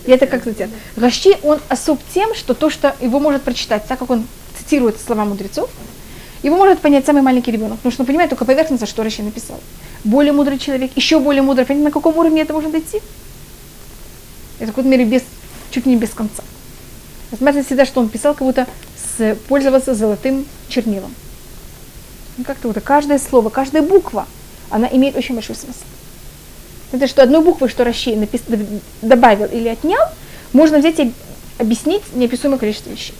И 0.07 0.11
это 0.11 0.26
как 0.26 0.42
знаете, 0.42 0.70
Раши, 0.96 1.38
он 1.42 1.61
особ 1.68 2.00
тем, 2.12 2.34
что 2.34 2.55
то, 2.55 2.70
что 2.70 2.94
его 3.00 3.20
может 3.20 3.42
прочитать, 3.42 3.86
так 3.86 3.98
как 3.98 4.11
он 4.11 4.26
цитирует 4.59 5.00
слова 5.00 5.24
мудрецов, 5.24 5.70
его 6.42 6.57
может 6.57 6.80
понять 6.80 7.07
самый 7.07 7.22
маленький 7.22 7.50
ребенок, 7.50 7.76
потому 7.78 7.92
что 7.92 8.02
он 8.02 8.07
понимает 8.07 8.30
только 8.30 8.44
поверхностно, 8.44 8.86
что 8.86 9.02
Раши 9.02 9.22
написал. 9.22 9.59
Более 10.05 10.32
мудрый 10.32 10.59
человек, 10.59 10.90
еще 10.94 11.18
более 11.18 11.42
мудрый, 11.42 11.64
понимаете, 11.64 11.88
на 11.88 11.90
каком 11.90 12.18
уровне 12.18 12.42
это 12.42 12.52
может 12.52 12.70
дойти? 12.70 13.00
Это 14.59 14.66
в 14.66 14.68
какой-то 14.68 14.88
мере 14.88 15.05
без, 15.05 15.22
чуть 15.70 15.86
не 15.86 15.96
без 15.96 16.11
конца. 16.11 16.42
Смотрите 17.36 17.66
всегда, 17.66 17.86
что 17.86 18.00
он 18.00 18.09
писал, 18.11 18.34
как 18.34 18.46
будто 18.46 18.66
с, 19.16 19.36
пользовался 19.48 19.94
золотым 19.94 20.44
чернилом. 20.68 21.12
Ну, 22.36 22.44
как-то 22.44 22.68
вот 22.68 22.80
каждое 22.82 23.18
слово, 23.18 23.48
каждая 23.48 23.82
буква– 23.82 24.26
она 24.70 24.88
имеет 24.88 25.16
очень 25.16 25.34
большой 25.34 25.55
смысл. 25.55 25.84
Это 26.93 27.07
что 27.07 27.22
одну 27.22 27.43
букву, 27.43 27.68
что 27.68 27.85
Раши 27.85 28.14
напис... 28.16 28.43
добавил 29.03 29.47
или 29.47 29.68
отнял, 29.68 30.03
можно 30.53 30.78
взять 30.78 31.01
и 31.01 31.12
объяснить 31.59 32.03
неописуемое 32.14 32.59
количество 32.59 32.91
вещей. 32.91 33.14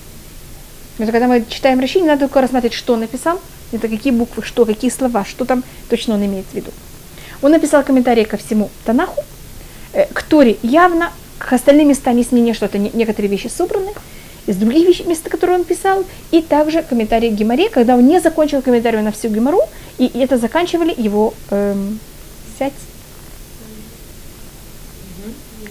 Но 0.99 1.07
когда 1.07 1.27
мы 1.27 1.45
читаем 1.49 1.81
Раши, 1.81 2.01
не 2.01 2.07
надо 2.07 2.21
только 2.21 2.41
рассматривать, 2.41 2.77
что 2.77 2.97
написал, 2.97 3.41
это 3.73 3.89
какие 3.89 4.13
буквы, 4.13 4.43
что, 4.45 4.65
какие 4.65 4.91
слова, 4.91 5.25
что 5.25 5.45
там 5.45 5.65
точно 5.91 6.15
он 6.15 6.25
имеет 6.25 6.47
в 6.47 6.55
виду. 6.55 6.71
Он 7.43 7.51
написал 7.51 7.83
комментарии 7.83 8.25
ко 8.25 8.37
всему 8.37 8.71
Танаху, 8.85 9.23
э, 9.93 10.07
к 10.07 10.23
Торе 10.23 10.57
явно, 10.63 11.13
к 11.39 11.53
остальным 11.53 11.89
местам 11.89 12.17
есть 12.17 12.33
мнение, 12.33 12.55
что 12.55 12.67
это 12.67 12.79
не, 12.79 12.91
некоторые 12.95 13.31
вещи 13.31 13.49
собраны, 13.49 13.91
из 14.47 14.57
других 14.57 14.87
вещей, 14.87 15.07
мест, 15.07 15.29
которые 15.29 15.59
он 15.59 15.65
писал, 15.65 16.05
и 16.31 16.43
также 16.43 16.83
комментарии 16.83 17.31
к 17.31 17.33
Гимаре, 17.33 17.69
когда 17.71 17.97
он 17.97 18.07
не 18.07 18.21
закончил 18.21 18.63
комментарий 18.63 19.01
на 19.01 19.11
всю 19.11 19.29
Гимару, 19.29 19.61
и 19.99 20.11
это 20.15 20.39
заканчивали 20.39 20.95
его 20.97 21.35
эм, 21.51 21.99
сять. 22.59 22.73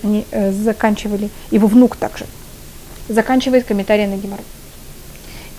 Они 0.04 0.26
э, 0.32 0.51
заканчивали, 0.51 1.30
его 1.49 1.68
внук 1.68 1.95
также, 1.95 2.26
заканчивает 3.08 3.66
комментарии 3.66 4.06
на 4.06 4.18
Гимару. 4.18 4.43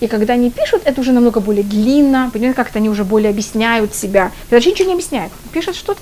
И 0.01 0.07
когда 0.07 0.33
они 0.33 0.51
пишут, 0.51 0.83
это 0.85 1.01
уже 1.01 1.11
намного 1.13 1.39
более 1.39 1.63
длинно, 1.63 2.29
понимаете, 2.31 2.55
как-то 2.55 2.79
они 2.79 2.89
уже 2.89 3.03
более 3.03 3.29
объясняют 3.29 3.95
себя. 3.95 4.31
Это 4.45 4.55
вообще 4.55 4.71
ничего 4.71 4.89
не 4.89 4.93
объясняют. 4.93 5.31
Пишут 5.51 5.75
что-то. 5.75 6.01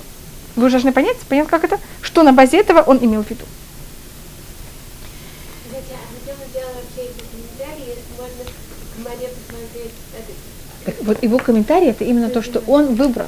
Вы 0.56 0.70
должны 0.70 0.92
понять, 0.92 1.16
понять, 1.18 1.48
как 1.48 1.64
это, 1.64 1.78
что 2.02 2.22
на 2.22 2.32
базе 2.32 2.58
этого 2.58 2.82
он 2.82 2.98
имел 2.98 3.22
в 3.22 3.30
виду. 3.30 3.44
Так 10.84 10.94
вот 11.02 11.22
его 11.22 11.38
комментарий 11.38 11.88
это 11.88 12.04
именно 12.04 12.28
то, 12.28 12.42
что 12.42 12.62
он 12.66 12.94
выбрал. 12.94 13.26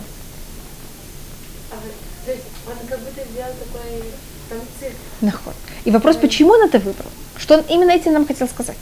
Наход. 5.26 5.54
И 5.84 5.90
вопрос, 5.90 6.16
почему 6.16 6.52
он 6.52 6.62
это 6.62 6.78
выбрал? 6.78 7.10
Что 7.36 7.58
он 7.58 7.64
именно 7.68 7.90
этим 7.90 8.12
нам 8.12 8.26
хотел 8.26 8.48
сказать? 8.48 8.76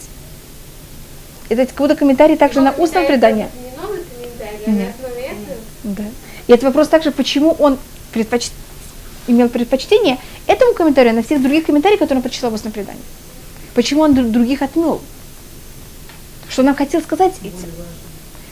Это 1.49 1.66
какой-то 1.66 1.97
комментарий 1.97 2.36
также 2.36 2.61
на 2.61 2.72
устном 2.72 3.07
предании. 3.07 3.47
Не 3.47 3.82
новый 3.82 4.01
комментарий, 4.05 4.88
а 4.88 5.34
Да. 5.84 6.05
И 6.47 6.53
это 6.53 6.66
вопрос 6.66 6.88
также, 6.88 7.11
почему 7.11 7.53
он 7.59 7.78
предпоч... 8.12 8.51
имел 9.26 9.49
предпочтение 9.49 10.18
этому 10.47 10.74
комментарию 10.74 11.14
на 11.14 11.22
всех 11.22 11.42
других 11.42 11.66
комментариях, 11.66 11.99
которые 11.99 12.18
он 12.18 12.22
прочитал 12.22 12.51
в 12.51 12.55
устном 12.55 12.72
предании. 12.72 13.03
Почему 13.74 14.03
он 14.03 14.32
других 14.32 14.62
отмел? 14.62 15.01
Что 16.49 16.62
нам 16.62 16.74
хотел 16.74 17.01
сказать 17.01 17.32
этим? 17.42 17.70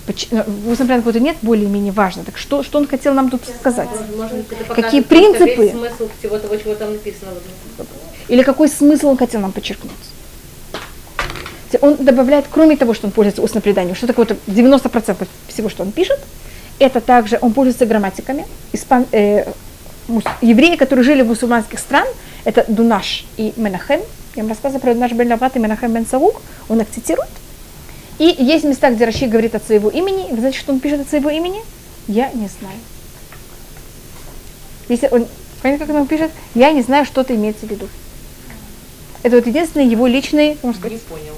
В 0.07 0.71
устном 0.71 0.89
какой-то 0.89 1.21
нет 1.21 1.37
более-менее 1.43 1.93
важно. 1.93 2.25
Так 2.25 2.37
что, 2.37 2.63
что 2.63 2.79
он 2.79 2.89
хотел 2.89 3.15
нам 3.15 3.31
тут 3.31 3.43
сказать? 3.61 3.89
Может, 4.17 4.47
Какие 4.75 5.01
принципы? 5.01 5.71
смысл 5.71 6.09
всего 6.19 6.39
того, 6.39 6.57
чего 6.57 6.75
там 6.75 6.93
написано. 6.93 7.31
Или 8.29 8.43
какой 8.43 8.69
смысл 8.69 9.09
он 9.11 9.17
хотел 9.17 9.41
нам 9.41 9.53
подчеркнуть? 9.53 9.93
Он 11.81 11.97
добавляет, 11.97 12.47
кроме 12.51 12.77
того, 12.77 12.95
что 12.95 13.07
он 13.07 13.13
пользуется 13.13 13.43
устным 13.43 13.63
преданием, 13.63 13.95
что 13.95 14.07
такое 14.07 14.27
90% 14.47 15.27
всего, 15.49 15.69
что 15.69 15.83
он 15.83 15.93
пишет, 15.93 16.19
это 16.79 17.01
также 17.01 17.39
он 17.41 17.53
пользуется 17.53 17.87
грамматиками. 17.87 18.45
Испан, 18.73 19.07
э, 19.13 19.45
евреи, 20.43 20.77
которые 20.77 21.05
жили 21.05 21.23
в 21.23 21.29
мусульманских 21.29 21.79
странах, 21.79 22.13
Это 22.45 22.65
Дунаш 22.67 23.25
и 23.37 23.53
Менахем. 23.57 24.01
Я 24.35 24.43
вам 24.43 24.49
рассказывала 24.49 24.81
про 24.81 24.95
Дунаш 24.95 25.13
бен 25.13 25.31
Лапат 25.31 25.55
и 25.57 25.61
Менахем 25.61 25.93
бен 25.93 26.05
Саук. 26.05 26.43
Он 26.69 26.81
их 26.81 26.91
цитирует. 26.91 27.31
И 28.23 28.37
есть 28.39 28.63
места, 28.65 28.89
где 28.91 29.05
Раши 29.05 29.27
говорит 29.27 29.57
от 29.57 29.67
своего 29.67 29.91
имени. 29.91 30.31
Вы 30.31 30.37
знаете, 30.37 30.57
что 30.57 30.73
он 30.73 30.79
пишет 30.79 31.01
от 31.01 31.09
своего 31.09 31.29
имени? 31.29 31.61
Я 32.07 32.31
не 32.31 32.47
знаю. 32.47 32.79
Если 34.89 35.09
он, 35.11 35.27
понимаете, 35.61 35.87
как 35.87 35.97
он 35.97 36.07
пишет? 36.07 36.31
Я 36.55 36.71
не 36.71 36.83
знаю, 36.83 37.05
что 37.05 37.23
это 37.23 37.35
имеется 37.35 37.67
в 37.67 37.71
виду. 37.71 37.89
Это 39.25 39.35
вот 39.35 39.47
единственный 39.49 39.89
его 39.89 40.07
личный, 40.07 40.57
можно 40.63 40.79
сказать. 40.81 40.93
Не 40.93 40.99
понял. 41.09 41.35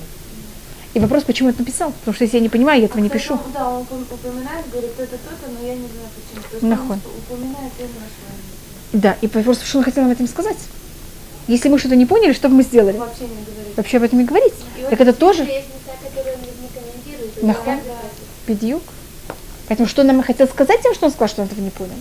И 0.92 1.00
вопрос, 1.00 1.22
почему 1.24 1.48
это 1.48 1.60
написал? 1.60 1.90
Потому 1.90 2.14
что 2.16 2.24
если 2.24 2.36
я 2.36 2.42
не 2.42 2.50
понимаю, 2.50 2.80
я 2.80 2.84
этого 2.84 3.00
не 3.00 3.08
пишу. 3.08 3.38
Да, 3.54 3.70
он 3.70 3.80
упом- 3.84 4.04
упоминает, 4.12 4.68
говорит, 4.70 4.90
это 4.98 5.16
то-то, 5.16 5.50
но 5.58 5.66
я 5.66 5.72
не 5.76 5.88
знаю 5.88 6.08
почему. 6.14 6.42
То 6.42 6.56
есть 6.56 6.62
Нахон. 6.64 7.00
он 7.02 7.36
упоминает 7.36 7.72
что 7.78 8.98
Да, 8.98 9.16
и 9.22 9.26
вопрос, 9.26 9.62
что 9.62 9.78
он 9.78 9.84
хотел 9.84 10.02
нам 10.02 10.12
этим 10.12 10.28
сказать? 10.28 10.58
Если 11.48 11.70
мы 11.70 11.78
что-то 11.78 11.96
не 11.96 12.04
поняли, 12.04 12.34
что 12.34 12.50
бы 12.50 12.56
мы 12.56 12.62
сделали? 12.62 12.98
вообще 12.98 13.22
не 13.22 13.28
говорит. 13.42 13.76
Вообще 13.76 13.96
об 13.96 14.02
этом 14.02 14.20
и 14.20 14.24
говорить. 14.24 14.52
И 14.78 14.80
вот 14.82 14.90
Так 14.90 15.00
это 15.00 15.12
тоже 15.14 15.40
Библии 15.44 15.54
Есть 15.56 15.68
места, 15.74 15.92
которые 16.08 16.36
он 16.36 16.40
не 16.42 16.68
комментирует. 16.68 17.33
и 17.33 17.33
Нахон. 17.46 17.80
бедюк. 18.46 18.82
Поэтому 19.68 19.88
что 19.88 20.02
нам 20.02 20.20
и 20.20 20.22
хотел 20.22 20.46
сказать 20.46 20.82
тем, 20.82 20.94
что 20.94 21.06
он 21.06 21.12
сказал, 21.12 21.28
что 21.28 21.42
он 21.42 21.48
этого 21.48 21.60
не 21.60 21.70
понял? 21.70 21.94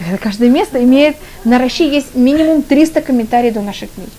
это 0.00 0.18
каждое 0.18 0.50
место 0.50 0.82
имеет, 0.82 1.16
на 1.44 1.58
Раши 1.58 1.84
есть 1.84 2.14
минимум 2.14 2.62
300 2.62 3.00
комментариев 3.00 3.54
до 3.54 3.62
нашей 3.62 3.88
книги. 3.88 4.10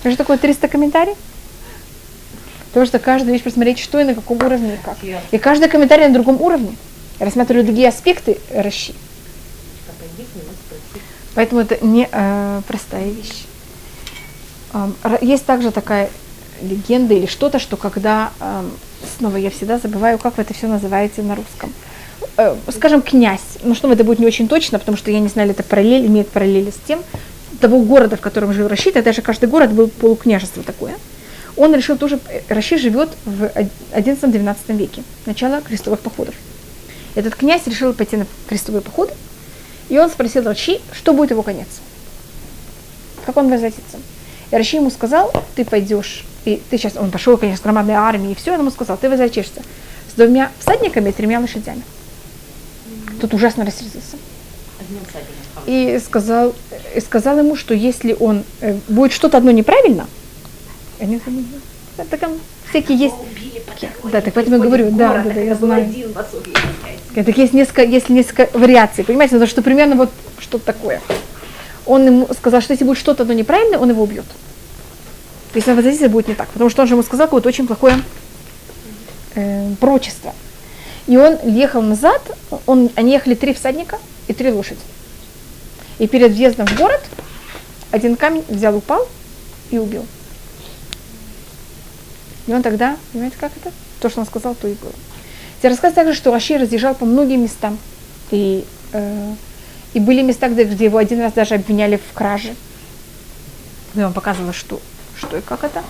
Что 0.00 0.10
же 0.10 0.16
такое 0.16 0.38
300 0.38 0.68
комментариев? 0.68 1.16
Потому 2.68 2.86
что 2.86 2.98
каждую 2.98 3.32
вещь 3.32 3.42
посмотреть, 3.42 3.78
что 3.78 4.00
и 4.00 4.04
на 4.04 4.14
каком 4.14 4.36
уровне 4.38 4.74
и 4.74 4.78
как. 4.84 4.96
И 5.30 5.38
каждый 5.38 5.68
комментарий 5.68 6.06
на 6.06 6.14
другом 6.14 6.40
уровне. 6.40 6.76
Я 7.18 7.26
рассматриваю 7.26 7.64
другие 7.64 7.88
аспекты 7.88 8.38
Раши. 8.50 8.94
Поэтому 11.34 11.60
это 11.60 11.84
не 11.84 12.08
э, 12.10 12.62
простая 12.66 13.08
вещь. 13.10 13.44
Есть 15.20 15.46
также 15.46 15.70
такая 15.70 16.10
легенда 16.62 17.14
или 17.14 17.26
что-то, 17.26 17.58
что 17.58 17.76
когда, 17.76 18.32
ам, 18.40 18.70
снова 19.18 19.36
я 19.36 19.50
всегда 19.50 19.78
забываю, 19.78 20.18
как 20.18 20.38
это 20.38 20.54
все 20.54 20.66
называете 20.66 21.22
на 21.22 21.34
русском. 21.34 21.72
Э, 22.36 22.56
скажем, 22.74 23.02
князь. 23.02 23.58
Ну, 23.62 23.74
что 23.74 23.90
это 23.92 24.04
будет 24.04 24.18
не 24.18 24.26
очень 24.26 24.48
точно, 24.48 24.78
потому 24.78 24.96
что 24.96 25.10
я 25.10 25.20
не 25.20 25.28
знаю, 25.28 25.50
это 25.50 25.62
параллель, 25.62 26.06
имеет 26.06 26.28
параллели 26.28 26.70
с 26.70 26.86
тем, 26.86 27.02
того 27.60 27.80
города, 27.80 28.16
в 28.16 28.20
котором 28.20 28.52
жил 28.52 28.68
Рашид, 28.68 28.96
а 28.96 29.02
даже 29.02 29.22
каждый 29.22 29.48
город 29.48 29.72
был 29.72 29.88
полукняжество 29.88 30.62
такое. 30.62 30.94
Он 31.56 31.74
решил 31.74 31.96
тоже, 31.98 32.18
э, 32.28 32.40
Рашид 32.48 32.80
живет 32.80 33.10
в 33.24 33.44
XI-XII 33.92 34.56
веке, 34.68 35.02
начало 35.26 35.60
крестовых 35.60 36.00
походов. 36.00 36.34
Этот 37.14 37.34
князь 37.34 37.66
решил 37.66 37.92
пойти 37.92 38.16
на 38.16 38.26
крестовые 38.48 38.82
походы, 38.82 39.12
и 39.88 39.98
он 39.98 40.08
спросил 40.08 40.44
Раши, 40.44 40.80
что 40.92 41.12
будет 41.12 41.32
его 41.32 41.42
конец. 41.42 41.68
Как 43.26 43.36
он 43.36 43.50
возвратится. 43.50 43.98
И 44.50 44.56
Раши 44.56 44.76
ему 44.76 44.90
сказал, 44.90 45.32
ты 45.54 45.64
пойдешь, 45.64 46.24
и 46.44 46.60
ты 46.70 46.78
сейчас, 46.78 46.96
он 46.96 47.10
пошел, 47.10 47.36
конечно, 47.36 47.60
с 47.60 47.62
громадной 47.62 47.94
армией, 47.94 48.32
и 48.32 48.34
все, 48.34 48.52
он 48.52 48.60
ему 48.60 48.70
сказал, 48.70 48.96
ты 48.96 49.08
возвратишься 49.08 49.62
с 50.10 50.14
двумя 50.14 50.50
всадниками 50.58 51.10
и 51.10 51.12
тремя 51.12 51.38
лошадями. 51.40 51.82
Тут 53.20 53.34
ужасно 53.34 53.64
рассердился. 53.64 54.16
И 55.66 56.00
сказал, 56.04 56.54
и 56.96 57.00
сказал 57.00 57.38
ему, 57.38 57.54
что 57.54 57.74
если 57.74 58.16
он 58.18 58.44
э, 58.60 58.76
будет 58.88 59.12
что-то 59.12 59.36
одно 59.36 59.50
неправильно, 59.50 60.08
они 60.98 61.20
так 61.96 62.18
там 62.18 62.32
всякие 62.70 62.98
есть. 62.98 63.14
Да, 64.04 64.20
так 64.20 64.34
поэтому 64.34 64.56
я 64.56 64.62
говорю, 64.62 64.90
да, 64.90 65.22
да, 65.22 65.30
да, 65.30 65.40
я 65.40 65.54
знаю. 65.54 65.92
Так 67.14 67.38
есть 67.38 67.52
несколько, 67.52 67.82
есть 67.82 68.08
несколько 68.08 68.48
вариаций, 68.56 69.04
понимаете, 69.04 69.34
потому 69.34 69.50
что 69.50 69.62
примерно 69.62 69.96
вот 69.96 70.10
что-то 70.38 70.64
такое. 70.64 71.00
Он 71.90 72.06
ему 72.06 72.28
сказал, 72.38 72.60
что 72.60 72.72
если 72.72 72.84
будет 72.84 72.98
что-то 72.98 73.24
одно 73.24 73.34
неправильное, 73.34 73.76
он 73.76 73.90
его 73.90 74.04
убьет. 74.04 74.24
То 75.52 75.56
есть 75.56 75.66
воздействие 75.66 76.08
будет 76.08 76.28
не 76.28 76.34
так, 76.34 76.48
потому 76.50 76.70
что 76.70 76.82
он 76.82 76.88
же 76.88 76.94
ему 76.94 77.02
сказал 77.02 77.26
какое-то 77.26 77.48
очень 77.48 77.66
плохое 77.66 78.00
э, 79.34 79.74
прочество. 79.80 80.32
И 81.08 81.16
он 81.16 81.36
ехал 81.44 81.82
назад, 81.82 82.22
он, 82.66 82.90
они 82.94 83.10
ехали 83.10 83.34
три 83.34 83.54
всадника 83.54 83.98
и 84.28 84.32
три 84.32 84.52
лошади. 84.52 84.78
И 85.98 86.06
перед 86.06 86.30
въездом 86.30 86.68
в 86.68 86.76
город 86.76 87.00
один 87.90 88.14
камень 88.14 88.44
взял, 88.48 88.76
упал 88.76 89.08
и 89.72 89.78
убил. 89.78 90.06
И 92.46 92.52
он 92.52 92.62
тогда, 92.62 92.96
понимаете, 93.12 93.36
как 93.40 93.50
это? 93.56 93.72
То, 93.98 94.08
что 94.08 94.20
он 94.20 94.26
сказал, 94.26 94.54
то 94.54 94.68
и 94.68 94.74
было. 94.74 94.92
Здесь 95.58 95.72
рассказ 95.72 95.94
также, 95.94 96.14
что 96.14 96.30
Раши 96.30 96.56
разъезжал 96.56 96.94
по 96.94 97.04
многим 97.04 97.42
местам. 97.42 97.76
И, 98.30 98.64
э, 98.92 99.34
и 99.94 100.00
были 100.00 100.22
места, 100.22 100.48
где, 100.48 100.62
его 100.62 100.98
один 100.98 101.20
раз 101.20 101.32
даже 101.32 101.54
обвиняли 101.54 101.96
в 101.96 102.14
краже. 102.14 102.54
Я 103.94 104.04
вам 104.04 104.12
показывала, 104.12 104.52
что, 104.52 104.80
что 105.16 105.36
и 105.36 105.40
как 105.40 105.64
это. 105.64 105.82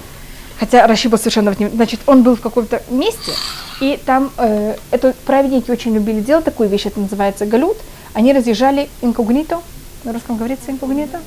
Хотя 0.59 0.87
Раши 0.87 1.09
был 1.09 1.19
совершенно... 1.19 1.53
в 1.53 1.59
нем- 1.61 1.71
Значит, 1.75 2.01
он 2.07 2.23
был 2.23 2.37
в 2.37 2.41
каком-то 2.41 2.83
месте, 2.91 3.33
и 3.81 3.99
там 4.05 4.31
э, 4.37 4.77
это 4.91 5.15
праведники 5.25 5.71
очень 5.71 5.95
любили 5.95 6.21
делать 6.21 6.45
такую 6.45 6.69
вещь, 6.69 6.87
это 6.87 7.01
называется 7.01 7.47
галют. 7.47 7.79
Они 8.13 8.33
разъезжали 8.33 8.91
инкогнито, 9.01 9.61
на 10.05 10.13
русском 10.13 10.37
говорится 10.37 10.71
инкогнито, 10.71 11.21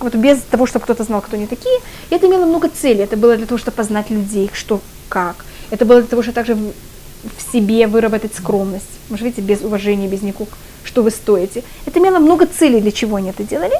вот 0.00 0.14
без 0.16 0.40
того, 0.42 0.66
чтобы 0.66 0.82
кто-то 0.84 1.04
знал, 1.04 1.20
кто 1.20 1.36
они 1.36 1.46
такие. 1.46 1.78
И 2.10 2.14
это 2.14 2.26
имело 2.26 2.44
много 2.44 2.68
целей. 2.68 3.04
Это 3.04 3.16
было 3.16 3.36
для 3.36 3.46
того, 3.46 3.58
чтобы 3.58 3.76
познать 3.76 4.10
людей, 4.10 4.50
что 4.52 4.80
как. 5.08 5.44
Это 5.70 5.84
было 5.84 6.00
для 6.00 6.08
того, 6.08 6.22
чтобы 6.22 6.34
также 6.34 6.58
в 7.22 7.52
себе 7.52 7.86
выработать 7.86 8.34
скромность. 8.34 8.84
Же 9.10 9.24
видите, 9.24 9.42
без 9.42 9.60
уважения, 9.60 10.08
без 10.08 10.22
никакого, 10.22 10.50
что 10.84 11.02
вы 11.02 11.10
стоите. 11.10 11.62
Это 11.86 11.98
имело 11.98 12.18
много 12.18 12.46
целей, 12.46 12.80
для 12.80 12.92
чего 12.92 13.16
они 13.16 13.30
это 13.30 13.44
делали. 13.44 13.74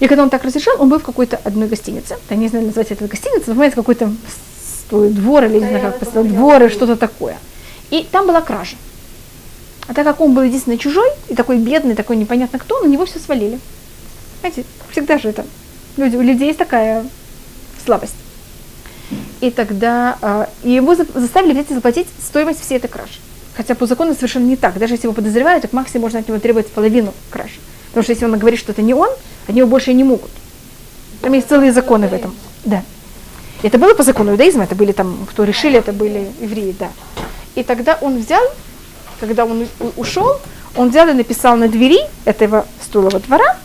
И 0.00 0.06
когда 0.06 0.22
он 0.22 0.30
так 0.30 0.44
разрешал, 0.44 0.76
он 0.80 0.88
был 0.88 0.98
в 0.98 1.02
какой-то 1.02 1.40
одной 1.44 1.68
гостинице. 1.68 2.16
Я 2.30 2.36
не 2.36 2.48
знаю, 2.48 2.66
назвать 2.66 2.90
это 2.90 3.06
гостиницей, 3.06 3.44
но 3.48 3.52
понимаете, 3.54 3.76
какой-то 3.76 4.06
с- 4.06 4.84
то 4.90 5.04
ли 5.04 5.10
двор 5.10 5.44
или 5.44 5.54
не 5.58 5.68
знаю, 5.68 5.82
как 5.82 5.98
поставить, 5.98 6.32
двор 6.32 6.62
или 6.62 6.68
что-то 6.70 6.96
такое. 6.96 7.36
И 7.90 8.06
там 8.10 8.26
была 8.26 8.40
кража. 8.40 8.76
А 9.88 9.94
так 9.94 10.04
как 10.04 10.20
он 10.20 10.34
был 10.34 10.42
единственный 10.42 10.78
чужой, 10.78 11.08
и 11.28 11.34
такой 11.34 11.58
бедный, 11.58 11.94
такой 11.94 12.16
непонятно 12.16 12.58
кто, 12.58 12.80
на 12.80 12.86
него 12.86 13.06
все 13.06 13.18
свалили. 13.18 13.58
Знаете, 14.40 14.64
всегда 14.90 15.18
же 15.18 15.30
это. 15.30 15.44
Люди, 15.96 16.16
у 16.16 16.22
людей 16.22 16.46
есть 16.48 16.58
такая 16.58 17.04
слабость. 17.84 18.14
И 19.40 19.50
тогда 19.50 20.48
и 20.62 20.70
его 20.70 20.94
за- 20.94 21.06
заставили 21.14 21.52
взять 21.52 21.70
и 21.70 21.74
заплатить 21.74 22.08
стоимость 22.22 22.60
всей 22.60 22.78
этой 22.78 22.88
кражи. 22.88 23.20
Хотя 23.56 23.74
по 23.74 23.86
закону 23.86 24.14
совершенно 24.14 24.46
не 24.46 24.56
так. 24.56 24.78
Даже 24.78 24.94
если 24.94 25.06
его 25.06 25.14
подозревают, 25.14 25.62
так 25.62 25.72
максимум 25.72 26.02
можно 26.02 26.20
от 26.20 26.28
него 26.28 26.38
требовать 26.38 26.68
половину 26.68 27.12
кражи. 27.30 27.54
Потому 27.88 28.02
что 28.02 28.12
если 28.12 28.24
он 28.24 28.38
говорит, 28.38 28.60
что 28.60 28.72
это 28.72 28.82
не 28.82 28.94
он, 28.94 29.08
от 29.46 29.54
него 29.54 29.66
больше 29.66 29.92
не 29.92 30.04
могут. 30.04 30.30
Там 31.22 31.32
есть 31.32 31.48
целые 31.48 31.72
законы 31.72 32.06
в 32.08 32.12
этом. 32.12 32.34
Да. 32.64 32.82
Это 33.62 33.78
было 33.78 33.94
по 33.94 34.04
закону 34.04 34.32
иудаизма, 34.32 34.64
это 34.64 34.76
были 34.76 34.92
там, 34.92 35.26
кто 35.28 35.42
решили, 35.42 35.78
это 35.78 35.92
были 35.92 36.30
евреи, 36.40 36.76
да. 36.78 36.90
И 37.56 37.64
тогда 37.64 37.98
он 38.00 38.18
взял, 38.18 38.42
когда 39.18 39.44
он 39.44 39.66
ушел, 39.96 40.36
он 40.76 40.90
взял 40.90 41.08
и 41.08 41.12
написал 41.12 41.56
на 41.56 41.66
двери 41.68 41.98
этого 42.24 42.66
стулого 42.84 43.18
двора 43.18 43.56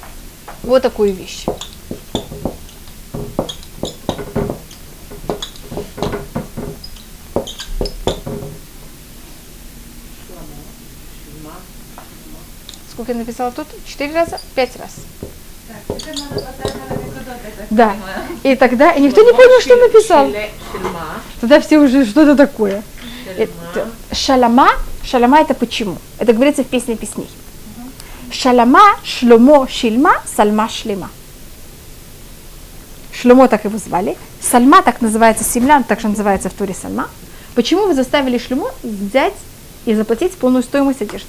вот 0.64 0.82
такую 0.82 1.14
вещь. 1.14 1.46
Сколько 13.04 13.20
я 13.20 13.26
написала 13.26 13.52
тут? 13.52 13.68
Четыре 13.86 14.14
раза? 14.14 14.40
Пять 14.56 14.78
раз. 14.78 14.92
Так, 15.68 16.06
надо 16.16 16.46
так 17.26 17.68
Да. 17.70 17.96
И 18.44 18.56
тогда 18.56 18.92
и 18.94 19.02
никто 19.02 19.22
не 19.24 19.34
понял, 19.34 19.60
что 19.60 19.76
написал. 19.76 20.32
Тогда 21.42 21.60
все 21.60 21.80
уже 21.80 22.06
что-то 22.06 22.38
такое. 22.38 22.82
Шалама, 24.14 24.70
шалама 25.04 25.42
это 25.42 25.54
почему? 25.54 25.98
Это 26.18 26.32
говорится 26.32 26.64
в 26.64 26.68
песне 26.68 26.96
песней. 26.96 27.28
Шалама, 28.32 28.96
шломо, 29.04 29.68
шильма, 29.68 30.22
сальма, 30.26 30.70
шлема. 30.70 31.10
Шломо 33.12 33.50
так 33.50 33.66
его 33.66 33.78
звали. 33.80 34.16
Сальма 34.42 34.82
так 34.82 35.02
называется 35.02 35.44
семлян, 35.44 35.84
также 35.84 36.08
называется 36.08 36.50
в 36.50 36.54
Туре 36.54 36.74
Сальма. 36.74 37.10
Почему 37.54 37.86
вы 37.86 37.96
заставили 37.96 38.38
Шломо 38.38 38.72
взять 38.82 39.36
и 39.84 39.94
заплатить 39.94 40.32
полную 40.38 40.64
стоимость 40.64 41.02
одежды? 41.02 41.28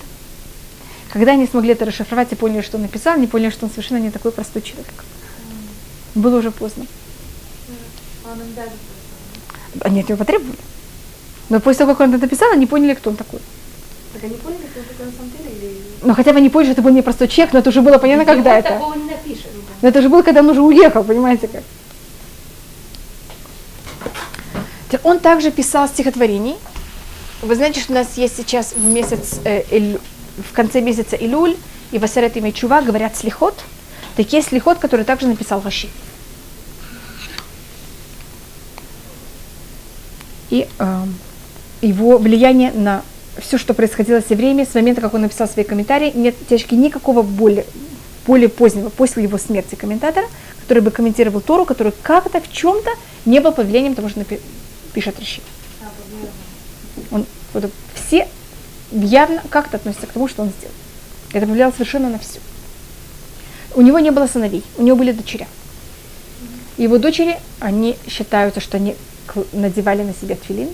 Когда 1.15 1.33
они 1.33 1.47
смогли 1.47 1.73
это 1.73 1.85
расшифровать 1.85 2.33
и 2.33 2.35
поняли, 2.35 2.61
что 2.61 2.77
он 2.77 2.83
написал, 2.83 3.15
они 3.15 3.29
поняли, 3.29 3.51
что 3.51 3.67
он 3.67 3.71
совершенно 3.71 3.99
не 3.99 4.11
такой 4.11 4.33
простой 4.33 4.63
человек. 4.63 4.93
Было 6.17 6.39
уже 6.39 6.51
поздно. 6.51 6.87
Он 8.25 8.39
даже 8.57 8.71
Они 9.81 10.01
от 10.01 10.09
него 10.09 10.19
потребовали. 10.19 10.59
Но 11.51 11.61
после 11.61 11.79
того, 11.79 11.93
как 11.93 12.09
он 12.09 12.15
это 12.15 12.23
написал, 12.25 12.51
они 12.51 12.67
поняли, 12.67 12.95
кто 12.95 13.11
он 13.11 13.17
такой. 13.17 13.39
Так 14.13 14.25
они 14.25 14.35
поняли, 14.35 14.63
кто 14.73 14.81
такой 14.83 15.07
на 15.07 15.13
самом 15.13 15.31
деле? 15.31 15.51
Или... 15.57 15.83
Но 16.03 16.15
хотя 16.15 16.33
бы 16.33 16.39
они 16.39 16.51
поняли, 16.51 16.73
что 16.73 16.81
это 16.81 16.83
был 16.83 16.91
не 16.91 17.03
простой 17.03 17.29
человек, 17.29 17.53
но 17.53 17.61
это 17.61 17.71
уже 17.71 17.81
было 17.81 17.99
понятно, 17.99 18.25
когда 18.25 18.57
Никто 18.57 18.69
это. 18.71 18.79
такого 18.81 18.95
не 18.95 19.05
напишет. 19.05 19.47
Но 19.83 19.89
это 19.89 20.03
же 20.03 20.09
было, 20.09 20.23
когда 20.23 20.41
он 20.41 20.51
уже 20.51 20.63
уехал, 20.63 21.05
понимаете 21.05 21.47
как. 21.49 21.63
Он 25.05 25.21
также 25.21 25.51
писал 25.53 25.87
стихотворений. 25.89 26.57
Вы 27.43 27.55
знаете, 27.55 27.81
что 27.81 27.93
у 27.93 27.97
нас 27.97 28.17
есть 28.17 28.37
сейчас 28.37 28.73
в 28.75 28.85
месяц, 28.85 29.41
э, 29.45 29.63
Иль- 29.71 30.01
в 30.37 30.53
конце 30.53 30.81
месяца 30.81 31.17
Илюль, 31.17 31.57
и 31.93 31.99
Васерет 31.99 32.37
и 32.37 32.53
Чува 32.53 32.83
говорят 32.83 33.17
слихот, 33.17 33.55
такие 34.17 34.43
слихот, 34.43 34.79
который 34.79 35.05
также 35.05 35.27
написал 35.27 35.61
Раши. 35.63 35.89
И 40.51 40.69
э, 40.79 41.05
его 41.83 42.19
влияние 42.19 42.73
на 42.73 43.03
все, 43.39 43.59
что 43.59 43.75
происходило 43.75 44.21
в 44.21 44.29
время, 44.31 44.67
с 44.67 44.75
момента, 44.75 45.01
как 45.01 45.15
он 45.15 45.23
написал 45.23 45.49
свои 45.49 45.65
комментарии, 45.65 46.13
нет 46.15 46.35
тяжки 46.49 46.75
никакого 46.75 47.23
более, 47.23 47.67
более 48.27 48.49
позднего, 48.49 48.89
после 48.89 49.25
его 49.25 49.39
смерти 49.39 49.75
комментатора, 49.75 50.27
который 50.61 50.83
бы 50.83 50.91
комментировал 50.91 51.41
Тору, 51.41 51.65
который 51.65 51.93
как-то 52.03 52.41
в 52.41 52.51
чем-то 52.53 52.91
не 53.25 53.41
был 53.41 53.53
под 53.53 53.67
влиянием 53.67 53.95
того, 53.95 54.09
что 54.09 54.21
напи- 54.21 54.41
пишет 54.93 55.19
Раши. 55.19 55.41
Он, 57.11 57.27
вот, 57.53 57.71
все 57.95 58.29
явно 59.03 59.43
как-то 59.51 59.77
относятся 59.77 60.07
к 60.07 60.13
тому, 60.13 60.29
что 60.29 60.43
он 60.43 60.51
сделал. 60.51 60.75
Это 61.33 61.47
повлияло 61.47 61.73
совершенно 61.73 62.09
на 62.09 62.19
все. 62.19 62.39
У 63.75 63.83
него 63.83 63.99
не 63.99 64.11
было 64.11 64.27
сыновей, 64.27 64.63
у 64.77 64.83
него 64.83 64.97
были 64.97 65.13
дочеря. 65.13 65.49
Его 66.77 66.99
дочери, 66.99 67.39
они 67.61 67.97
считаются, 68.09 68.61
что 68.61 68.77
они 68.77 68.97
надевали 69.53 70.03
на 70.03 70.15
себя 70.15 70.37
твилин. 70.37 70.71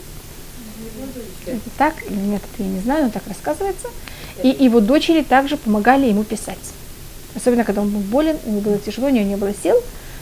Так 1.79 1.95
или 2.07 2.15
нет, 2.15 2.43
это 2.53 2.63
я 2.63 2.69
не 2.69 2.81
знаю, 2.81 3.05
но 3.05 3.11
так 3.11 3.23
рассказывается. 3.27 3.89
И 4.43 4.49
его 4.49 4.81
дочери 4.81 5.23
также 5.23 5.57
помогали 5.57 6.07
ему 6.07 6.25
писать. 6.25 6.59
Особенно, 7.35 7.65
когда 7.65 7.83
он 7.83 7.91
был 7.91 8.01
болен, 8.01 8.39
ему 8.45 8.61
было 8.61 8.79
тяжело, 8.79 9.07
у 9.07 9.11
него 9.11 9.25
не 9.25 9.37
было 9.37 9.53
сил, 9.63 9.77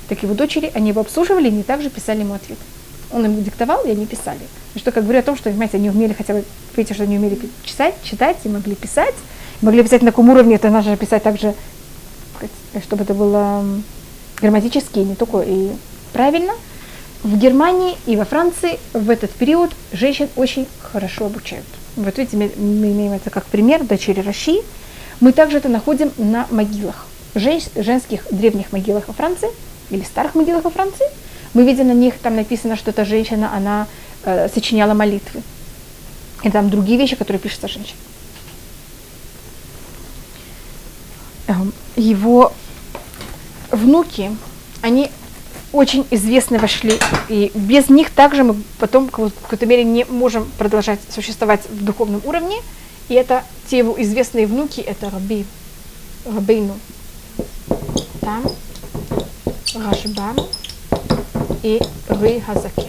так 0.09 0.23
его 0.23 0.35
дочери, 0.35 0.71
они 0.75 0.91
его 0.91 1.01
обслуживали, 1.01 1.47
и 1.47 1.49
они 1.49 1.63
также 1.63 1.91
писали 1.91 2.21
ему 2.21 2.35
ответ. 2.35 2.59
Он 3.11 3.25
им 3.25 3.43
диктовал, 3.43 3.85
и 3.85 3.91
они 3.91 4.07
писали. 4.07 4.41
Что, 4.79 4.93
как 4.93 5.05
говорю 5.05 5.21
о 5.21 5.23
том, 5.23 5.37
что, 5.37 5.51
понимаете, 5.51 5.77
они 5.77 5.91
умели 5.91 6.13
хотя 6.13 6.35
бы, 6.35 6.45
видите, 6.77 6.95
что 6.95 7.03
они 7.05 7.19
умели 7.19 7.39
читать, 7.65 7.95
читать 8.03 8.37
и 8.45 8.49
могли 8.49 8.75
писать. 8.75 9.15
Могли 9.61 9.83
писать 9.83 10.03
на 10.03 10.11
каком 10.11 10.31
уровне, 10.31 10.55
это 10.55 10.71
надо 10.71 10.91
же 10.91 10.97
писать 10.97 11.23
также, 11.23 11.55
чтобы 12.83 13.03
это 13.03 13.13
было 13.13 13.65
грамматически, 14.41 15.01
не 15.01 15.17
только 15.17 15.41
и 15.41 15.71
правильно. 16.13 16.53
В 17.25 17.37
Германии 17.37 17.97
и 18.07 18.15
во 18.15 18.25
Франции 18.25 18.79
в 18.93 19.11
этот 19.11 19.33
период 19.33 19.73
женщин 19.93 20.29
очень 20.37 20.69
хорошо 20.81 21.27
обучают. 21.27 21.67
Вот 21.97 22.17
видите, 22.17 22.37
мы, 22.37 22.53
мы 22.57 22.93
имеем 22.93 23.13
это 23.13 23.31
как 23.31 23.47
пример, 23.47 23.83
дочери 23.83 24.21
Раши. 24.21 24.61
Мы 25.19 25.33
также 25.33 25.57
это 25.57 25.69
находим 25.69 26.13
на 26.17 26.47
могилах, 26.51 27.07
жен, 27.35 27.61
женских 27.75 28.23
древних 28.31 28.71
могилах 28.71 29.09
во 29.09 29.15
Франции 29.15 29.49
или 29.91 30.05
старых 30.05 30.37
могилах 30.37 30.63
во 30.63 30.71
Франции. 30.71 31.07
Мы 31.55 31.65
видим 31.65 31.89
на 31.89 31.93
них, 31.93 32.15
там 32.19 32.37
написано, 32.37 32.77
что 32.77 32.91
эта 32.91 33.05
женщина, 33.05 33.51
она 33.53 33.89
э, 34.29 34.49
сочиняла 34.53 34.95
молитвы. 34.95 35.43
И 36.43 36.51
там 36.51 36.71
другие 36.71 36.99
вещи, 36.99 37.17
которые 37.17 37.41
пишется 37.41 37.67
женщина. 37.67 37.99
Эм, 41.49 41.73
его 41.97 42.53
внуки, 43.71 44.31
они 44.83 45.11
очень 45.73 46.07
известны 46.11 46.59
вошли, 46.59 46.99
и 47.29 47.51
без 47.55 47.89
них 47.89 48.11
также 48.11 48.45
мы 48.45 48.57
потом 48.79 49.07
в 49.07 49.11
какой-то 49.11 49.67
мере 49.67 49.85
не 49.85 50.05
можем 50.05 50.51
продолжать 50.59 51.01
существовать 51.11 51.69
в 51.69 51.85
духовном 51.85 52.23
уровне. 52.25 52.57
И 53.09 53.15
это 53.15 53.45
те 53.71 53.79
его 53.79 54.01
известные 54.01 54.47
внуки, 54.47 54.81
это 54.81 55.11
Раби, 55.11 55.47
Рабейну 56.27 56.79
Там, 58.21 58.43
Рашбам 59.75 60.37
и 61.63 61.81
Ры 62.09 62.43
Хазаке. 62.47 62.89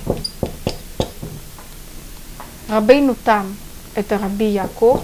Рабейну 2.69 3.15
Там 3.25 3.55
это 3.95 4.17
Раби 4.17 4.45
Яков, 4.45 5.01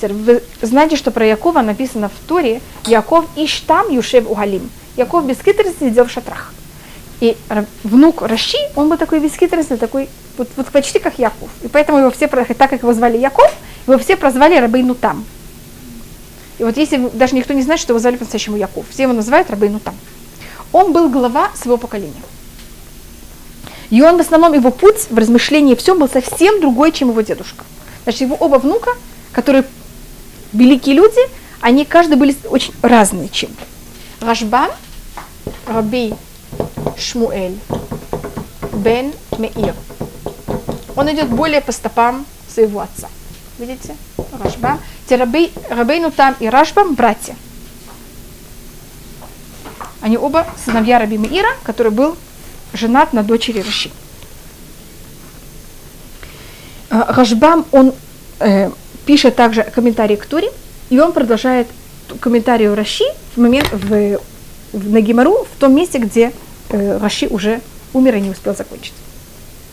Вы 0.00 0.42
знаете, 0.62 0.94
что 0.96 1.10
про 1.10 1.26
Якова 1.26 1.62
написано 1.62 2.08
в 2.08 2.28
Торе, 2.28 2.60
Яков 2.86 3.24
Иштам 3.36 3.90
Юшев 3.90 4.30
Угалим. 4.30 4.70
Яков 4.96 5.26
без 5.26 5.38
хитрости 5.38 5.80
сидел 5.80 6.04
в 6.04 6.10
шатрах. 6.10 6.52
И 7.20 7.36
внук 7.82 8.22
Раши, 8.22 8.58
он 8.76 8.88
был 8.88 8.96
такой 8.96 9.18
бесхитростный, 9.18 9.76
такой 9.76 10.08
вот, 10.36 10.48
вот 10.56 10.66
почти 10.68 11.00
как 11.00 11.18
Яков. 11.18 11.48
И 11.62 11.68
поэтому 11.68 11.98
его 11.98 12.10
все, 12.12 12.28
так 12.28 12.70
как 12.70 12.82
его 12.82 12.92
звали 12.92 13.18
Яков, 13.18 13.52
его 13.88 13.98
все 13.98 14.16
прозвали 14.16 14.56
Рабейну 14.56 14.94
Там. 14.94 15.24
И 16.58 16.64
вот 16.64 16.76
если 16.76 17.08
даже 17.12 17.34
никто 17.34 17.54
не 17.54 17.62
знает, 17.62 17.80
что 17.80 17.92
его 17.92 17.98
звали 17.98 18.16
по-настоящему 18.16 18.56
Яков, 18.56 18.86
все 18.88 19.02
его 19.04 19.12
называют 19.12 19.50
Рабейну 19.50 19.80
Там. 19.80 19.96
Он 20.70 20.92
был 20.92 21.08
глава 21.08 21.50
своего 21.56 21.76
поколения. 21.76 22.22
И 23.90 24.02
он 24.02 24.18
в 24.18 24.20
основном, 24.20 24.52
его 24.52 24.70
путь 24.70 25.06
в 25.10 25.16
размышлении 25.16 25.74
всем 25.74 25.98
был 25.98 26.08
совсем 26.08 26.60
другой, 26.60 26.92
чем 26.92 27.08
его 27.08 27.20
дедушка. 27.22 27.64
Значит, 28.04 28.22
его 28.22 28.36
оба 28.36 28.56
внука, 28.56 28.90
которые 29.32 29.64
великие 30.52 30.94
люди, 30.94 31.20
они 31.60 31.84
каждый 31.84 32.16
были 32.16 32.36
очень 32.48 32.74
разные 32.82 33.28
чем. 33.28 33.50
Рашбам, 34.20 34.70
Раби 35.66 36.14
Шмуэль, 36.96 37.58
Бен 38.72 39.12
Меир. 39.38 39.74
Он 40.96 41.10
идет 41.12 41.28
более 41.28 41.60
по 41.60 41.72
стопам 41.72 42.26
своего 42.52 42.80
отца. 42.80 43.08
Видите? 43.58 43.96
Рашбам. 44.42 44.80
Раби, 45.08 45.52
Рабейну 45.70 46.10
там 46.10 46.36
и 46.38 46.48
Рашбам 46.48 46.94
братья. 46.94 47.34
Они 50.00 50.18
оба 50.18 50.46
сыновья 50.64 50.98
Раби 50.98 51.16
Меира, 51.16 51.48
который 51.62 51.90
был 51.90 52.16
женат 52.72 53.12
на 53.12 53.22
дочери 53.22 53.60
Раши. 53.60 53.90
Рашбам, 56.90 57.66
он 57.72 57.92
э, 58.40 58.70
пишет 59.06 59.36
также 59.36 59.62
комментарий 59.62 60.16
к 60.16 60.26
Туре, 60.26 60.50
и 60.90 60.98
он 60.98 61.12
продолжает 61.12 61.68
комментарий 62.20 62.72
Раши 62.72 63.04
в 63.34 63.40
момент 63.40 63.70
в, 63.72 64.18
в 64.72 64.90
Нагимару, 64.90 65.46
в 65.54 65.60
том 65.60 65.74
месте, 65.74 65.98
где 65.98 66.32
э, 66.70 66.98
Раши 66.98 67.26
уже 67.26 67.60
умер 67.92 68.16
и 68.16 68.20
не 68.20 68.30
успел 68.30 68.56
закончить 68.56 68.94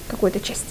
какую-то 0.08 0.40
часть. 0.40 0.66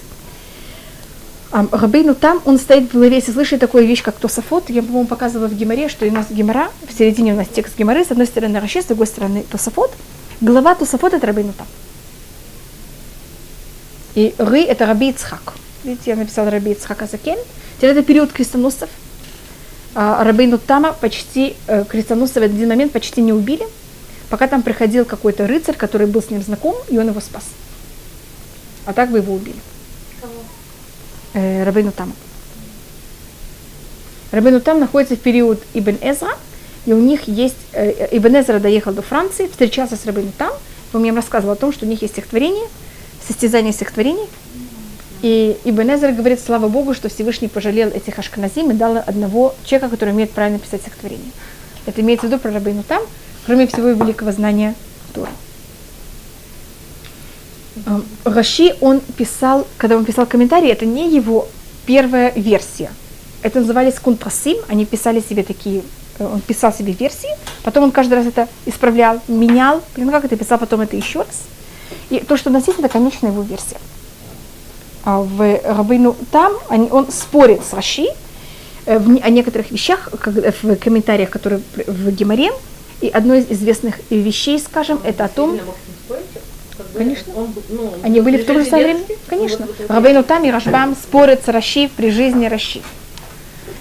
А 1.50 1.66
Рабейну 1.70 2.14
там, 2.14 2.42
он 2.44 2.58
стоит 2.58 2.90
в 2.90 2.94
главе, 2.94 3.16
если 3.16 3.30
слышали 3.32 3.60
такую 3.60 3.86
вещь, 3.86 4.02
как 4.02 4.16
Тософот, 4.16 4.70
я, 4.70 4.82
по-моему, 4.82 5.06
показывала 5.06 5.46
в 5.46 5.54
Гимаре, 5.54 5.88
что 5.88 6.04
у 6.04 6.10
нас 6.10 6.26
Гимара, 6.28 6.68
в 6.88 6.92
середине 6.98 7.32
у 7.32 7.36
нас 7.36 7.46
текст 7.46 7.78
Гимары, 7.78 8.04
с 8.04 8.10
одной 8.10 8.26
стороны 8.26 8.58
Раши, 8.58 8.82
с 8.82 8.86
другой 8.86 9.06
стороны 9.06 9.44
Тософот. 9.48 9.92
Глава 10.40 10.74
Тософот 10.74 11.14
это 11.14 11.26
Рабейну 11.26 11.52
там. 11.52 11.66
И 14.14 14.34
Ры 14.38 14.62
это 14.62 14.86
Раби 14.86 15.10
Ицхак. 15.10 15.54
Видите, 15.82 16.10
я 16.10 16.16
написала 16.16 16.50
Раби 16.50 16.72
Ицхак 16.72 17.02
Азакен. 17.02 17.38
Теперь 17.76 17.90
это 17.90 18.02
период 18.02 18.32
крестоносцев. 18.32 18.88
А, 19.94 20.24
Рабейну 20.24 20.58
Тама 20.58 20.92
почти, 20.92 21.54
э, 21.68 21.84
крестоносцев 21.84 22.42
в 22.42 22.44
один 22.44 22.68
момент 22.68 22.92
почти 22.92 23.20
не 23.20 23.32
убили, 23.32 23.64
пока 24.28 24.48
там 24.48 24.62
приходил 24.62 25.04
какой-то 25.04 25.46
рыцарь, 25.46 25.76
который 25.76 26.08
был 26.08 26.20
с 26.20 26.30
ним 26.30 26.42
знаком, 26.42 26.74
и 26.88 26.98
он 26.98 27.08
его 27.08 27.20
спас. 27.20 27.44
А 28.86 28.92
так 28.92 29.10
бы 29.10 29.18
его 29.18 29.34
убили. 29.34 29.56
Кого? 30.20 30.32
Э, 31.34 31.62
Рабейну 31.64 31.92
Тама. 31.92 32.12
Рабейну 34.32 34.60
Там 34.60 34.80
находится 34.80 35.14
в 35.14 35.20
период 35.20 35.62
Ибн 35.74 35.96
Эзра, 36.00 36.36
и 36.86 36.92
у 36.92 36.98
них 36.98 37.28
есть, 37.28 37.56
э, 37.72 38.08
Ибн 38.10 38.40
Эзра 38.40 38.58
доехал 38.58 38.92
до 38.92 39.02
Франции, 39.02 39.46
встречался 39.46 39.96
с 39.96 40.04
Рабейну 40.06 40.32
Там, 40.36 40.52
он 40.92 41.02
мне 41.02 41.12
рассказывал 41.12 41.52
о 41.52 41.56
том, 41.56 41.72
что 41.72 41.86
у 41.86 41.88
них 41.88 42.02
есть 42.02 42.14
стихотворение, 42.14 42.66
состязание 43.26 43.72
стихотворений, 43.72 44.26
и 45.22 45.56
Ибн 45.64 45.94
Эзер 45.94 46.12
говорит, 46.12 46.38
слава 46.38 46.68
Богу, 46.68 46.92
что 46.92 47.08
Всевышний 47.08 47.48
пожалел 47.48 47.88
этих 47.88 48.18
ашканазим 48.18 48.70
и 48.70 48.74
дал 48.74 48.98
одного 48.98 49.54
человека, 49.64 49.88
который 49.88 50.10
умеет 50.10 50.32
правильно 50.32 50.58
писать 50.58 50.82
стихотворение. 50.82 51.30
Это 51.86 52.02
имеется 52.02 52.26
в 52.26 52.30
виду 52.30 52.38
про 52.38 52.52
Рабейну 52.52 52.82
там, 52.82 53.02
кроме 53.46 53.66
всего 53.66 53.88
и 53.88 53.94
великого 53.94 54.32
знания 54.32 54.74
Торы. 55.14 55.30
Раши, 58.24 58.76
он 58.80 59.00
писал, 59.00 59.66
когда 59.78 59.96
он 59.96 60.04
писал 60.04 60.26
комментарии, 60.26 60.70
это 60.70 60.86
не 60.86 61.10
его 61.14 61.48
первая 61.86 62.30
версия. 62.36 62.90
Это 63.42 63.60
назывались 63.60 63.94
кунтрасим, 63.94 64.56
они 64.68 64.86
писали 64.86 65.20
себе 65.20 65.42
такие, 65.42 65.82
э, 66.18 66.24
он 66.26 66.40
писал 66.40 66.72
себе 66.72 66.92
версии, 66.92 67.28
потом 67.62 67.84
он 67.84 67.92
каждый 67.92 68.14
раз 68.14 68.26
это 68.26 68.48
исправлял, 68.64 69.20
менял, 69.28 69.82
ну 69.96 70.10
как 70.10 70.24
это 70.24 70.36
писал 70.36 70.58
потом 70.58 70.80
это 70.82 70.96
еще 70.96 71.20
раз. 71.20 71.42
И 72.14 72.20
то, 72.20 72.36
что 72.36 72.50
у 72.50 72.52
нас 72.52 72.66
есть, 72.68 72.78
это 72.78 72.88
конечная 72.88 73.32
его 73.32 73.42
версия. 73.42 73.78
А 75.04 75.20
в 75.20 75.60
Рабыну 75.64 76.16
там 76.30 76.52
они, 76.68 76.88
он 76.90 77.10
спорит 77.10 77.62
с 77.64 77.72
Раши 77.72 78.06
э, 78.86 78.98
в, 78.98 79.20
о 79.20 79.30
некоторых 79.30 79.72
вещах, 79.72 80.10
как, 80.20 80.34
в 80.62 80.76
комментариях, 80.76 81.30
которые 81.30 81.60
в 81.74 82.10
Геморе. 82.12 82.52
И 83.00 83.08
одно 83.08 83.34
из 83.34 83.50
известных 83.50 83.96
вещей, 84.10 84.60
скажем, 84.60 85.00
это 85.02 85.24
о 85.24 85.28
том, 85.28 85.58
Конечно. 86.94 87.32
Он, 87.36 87.54
ну, 87.68 87.92
Они 88.02 88.20
были 88.20 88.36
в 88.36 88.46
то 88.46 88.54
же 88.54 88.64
самое 88.64 88.94
время? 88.94 89.00
Конечно. 89.26 89.66
Рабейну 89.88 90.22
Там 90.22 90.44
и 90.44 90.50
Рашбам 90.50 90.94
спорят 90.94 91.44
с 91.44 91.48
Раши 91.48 91.90
при 91.96 92.10
жизни 92.10 92.46
Раши. 92.46 92.82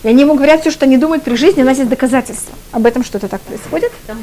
И 0.03 0.07
они 0.07 0.21
ему 0.21 0.36
говорят 0.36 0.61
все, 0.61 0.71
что 0.71 0.86
они 0.86 0.97
думают 0.97 1.23
при 1.23 1.36
жизни, 1.36 1.61
у 1.61 1.65
нас 1.65 1.77
есть 1.77 1.89
доказательства 1.89 2.55
об 2.71 2.86
этом, 2.86 3.03
что 3.03 3.17
это 3.19 3.27
так 3.27 3.41
происходит. 3.41 3.91
Там 4.07 4.17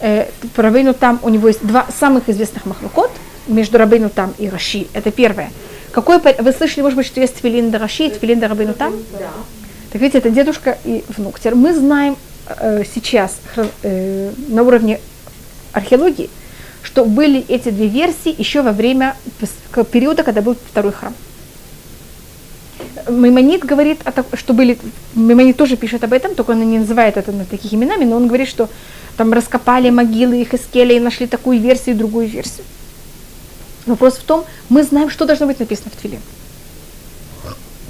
э, 0.00 0.26
Рабейну 0.56 0.94
Там 0.94 1.18
у 1.22 1.28
него 1.28 1.48
есть 1.48 1.64
два 1.64 1.86
самых 1.98 2.28
известных 2.28 2.66
махлукот 2.66 3.10
между 3.46 3.78
Рабейну 3.78 4.10
Там 4.10 4.34
и 4.38 4.48
Раши. 4.48 4.86
Это 4.92 5.10
первое. 5.10 5.50
Какой, 5.92 6.18
вы 6.18 6.52
слышали, 6.52 6.82
может 6.82 6.96
быть, 6.96 7.06
что 7.06 7.20
есть 7.20 7.36
твилин 7.36 7.70
Дараши 7.70 8.06
и 8.06 8.10
твилин 8.10 8.40
Дарабейну 8.40 8.74
Там? 8.74 8.94
Да. 9.12 9.30
Так 9.92 10.02
видите, 10.02 10.18
это 10.18 10.30
дедушка 10.30 10.76
и 10.84 11.04
внук. 11.16 11.38
Теперь 11.38 11.54
мы 11.54 11.72
знаем 11.72 12.16
э, 12.48 12.82
сейчас 12.94 13.38
э, 13.82 14.32
на 14.48 14.62
уровне 14.64 14.98
археологии, 15.72 16.30
что 16.82 17.04
были 17.04 17.44
эти 17.48 17.68
две 17.70 17.86
версии 17.86 18.34
еще 18.36 18.62
во 18.62 18.72
время 18.72 19.16
периода, 19.92 20.24
когда 20.24 20.42
был 20.42 20.56
второй 20.70 20.92
храм. 20.92 21.14
Маймонит 23.08 23.64
говорит, 23.64 24.00
что 24.34 24.52
были, 24.52 24.78
Маймонит 25.14 25.56
тоже 25.56 25.76
пишет 25.76 26.04
об 26.04 26.12
этом, 26.12 26.34
только 26.34 26.52
он 26.52 26.70
не 26.70 26.78
называет 26.78 27.16
это 27.16 27.32
на 27.32 27.44
таких 27.44 27.74
именами, 27.74 28.04
но 28.04 28.16
он 28.16 28.26
говорит, 28.26 28.48
что 28.48 28.68
там 29.16 29.32
раскопали 29.32 29.90
могилы 29.90 30.40
их 30.40 30.54
и 30.54 31.00
нашли 31.00 31.26
такую 31.26 31.60
версию 31.60 31.94
и 31.94 31.98
другую 31.98 32.26
версию. 32.28 32.64
Вопрос 33.86 34.14
в 34.14 34.24
том, 34.24 34.44
мы 34.68 34.82
знаем, 34.82 35.10
что 35.10 35.26
должно 35.26 35.46
быть 35.46 35.60
написано 35.60 35.90
в 35.94 36.00
Твиле. 36.00 36.20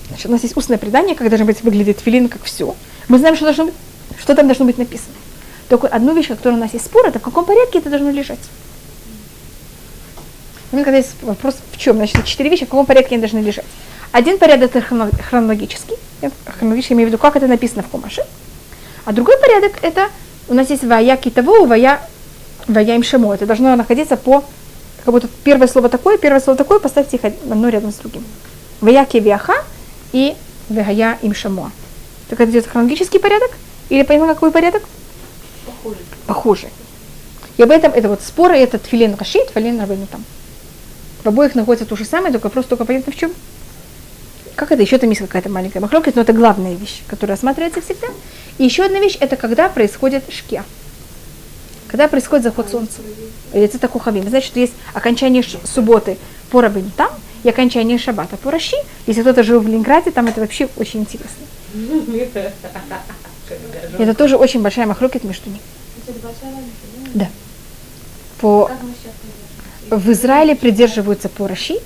Значит, 0.08 0.26
у 0.26 0.32
нас 0.32 0.42
есть 0.42 0.56
устное 0.56 0.78
предание, 0.78 1.14
как 1.14 1.28
должен 1.28 1.46
быть 1.46 1.62
выглядит 1.62 1.98
Твилин, 1.98 2.28
как 2.28 2.42
все. 2.44 2.74
Мы 3.08 3.18
знаем, 3.18 3.36
что, 3.36 3.44
должно 3.44 3.66
быть, 3.66 3.74
что 4.20 4.34
там 4.34 4.46
должно 4.46 4.64
быть 4.64 4.78
написано. 4.78 5.14
Только 5.68 5.86
одну 5.86 6.14
вещь, 6.14 6.30
о 6.30 6.36
которой 6.36 6.54
у 6.54 6.60
нас 6.60 6.72
есть 6.72 6.86
спор, 6.86 7.06
это 7.06 7.18
в 7.18 7.22
каком 7.22 7.44
порядке 7.44 7.78
это 7.78 7.90
должно 7.90 8.10
лежать. 8.10 8.40
У 10.72 10.76
меня 10.76 10.84
когда 10.84 10.98
есть 10.98 11.14
вопрос, 11.22 11.56
в 11.72 11.78
чем, 11.78 11.96
значит, 11.96 12.24
четыре 12.24 12.50
вещи, 12.50 12.64
в 12.64 12.68
каком 12.68 12.86
порядке 12.86 13.14
они 13.14 13.20
должны 13.20 13.38
лежать. 13.38 13.64
Один 14.14 14.38
порядок 14.38 14.76
это 14.76 14.78
хроно- 14.78 15.10
хронологический, 15.28 15.96
я 16.22 16.30
хронологически 16.46 16.92
имею 16.92 17.08
в 17.08 17.10
виду, 17.10 17.20
как 17.20 17.34
это 17.34 17.48
написано 17.48 17.82
в 17.82 17.88
Кумаше. 17.88 18.22
А 19.04 19.12
другой 19.12 19.36
порядок 19.40 19.72
это 19.82 20.08
у 20.46 20.54
нас 20.54 20.70
есть 20.70 20.84
вая 20.84 21.16
китово, 21.16 21.66
вая, 21.66 22.00
вая 22.68 22.94
им 22.94 23.02
шамо. 23.02 23.34
Это 23.34 23.44
должно 23.44 23.74
находиться 23.74 24.16
по, 24.16 24.44
как 25.04 25.12
будто 25.12 25.26
первое 25.42 25.66
слово 25.66 25.88
такое, 25.88 26.16
первое 26.16 26.38
слово 26.38 26.56
такое, 26.56 26.78
поставьте 26.78 27.16
их 27.16 27.24
одно 27.24 27.68
рядом 27.68 27.90
с 27.90 27.96
другим. 27.96 28.24
Вая 28.80 29.04
кевиаха 29.04 29.54
и 30.12 30.36
вая 30.68 31.18
им 31.22 31.34
шамо. 31.34 31.72
Так 32.28 32.40
это 32.40 32.52
идет 32.52 32.68
хронологический 32.68 33.18
порядок? 33.18 33.50
Или 33.88 34.04
понятно, 34.04 34.34
какой 34.34 34.52
порядок? 34.52 34.84
Похоже. 35.66 35.98
Похуже. 36.28 36.68
И 37.56 37.62
об 37.64 37.70
этом, 37.72 37.90
это 37.90 38.08
вот 38.08 38.22
споры, 38.22 38.58
это 38.58 38.78
тфилин 38.78 39.16
раши, 39.16 39.40
тфилин 39.46 39.80
рабейну 39.80 40.06
там. 40.06 40.24
В 41.24 41.26
обоих 41.26 41.56
находится 41.56 41.84
то 41.84 41.96
же 41.96 42.04
самое, 42.04 42.32
только 42.32 42.44
вопрос 42.44 42.66
только 42.66 42.84
понятно 42.84 43.12
в 43.12 43.16
чем. 43.16 43.32
Как 44.56 44.70
это? 44.70 44.82
Еще 44.82 44.98
там 44.98 45.10
есть 45.10 45.20
какая-то 45.20 45.48
маленькая 45.48 45.80
махлокет, 45.80 46.14
но 46.16 46.22
это 46.22 46.32
главная 46.32 46.74
вещь, 46.74 47.02
которая 47.06 47.36
рассматривается 47.36 47.80
всегда. 47.80 48.08
И 48.58 48.64
еще 48.64 48.84
одна 48.84 49.00
вещь, 49.00 49.16
это 49.20 49.36
когда 49.36 49.68
происходит 49.68 50.24
шкия. 50.30 50.64
Когда 51.88 52.08
происходит 52.08 52.44
заход 52.44 52.70
солнца. 52.70 53.00
Это 53.52 53.88
кухавим. 53.88 54.28
Значит, 54.28 54.48
что 54.48 54.60
есть 54.60 54.74
окончание 54.92 55.44
субботы 55.64 56.16
по 56.50 56.60
рабыну 56.60 56.90
там 56.96 57.10
и 57.42 57.48
окончание 57.48 57.98
шаббата 57.98 58.36
по 58.36 58.50
Раши. 58.50 58.76
Если 59.06 59.22
кто-то 59.22 59.42
жил 59.42 59.60
в 59.60 59.66
Ленинграде, 59.66 60.10
там 60.10 60.26
это 60.26 60.40
вообще 60.40 60.68
очень 60.76 61.00
интересно. 61.00 61.44
Это 63.98 64.14
тоже 64.14 64.36
очень 64.36 64.62
большая 64.62 64.86
махлокет 64.86 65.24
между 65.24 65.50
ними. 65.50 65.60
Да? 67.14 67.28
По 68.40 68.70
в 69.90 70.10
Израиле 70.12 70.56
придерживаются 70.56 71.28
по 71.28 71.46
Раши. 71.46 71.78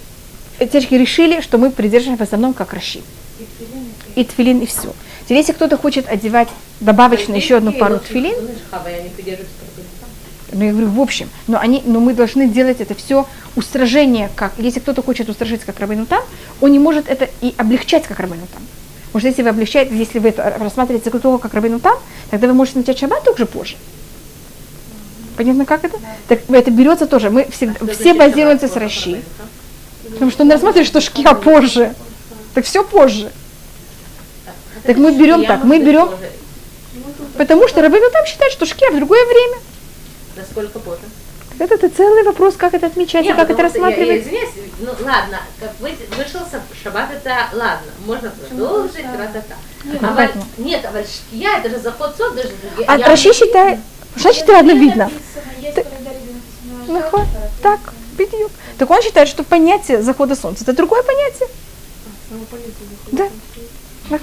Эти 0.58 0.76
решили, 0.94 1.40
что 1.40 1.58
мы 1.58 1.70
придерживаемся 1.70 2.24
в 2.24 2.26
основном 2.26 2.54
как 2.54 2.72
Раши. 2.72 3.00
И 4.16 4.24
тфилин, 4.24 4.60
и 4.60 4.66
все. 4.66 4.92
Теперь, 5.24 5.38
если 5.38 5.52
кто-то 5.52 5.76
хочет 5.76 6.08
одевать 6.08 6.48
добавочно 6.80 7.34
еще 7.34 7.56
одну 7.56 7.72
пару 7.72 7.98
тфилин, 7.98 8.34
Карбонитам. 9.60 10.08
ну, 10.52 10.64
я 10.64 10.72
говорю, 10.72 10.88
в 10.88 11.00
общем, 11.00 11.28
но, 11.46 11.58
они, 11.58 11.82
но 11.84 12.00
мы 12.00 12.14
должны 12.14 12.48
делать 12.48 12.80
это 12.80 12.94
все 12.94 13.26
устражение, 13.54 14.30
как, 14.34 14.52
если 14.58 14.80
кто-то 14.80 15.02
хочет 15.02 15.28
устражить 15.28 15.62
как 15.62 15.78
рабыну 15.78 16.06
там, 16.06 16.22
он 16.60 16.72
не 16.72 16.78
может 16.78 17.08
это 17.08 17.28
и 17.40 17.54
облегчать 17.56 18.04
как 18.04 18.18
рабыну 18.18 18.46
там. 18.52 18.62
Может, 19.12 19.28
если 19.28 19.42
вы 19.42 19.50
облегчаете, 19.50 19.96
если 19.96 20.18
вы 20.18 20.30
это 20.30 20.56
рассматриваете 20.58 21.10
только 21.10 21.38
как 21.38 21.54
рабыну 21.54 21.80
там, 21.80 21.96
тогда 22.30 22.48
вы 22.48 22.54
можете 22.54 22.78
начать 22.78 22.98
шаббат 22.98 23.24
также 23.24 23.46
позже. 23.46 23.76
Понятно, 25.36 25.64
как 25.64 25.84
это? 25.84 25.98
Так 26.26 26.40
это 26.50 26.70
берется 26.70 27.06
тоже. 27.06 27.30
Мы 27.30 27.46
всегда, 27.50 27.86
все 27.92 28.12
базируемся 28.12 28.66
с 28.66 28.76
Раши. 28.76 29.22
Потому 30.12 30.30
что 30.30 30.42
он 30.42 30.50
рассматривает, 30.50 30.88
что 30.88 31.00
шкия 31.00 31.34
позже. 31.34 31.94
Так 32.54 32.64
все 32.64 32.82
позже. 32.84 33.30
Так 34.84 34.96
мы 34.96 35.12
берем 35.16 35.44
так, 35.44 35.64
мы 35.64 35.78
берем- 35.78 36.10
Потому 37.36 37.68
что 37.68 37.82
рабыну 37.82 38.10
там 38.10 38.26
считают, 38.26 38.52
что 38.52 38.66
шкия 38.66 38.90
в 38.90 38.96
другое 38.96 39.24
время. 39.26 39.58
Насколько 40.36 40.78
позже? 40.80 41.02
Это, 41.58 41.74
это 41.74 41.88
целый 41.88 42.22
вопрос, 42.22 42.54
как 42.56 42.74
это 42.74 42.86
отмечается, 42.86 43.32
Не, 43.32 43.36
как 43.36 43.50
это 43.50 43.54
что 43.68 43.78
я- 43.78 43.88
я 43.88 43.88
рассматривается. 43.90 44.28
извиняюсь, 44.28 44.50
ну 44.78 44.90
ладно, 45.04 45.40
как 45.58 45.70
вы, 45.80 45.92
вышел 46.16 46.40
са- 46.42 46.62
шаббат, 46.82 47.10
это 47.12 47.34
ладно, 47.52 47.88
можно 48.06 48.30
продолжить, 48.30 48.94
тра-та-та. 49.12 49.56
Ну, 49.84 49.98
А 50.00 50.12
валь- 50.14 50.32
нет, 50.58 50.84
а 50.84 50.92
вальшкия, 50.92 51.58
это 51.58 51.68
же 51.70 51.78
заход 51.80 52.16
сон, 52.16 52.36
даже... 52.36 52.50
А 52.86 52.96
я- 52.96 53.06
Раши 53.08 53.32
считает, 53.32 53.80
значит, 54.16 54.48
одно 54.48 54.72
видно. 54.72 55.10
Есть 55.60 55.74
Ты- 55.74 55.82
календарь 55.82 56.14
написано, 56.14 56.84
Ну, 56.86 57.00
да, 57.00 57.10
да, 57.10 57.26
так, 57.62 57.80
бедюк. 58.18 58.50
Так 58.78 58.90
он 58.90 59.00
считает, 59.02 59.28
что 59.28 59.44
понятие 59.44 60.02
захода 60.02 60.34
солнца 60.34 60.64
это 60.64 60.72
другое 60.74 61.02
понятие. 61.02 61.48
Да. 63.12 63.28
Да. 64.10 64.18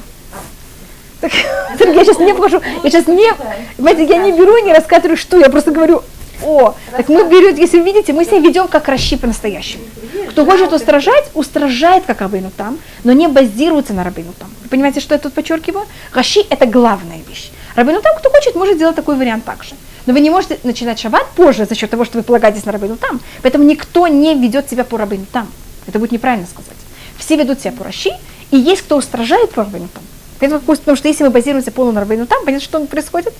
Так, 1.21 1.33
я 1.33 2.03
сейчас 2.05 2.19
не 2.19 2.33
покажу, 2.33 2.61
я 2.83 2.89
сейчас 2.89 3.07
не, 3.07 3.33
понимаете, 3.77 4.03
я 4.03 4.17
не 4.17 4.31
беру 4.31 4.57
и 4.57 4.61
не 4.61 4.73
рассказываю, 4.73 5.17
что, 5.17 5.39
я 5.39 5.49
просто 5.49 5.71
говорю, 5.71 6.03
о, 6.43 6.75
так 6.91 7.07
мы 7.09 7.27
берем, 7.27 7.55
если 7.55 7.79
вы 7.79 7.85
видите, 7.85 8.13
мы 8.13 8.25
себя 8.25 8.39
ведем 8.39 8.67
как 8.67 8.87
Раши 8.87 9.17
по-настоящему. 9.17 9.83
Кто 10.29 10.45
хочет 10.45 10.73
устражать, 10.73 11.31
устражает 11.33 12.03
как 12.05 12.21
рабыну 12.21 12.51
там, 12.55 12.77
но 13.03 13.13
не 13.13 13.27
базируется 13.27 13.93
на 13.93 14.03
рабыну 14.03 14.33
там. 14.37 14.49
Вы 14.63 14.69
понимаете, 14.69 14.99
что 14.99 15.15
я 15.15 15.19
тут 15.19 15.33
подчеркиваю? 15.33 15.85
Раши– 16.13 16.41
это 16.49 16.65
главная 16.65 17.19
вещь. 17.27 17.51
Рабыну 17.75 18.01
там, 18.01 18.15
кто 18.17 18.29
хочет, 18.29 18.55
может 18.55 18.75
сделать 18.75 18.95
такой 18.95 19.15
вариант 19.15 19.45
также. 19.45 19.75
Но 20.05 20.13
вы 20.13 20.19
не 20.19 20.29
можете 20.29 20.59
начинать 20.63 20.99
шаббат 20.99 21.27
позже 21.35 21.65
за 21.65 21.75
счет 21.75 21.89
того, 21.89 22.05
что 22.05 22.17
вы 22.17 22.23
полагаетесь 22.23 22.65
на 22.65 22.71
рабыну 22.71 22.95
там. 22.97 23.19
Поэтому 23.41 23.63
никто 23.63 24.07
не 24.07 24.35
ведет 24.35 24.69
себя 24.69 24.83
по 24.83 24.97
рабыну 24.97 25.25
там. 25.31 25.47
Это 25.87 25.99
будет 25.99 26.11
неправильно 26.11 26.47
сказать. 26.47 26.77
Все 27.17 27.37
ведут 27.37 27.59
себя 27.61 27.71
по 27.71 27.83
Раши, 27.83 28.11
и 28.51 28.57
есть 28.57 28.83
кто 28.83 28.97
устражает 28.97 29.51
по 29.51 29.63
рабыну 29.63 29.87
там. 29.93 30.03
Поэтому, 30.39 30.61
Потому 30.61 30.97
что 30.97 31.07
если 31.07 31.23
мы 31.23 31.29
базируемся 31.29 31.71
полностью 31.71 31.95
на 31.95 32.01
рабыну 32.01 32.27
там, 32.27 32.43
понятно, 32.45 32.63
что 32.63 32.79
происходит? 32.85 33.33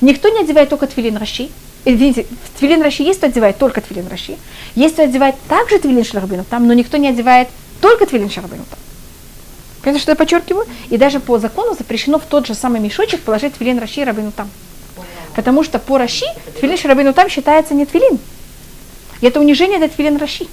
Никто 0.00 0.28
не 0.28 0.40
одевает 0.40 0.68
только 0.68 0.86
твилин 0.86 1.16
Раши. 1.16 1.48
Извините, 1.84 2.26
твилин 2.58 2.82
Раши 2.82 3.02
есть, 3.02 3.18
кто 3.18 3.26
одевает 3.26 3.58
только 3.58 3.80
твилин 3.80 4.08
Раши. 4.08 4.36
Есть, 4.74 4.94
кто 4.94 5.02
одевает 5.02 5.34
также 5.48 5.78
твилин 5.78 6.04
Шарабину 6.04 6.44
там, 6.44 6.66
но 6.66 6.74
никто 6.74 6.96
не 6.96 7.08
одевает 7.08 7.48
только 7.80 8.06
твилин 8.06 8.30
Шарабину 8.30 8.64
там. 8.70 8.78
Понимаете, 9.82 10.02
что 10.02 10.12
я 10.12 10.16
подчеркиваю? 10.16 10.66
И 10.90 10.96
даже 10.96 11.18
по 11.18 11.38
закону 11.38 11.74
запрещено 11.74 12.18
в 12.20 12.22
тот 12.22 12.46
же 12.46 12.54
самый 12.54 12.80
мешочек 12.80 13.20
положить 13.20 13.54
твилин 13.54 13.78
Раши 13.80 14.00
и 14.00 14.04
Рабину 14.04 14.30
там. 14.30 14.48
Потому 15.34 15.64
что 15.64 15.78
по 15.78 15.98
Раши 15.98 16.26
твилин 16.60 16.76
Шарабину 16.76 17.12
там 17.12 17.28
считается 17.28 17.74
не 17.74 17.86
твилин. 17.86 18.18
И 19.20 19.26
это 19.26 19.40
унижение 19.40 19.78
для 19.78 19.88
твилин 19.88 20.16
Раши. 20.16 20.46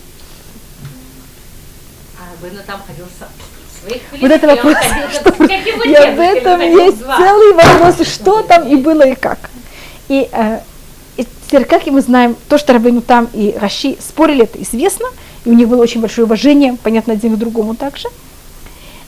А 2.17 2.21
Рабыну 2.31 2.61
там 2.65 2.79
ходил 2.85 3.05
Вот 4.21 4.31
это 4.31 4.47
вопрос, 4.47 4.77
что, 5.11 5.29
и 5.43 5.93
об 5.93 6.19
этом 6.19 6.61
есть 6.61 6.99
целый 6.99 7.53
вопрос, 7.53 8.07
что 8.07 8.43
там 8.43 8.67
и 8.67 8.75
было 8.75 9.07
и 9.07 9.15
как. 9.15 9.49
И, 10.07 10.29
э, 10.31 10.59
и 11.17 11.25
теперь, 11.47 11.65
как 11.65 11.87
и 11.87 11.91
мы 11.91 12.01
знаем, 12.01 12.35
то, 12.47 12.57
что 12.57 12.73
Рабейну 12.73 13.01
там 13.01 13.27
и 13.33 13.55
Раши 13.59 13.97
спорили, 13.99 14.43
это 14.43 14.61
известно, 14.61 15.07
и 15.45 15.49
у 15.49 15.53
них 15.53 15.67
было 15.67 15.81
очень 15.81 16.01
большое 16.01 16.25
уважение, 16.25 16.77
понятно, 16.81 17.13
один 17.13 17.35
к 17.35 17.39
другому 17.39 17.75
также. 17.75 18.07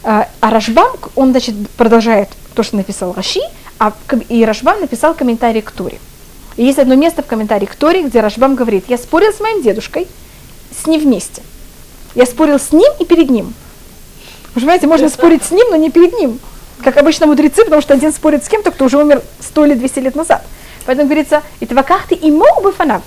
А, 0.03 0.27
а 0.39 0.49
Рашбам, 0.49 0.91
он, 1.15 1.31
значит, 1.31 1.53
продолжает 1.77 2.29
то, 2.55 2.63
что 2.63 2.77
написал 2.77 3.13
Раши, 3.13 3.41
а 3.81 3.93
и 4.29 4.45
Рашбам 4.45 4.79
написал 4.79 5.15
комментарий 5.15 5.63
к 5.63 5.71
Торе. 5.71 5.97
И 6.55 6.63
есть 6.63 6.77
одно 6.77 6.93
место 6.93 7.23
в 7.23 7.25
комментарии 7.25 7.65
к 7.65 7.73
Торе, 7.73 8.03
где 8.03 8.21
Рашбам 8.21 8.53
говорит, 8.53 8.85
я 8.89 8.97
спорил 8.99 9.33
с 9.33 9.39
моим 9.39 9.63
дедушкой, 9.63 10.07
с 10.79 10.85
ним 10.85 11.01
вместе. 11.01 11.41
Я 12.13 12.27
спорил 12.27 12.59
с 12.59 12.73
ним 12.73 12.91
и 12.99 13.05
перед 13.05 13.31
ним. 13.31 13.55
Вы 14.53 14.61
понимаете, 14.61 14.85
можно 14.85 15.09
спорить 15.09 15.41
с 15.43 15.49
ним, 15.49 15.65
но 15.71 15.77
не 15.77 15.89
перед 15.89 16.13
ним. 16.13 16.39
Как 16.83 16.95
обычно 16.97 17.25
мудрецы, 17.25 17.63
потому 17.63 17.81
что 17.81 17.95
один 17.95 18.13
спорит 18.13 18.45
с 18.45 18.49
кем-то, 18.49 18.69
кто 18.69 18.85
уже 18.85 18.99
умер 18.99 19.23
100 19.39 19.65
или 19.65 19.73
200 19.73 19.99
лет 19.99 20.15
назад. 20.15 20.45
Поэтому 20.85 21.07
говорится, 21.07 21.41
и 21.59 21.65
тваках 21.65 22.07
ты 22.07 22.13
и 22.13 22.29
мог 22.29 22.61
бы 22.61 22.71
фанав. 22.71 23.01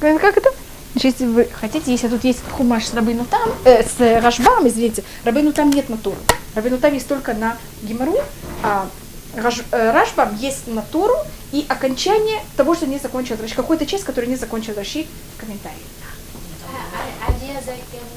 Как 0.00 0.38
это? 0.38 0.48
Значит, 0.94 1.20
если 1.20 1.26
вы 1.26 1.46
хотите, 1.52 1.92
если 1.92 2.08
тут 2.08 2.24
есть 2.24 2.40
хумаш 2.52 2.86
с 2.86 2.94
Рабыну 2.94 3.26
там, 3.26 3.50
э, 3.66 3.82
с 3.82 4.00
Рашбам, 4.22 4.66
извините, 4.66 5.04
Рабыну 5.24 5.52
там 5.52 5.68
нет 5.68 5.90
на 5.90 5.98
Тору. 5.98 6.16
Рабыну 6.54 6.78
там 6.78 6.94
есть 6.94 7.06
только 7.06 7.34
на 7.34 7.58
Гимару, 7.82 8.16
а 8.62 8.86
Раш- 9.34 9.64
э, 9.70 9.90
Рашбам 9.92 10.36
есть 10.36 10.66
на 10.66 10.82
Тору 10.82 11.14
и 11.52 11.64
окончание 11.68 12.40
того, 12.56 12.74
что 12.74 12.86
не 12.86 12.98
закончил 12.98 13.36
Раши. 13.40 13.54
Какой-то 13.54 13.86
часть, 13.86 14.04
которую 14.04 14.30
не 14.30 14.36
закончил 14.36 14.74
Раши 14.74 15.06
в 15.36 15.40
комментарии. 15.40 15.76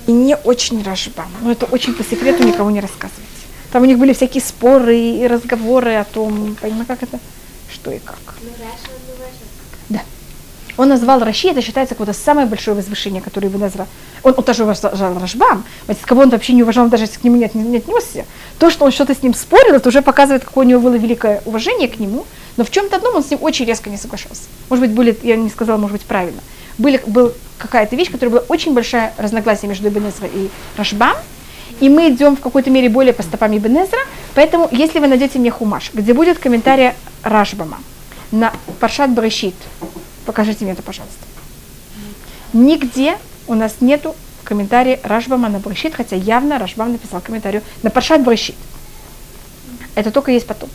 И 0.07 0.11
не 0.11 0.35
очень 0.35 0.83
Рашбам. 0.83 1.31
Но 1.41 1.51
это 1.51 1.65
очень 1.65 1.93
по 1.93 2.03
секрету 2.03 2.43
никому 2.43 2.69
не 2.69 2.81
рассказывать. 2.81 3.23
Там 3.71 3.83
у 3.83 3.85
них 3.85 3.97
были 3.97 4.13
всякие 4.13 4.41
споры 4.43 4.97
и 4.97 5.27
разговоры 5.27 5.95
о 5.95 6.03
том, 6.03 6.55
понимаете, 6.61 6.85
как 6.87 7.03
это, 7.03 7.19
что 7.71 7.91
и 7.91 7.99
как. 7.99 8.19
Ну, 8.41 8.49
Раша, 8.59 8.91
ну, 9.07 9.13
Раша. 9.23 9.54
Он 10.77 10.89
назвал 10.89 11.19
Раши, 11.19 11.49
это 11.49 11.61
считается 11.61 11.95
какое-то 11.95 12.17
самое 12.17 12.47
большое 12.47 12.75
возвышение, 12.75 13.21
которое 13.21 13.47
Ибн 13.47 13.67
Эзра... 13.67 13.87
Он, 14.23 14.33
он 14.35 14.43
тоже 14.43 14.63
уважал 14.63 15.17
Рашбам, 15.19 15.63
ведь 15.87 15.99
кого 16.01 16.23
он 16.23 16.29
вообще 16.29 16.53
не 16.53 16.63
уважал, 16.63 16.87
даже 16.89 17.03
если 17.03 17.19
к 17.19 17.23
нему 17.23 17.37
не, 17.37 17.49
не 17.53 17.77
отнесся. 17.77 18.25
То, 18.59 18.69
что 18.69 18.85
он 18.85 18.91
что-то 18.91 19.13
с 19.13 19.23
ним 19.23 19.33
спорил, 19.33 19.75
это 19.75 19.89
уже 19.89 20.01
показывает, 20.01 20.43
какое 20.43 20.65
у 20.65 20.69
него 20.69 20.81
было 20.81 20.95
великое 20.95 21.41
уважение 21.45 21.87
к 21.87 21.99
нему, 21.99 22.25
но 22.57 22.63
в 22.63 22.71
чем-то 22.71 22.97
одном 22.97 23.15
он 23.15 23.23
с 23.23 23.29
ним 23.29 23.39
очень 23.41 23.65
резко 23.65 23.89
не 23.89 23.97
соглашался. 23.97 24.43
Может 24.69 24.85
быть, 24.85 24.91
были, 24.91 25.17
я 25.23 25.35
не 25.35 25.49
сказала, 25.49 25.77
может 25.77 25.97
быть, 25.97 26.05
правильно. 26.05 26.41
Были, 26.77 27.01
был 27.05 27.33
какая-то 27.57 27.95
вещь, 27.95 28.11
которая 28.11 28.31
была 28.31 28.43
очень 28.49 28.73
большая 28.73 29.13
разногласие 29.17 29.69
между 29.69 29.87
Ибн 29.87 30.09
Эзра 30.09 30.27
и 30.27 30.49
Рашбам, 30.77 31.15
и 31.79 31.89
мы 31.89 32.09
идем 32.09 32.35
в 32.35 32.41
какой-то 32.41 32.69
мере 32.69 32.89
более 32.89 33.13
по 33.13 33.23
стопам 33.23 33.55
Ибн 33.57 33.83
Эзра, 33.83 33.99
поэтому 34.33 34.67
если 34.71 34.99
вы 34.99 35.07
найдете 35.07 35.39
мне 35.39 35.51
хумаш, 35.51 35.91
где 35.93 36.13
будет 36.13 36.39
комментарий 36.39 36.91
Рашбама 37.23 37.77
на 38.31 38.53
Паршат 38.79 39.11
Брешит, 39.11 39.55
покажите 40.25 40.65
мне 40.65 40.73
это, 40.73 40.81
пожалуйста. 40.81 41.19
Нигде 42.53 43.17
у 43.47 43.53
нас 43.53 43.75
нету 43.81 44.15
комментария 44.43 44.99
Рашбама 45.03 45.49
на 45.49 45.59
Брешит, 45.59 45.95
хотя 45.95 46.15
явно 46.15 46.59
Рашбам 46.59 46.91
написал 46.91 47.21
комментарий 47.21 47.61
на 47.83 47.89
Паршат 47.89 48.23
Брешит. 48.23 48.55
Это 49.95 50.11
только 50.11 50.31
есть 50.31 50.47
потом. 50.47 50.69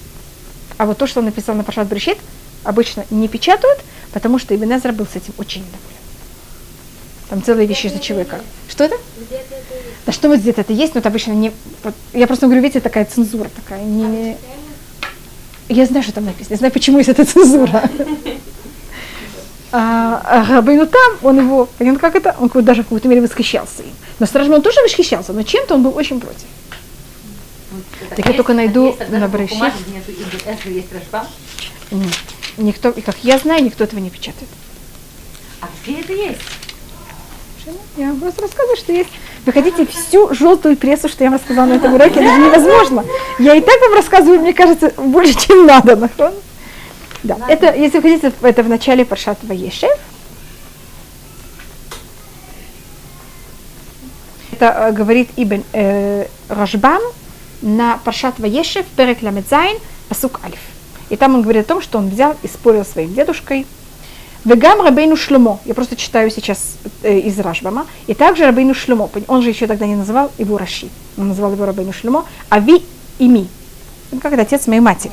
А 0.78 0.86
вот 0.86 0.98
то, 0.98 1.07
что 1.07 1.20
он 1.20 1.26
написал 1.26 1.55
на 1.55 1.64
Паршат 1.64 1.88
Брешит, 1.88 2.18
обычно 2.64 3.05
не 3.11 3.28
печатают, 3.28 3.80
потому 4.12 4.38
что 4.38 4.55
Ибн 4.55 4.76
Эзра 4.76 4.92
был 4.92 5.07
с 5.07 5.16
этим 5.16 5.34
очень 5.38 5.61
недоволен. 5.61 6.01
Там 7.28 7.44
целые 7.44 7.66
вещи 7.66 7.86
за 7.86 8.01
человека. 8.01 8.40
Что 8.68 8.84
это? 8.84 8.96
Да 10.05 10.12
что 10.12 10.28
вот 10.28 10.40
где-то 10.40 10.62
это 10.62 10.72
есть, 10.72 10.94
но 10.94 11.01
это 11.01 11.09
обычно 11.09 11.32
не... 11.32 11.53
я 12.12 12.26
просто 12.26 12.46
говорю, 12.46 12.62
видите, 12.62 12.80
такая 12.80 13.05
цензура 13.05 13.48
такая. 13.48 13.82
Не? 13.84 14.36
Я 15.68 15.86
знаю, 15.86 16.03
что 16.03 16.12
там 16.12 16.24
написано, 16.24 16.55
я 16.55 16.59
знаю, 16.59 16.72
почему 16.72 16.98
есть 16.98 17.09
эта 17.09 17.24
цензура. 17.24 17.88
А, 19.73 20.21
а 20.25 20.45
Рабейну 20.53 20.87
там, 20.87 21.18
он 21.23 21.39
его, 21.39 21.68
понятно, 21.79 22.01
как 22.01 22.16
это, 22.16 22.35
он 22.39 22.51
даже 22.64 22.83
в 22.83 22.87
какой-то 22.87 23.07
мере 23.07 23.21
восхищался 23.21 23.83
им. 23.83 23.93
Но 24.18 24.27
Стражем 24.27 24.55
он 24.55 24.62
тоже 24.62 24.81
восхищался, 24.83 25.33
но 25.33 25.43
чем-то 25.43 25.75
он 25.75 25.83
был 25.83 25.97
очень 25.97 26.21
против. 26.21 26.47
Вот 27.71 27.85
Так 28.16 28.27
я 28.27 28.33
только 28.33 28.53
найду 28.53 28.97
на. 29.09 29.18
Нет. 31.93 32.14
Никто, 32.57 32.93
как 32.93 33.16
я 33.23 33.39
знаю, 33.39 33.62
никто 33.62 33.85
этого 33.85 34.01
не 34.01 34.11
печатает. 34.11 34.49
А 35.61 35.68
где 35.83 36.01
это 36.01 36.12
есть? 36.12 36.41
Я 37.97 38.07
вам 38.07 38.21
просто 38.21 38.43
рассказываю, 38.43 38.77
что 38.77 38.93
есть. 38.93 39.11
Вы 39.47 39.53
хотите 39.53 39.87
всю 39.87 40.35
желтую 40.35 40.77
прессу, 40.77 41.09
что 41.09 41.23
я 41.25 41.31
вам 41.31 41.39
рассказала 41.39 41.66
на 41.66 41.75
этом 41.75 41.95
уроке, 41.95 42.21
это 42.21 42.35
же 42.35 42.41
невозможно. 42.41 43.05
Я 43.39 43.55
и 43.55 43.61
так 43.61 43.81
вам 43.81 43.95
рассказываю, 43.95 44.41
мне 44.41 44.53
кажется, 44.53 44.93
больше, 44.97 45.35
чем 45.35 45.66
надо. 45.66 45.95
нахон? 45.97 46.33
Да, 47.23 47.37
это, 47.49 47.75
если 47.75 47.99
вы 47.99 48.11
хотите, 48.11 48.33
это 48.43 48.62
в 48.62 48.68
начале 48.68 49.05
Паршат 49.05 49.39
Ваешев. 49.43 49.91
Это 54.53 54.66
э, 54.89 54.93
говорит 54.93 55.29
Ибн 55.37 55.62
э, 55.73 56.27
Рашбам 56.49 57.01
на 57.62 57.99
פרשת 57.99 58.38
וישב, 58.38 58.86
פרק 58.97 59.22
ל״ז, 59.22 59.78
פסוק 60.09 60.41
א׳. 60.45 60.59
И 61.11 61.16
там 61.16 61.35
он 61.35 61.43
говорит 61.43 61.64
о 61.64 61.68
том, 61.68 61.83
что 61.83 61.99
он 61.99 62.09
взял 62.09 62.37
и 62.43 62.49
спорил 62.49 62.85
своим 62.85 63.12
дедушкой, 63.12 63.66
וגם 64.45 64.80
רבנו 64.80 65.16
שלמה, 65.16 65.61
я 65.66 65.75
просто 65.75 65.97
читаю 65.97 66.31
сейчас 66.31 66.77
э, 67.03 67.18
из 67.18 67.39
Рашбама, 67.39 67.87
и 68.07 68.14
также 68.14 68.47
רבנו 68.47 68.74
שלמה, 68.74 69.05
пон- 69.12 69.25
он 69.29 69.43
же 69.43 69.51
еще 69.51 69.66
тогда 69.66 69.87
не 69.87 69.97
называл 69.97 70.31
его 70.39 70.57
Раши, 70.57 70.89
он 71.18 71.29
называл 71.29 71.53
его 71.53 71.66
רבנו 71.66 71.93
שלמה, 71.93 72.24
אבי 72.49 72.82
אמי, 73.18 73.49
как 74.23 74.33
это 74.33 74.43
отец 74.43 74.66
моей 74.66 74.81
матери. 74.81 75.12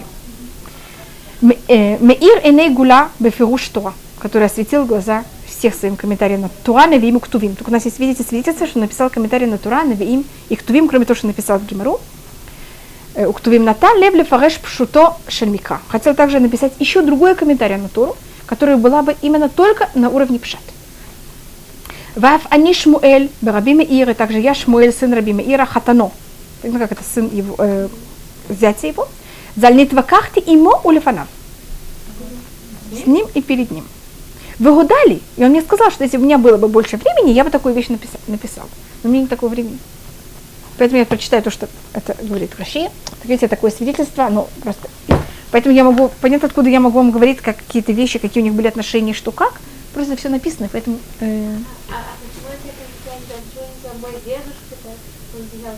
Э, 1.42 1.98
מאיר 2.00 2.42
עיני 2.44 2.70
גולה 2.70 3.10
בפירוש 3.20 3.68
תורה, 3.70 3.94
который 4.20 4.48
осветил 4.48 4.86
глаза 4.86 5.24
всех 5.48 5.76
своим 5.76 5.96
комментарием 5.96 6.42
на 6.42 6.50
Тору, 6.64 6.88
Невиим 6.88 7.18
и 7.18 7.20
Ктувим. 7.20 7.56
Только 7.56 7.70
у 7.70 7.74
нас 7.74 7.86
есть, 7.86 8.00
видите, 8.00 8.24
свидетельство, 8.24 8.66
что 8.66 8.80
написал 8.80 9.10
комментарий 9.10 9.46
на 9.46 9.58
Тору, 9.58 9.84
Невиим 9.84 10.26
и 10.50 10.56
Ктувим, 10.56 10.88
кроме 10.88 11.06
того, 11.06 11.16
что 11.16 11.28
написал 11.28 11.60
в 11.60 11.66
Гемару. 11.66 12.00
Э, 13.14 13.28
Уктувим 13.28 13.66
Натан 13.66 14.00
Лев 14.00 14.16
Лефареш 14.16 14.60
Пшуто 14.60 15.16
Шельмика. 15.28 15.80
Хотел 15.90 16.16
также 16.16 16.40
написать 16.40 16.74
еще 16.80 17.04
другой 17.04 17.36
комментарий 17.36 17.78
на 17.78 17.90
Туру, 17.90 18.16
которая 18.48 18.78
была 18.78 19.04
бы 19.04 19.16
именно 19.22 19.48
только 19.48 19.90
на 19.94 20.10
уровне 20.10 20.40
пшат. 20.40 20.62
Вав 22.16 22.42
Ани 22.50 22.74
Шмуэль, 22.74 23.30
Бараби 23.42 23.74
Меир, 23.74 24.10
и 24.10 24.14
также 24.16 24.40
я 24.40 24.56
Шмуэль, 24.56 24.92
сын 24.92 25.14
Раби 25.14 25.34
Меира, 25.34 25.66
Хатано. 25.66 26.12
Ну, 26.64 26.80
как 26.80 26.92
это 26.92 27.04
сын 27.04 27.30
его, 27.32 27.56
э, 27.60 27.90
зятя 28.50 28.88
его. 28.88 29.08
Зальнит 29.58 29.92
вакахти 29.92 30.40
имо 30.40 30.80
улефанав. 30.84 31.28
С 32.92 33.08
ним 33.08 33.28
и 33.34 33.42
перед 33.42 33.72
ним. 33.72 33.86
Выгодали, 34.60 35.22
и 35.36 35.44
он 35.44 35.50
мне 35.50 35.62
сказал, 35.62 35.92
что 35.92 36.04
если 36.04 36.18
бы 36.18 36.24
у 36.24 36.26
меня 36.26 36.38
было 36.38 36.58
бы 36.58 36.68
больше 36.68 36.98
времени, 36.98 37.32
я 37.32 37.44
бы 37.44 37.50
такую 37.50 37.76
вещь 37.76 37.90
написал. 37.90 38.20
написал. 38.28 38.66
Но 39.04 39.10
у 39.10 39.12
меня 39.12 39.22
нет 39.22 39.30
такого 39.30 39.50
времени. 39.50 39.78
Поэтому 40.78 41.00
я 41.00 41.06
прочитаю 41.06 41.42
то, 41.44 41.50
что 41.50 41.68
это 41.94 42.16
говорит 42.22 42.52
Раши. 42.58 42.90
Так 43.10 43.26
видите, 43.26 43.48
такое 43.48 43.72
свидетельство, 43.72 44.30
ну, 44.30 44.48
просто... 44.62 44.88
Поэтому 45.52 45.74
я 45.74 45.84
могу 45.84 46.10
понять, 46.22 46.44
откуда 46.44 46.70
я 46.70 46.80
могу 46.80 46.98
вам 47.00 47.12
говорить, 47.12 47.40
как 47.42 47.58
какие-то 47.58 47.92
вещи, 47.92 48.20
какие 48.20 48.44
у 48.44 48.46
них 48.46 48.54
были 48.54 48.68
отношения, 48.68 49.14
что 49.14 49.32
как. 49.32 49.60
Просто 49.94 50.16
все 50.16 50.30
написано, 50.30 50.70
поэтому... 50.72 51.00
э, 51.20 51.56
А, 51.90 51.96
а 51.96 52.04
почему 52.22 52.50
это 52.54 52.70
комментарий? 52.78 53.42
Почему 53.54 53.66
не 53.66 53.82
за 53.82 53.94
мой 54.00 54.12
дедушка, 54.24 54.76
то 54.84 54.90
он 55.38 55.48
взял 55.52 55.76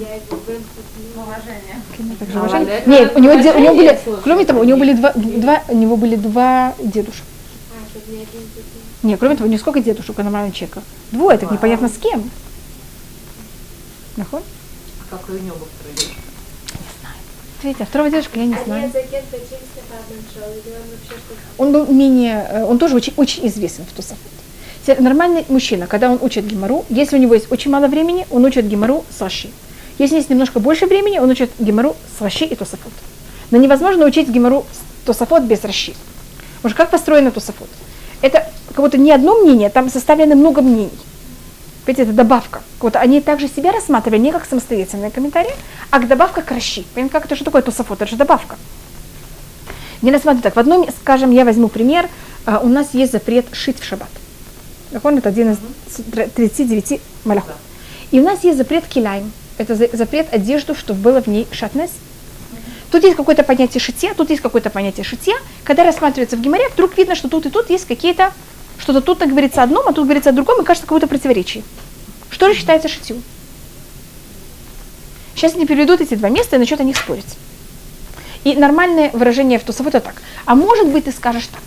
бен 0.00 0.62
Уважение. 2.34 2.82
Нет, 2.86 3.16
у 3.16 3.18
него, 3.20 3.34
де- 3.34 3.52
у 3.52 3.58
него 3.58 3.74
были, 3.74 3.98
кроме 4.22 4.44
того, 4.44 4.60
у 4.60 4.64
него 4.64 4.78
были 4.78 4.92
два, 4.94 5.12
два, 5.14 5.62
у 5.68 5.76
него 5.76 5.96
были 5.96 6.16
два 6.16 6.74
дедушек. 6.78 7.24
А. 7.72 9.06
Нет, 9.06 9.18
кроме 9.18 9.36
того, 9.36 9.48
не 9.48 9.58
сколько 9.58 9.80
дедушек 9.80 10.18
у 10.18 10.22
нормального 10.22 10.54
человека. 10.54 10.82
Двое, 11.12 11.38
так 11.38 11.50
непонятно 11.50 11.88
с 11.88 11.96
кем. 11.98 12.30
Нахуй? 14.16 14.40
А 14.40 15.16
как 15.16 15.28
у 15.28 15.32
него 15.32 15.56
был 15.56 15.66
второй 15.78 15.94
дедушка? 15.96 16.20
Видите, 17.62 17.82
а 17.82 17.86
второго 17.86 18.10
дедушка 18.10 18.38
я 18.38 18.46
не 18.46 18.54
А 18.54 18.64
знаю. 18.64 18.90
он 21.58 21.72
был 21.72 21.86
менее, 21.86 22.46
э, 22.50 22.64
он 22.64 22.78
тоже 22.78 22.96
очень, 22.96 23.12
очень 23.16 23.46
известен 23.48 23.84
в 23.84 23.92
Тусафот. 23.92 24.18
Нормальный 24.98 25.44
мужчина, 25.48 25.86
когда 25.86 26.10
он 26.10 26.18
учит 26.22 26.46
гемору, 26.46 26.84
если 26.88 27.16
у 27.16 27.20
него 27.20 27.34
есть 27.34 27.52
очень 27.52 27.70
мало 27.70 27.86
времени, 27.86 28.26
он 28.30 28.44
учит 28.44 28.66
гемору 28.66 29.04
с 29.16 29.20
Раши. 29.20 29.50
Если 30.00 30.16
есть 30.16 30.30
немножко 30.30 30.60
больше 30.60 30.86
времени, 30.86 31.18
он 31.18 31.28
учит 31.28 31.50
гемору 31.58 31.94
с 32.16 32.22
Раши 32.22 32.46
и 32.46 32.54
Тосафот. 32.54 32.92
Но 33.50 33.58
невозможно 33.58 34.06
учить 34.06 34.30
гемору 34.30 34.64
с 34.72 35.04
Тосафот 35.04 35.42
без 35.42 35.62
Раши. 35.62 35.92
Потому 36.56 36.70
что 36.70 36.74
как 36.74 36.90
построено 36.90 37.30
Тосафот? 37.30 37.68
Это 38.22 38.50
как 38.68 38.76
будто 38.76 38.96
не 38.96 39.12
одно 39.12 39.36
мнение, 39.42 39.68
там 39.68 39.90
составлено 39.90 40.36
много 40.36 40.62
мнений. 40.62 40.98
Понимаете, 41.84 42.04
это 42.04 42.12
добавка. 42.14 42.62
Вот 42.80 42.96
они 42.96 43.20
также 43.20 43.46
себя 43.46 43.72
рассматривали 43.72 44.18
не 44.20 44.32
как 44.32 44.46
самостоятельные 44.46 45.10
комментарии, 45.10 45.52
а 45.90 45.98
как 45.98 46.08
добавка 46.08 46.40
к 46.40 46.50
Раши. 46.50 46.84
Понимаете, 46.94 47.12
как 47.12 47.26
это 47.26 47.36
что 47.36 47.44
такое 47.44 47.60
Тосафот? 47.60 48.00
Это 48.00 48.10
же 48.10 48.16
добавка. 48.16 48.56
Не 50.00 50.10
рассматривать 50.12 50.44
так. 50.44 50.56
В 50.56 50.60
одном, 50.60 50.88
скажем, 51.02 51.30
я 51.30 51.44
возьму 51.44 51.68
пример. 51.68 52.08
А, 52.46 52.60
У 52.60 52.68
нас 52.68 52.94
есть 52.94 53.12
запрет 53.12 53.44
шить 53.52 53.78
в 53.78 53.84
шаббат. 53.84 54.08
Закон 54.92 55.18
это 55.18 55.28
один 55.28 55.50
из 55.50 55.58
39 56.14 57.02
малахот. 57.26 57.56
И 58.12 58.18
у 58.18 58.24
нас 58.24 58.42
есть 58.44 58.56
запрет 58.56 58.86
килайм. 58.86 59.30
Это 59.60 59.74
за- 59.74 59.94
запрет 59.94 60.32
одежду, 60.32 60.74
чтобы 60.74 61.00
было 61.00 61.20
в 61.20 61.26
ней 61.26 61.46
шатнес. 61.52 61.90
Тут 62.90 63.04
есть 63.04 63.14
какое-то 63.14 63.42
понятие 63.42 63.78
шитья, 63.78 64.14
тут 64.14 64.30
есть 64.30 64.40
какое-то 64.40 64.70
понятие 64.70 65.04
шитья. 65.04 65.34
Когда 65.64 65.84
рассматривается 65.84 66.38
в 66.38 66.40
геморе, 66.40 66.70
вдруг 66.70 66.96
видно, 66.96 67.14
что 67.14 67.28
тут 67.28 67.44
и 67.44 67.50
тут 67.50 67.68
есть 67.68 67.84
какие-то, 67.84 68.32
что-то 68.78 69.02
тут 69.02 69.18
говорится 69.18 69.60
о 69.60 69.64
одном, 69.64 69.86
а 69.86 69.92
тут 69.92 70.04
говорится 70.04 70.30
о 70.30 70.32
другом, 70.32 70.62
и 70.62 70.64
кажется 70.64 70.86
какое-то 70.86 71.08
противоречие. 71.08 71.62
Что 72.30 72.48
же 72.48 72.58
считается 72.58 72.88
шитью? 72.88 73.20
Сейчас 75.34 75.54
они 75.54 75.66
переведут 75.66 76.00
эти 76.00 76.14
два 76.14 76.30
места 76.30 76.56
и 76.56 76.58
начнут 76.58 76.80
о 76.80 76.84
них 76.84 76.96
спорить. 76.96 77.36
И 78.44 78.54
нормальное 78.54 79.10
выражение 79.10 79.58
в 79.58 79.64
Тусовой 79.64 79.90
это 79.90 80.00
так. 80.00 80.22
А 80.46 80.54
может 80.54 80.88
быть, 80.88 81.04
ты 81.04 81.12
скажешь 81.12 81.48
так. 81.48 81.62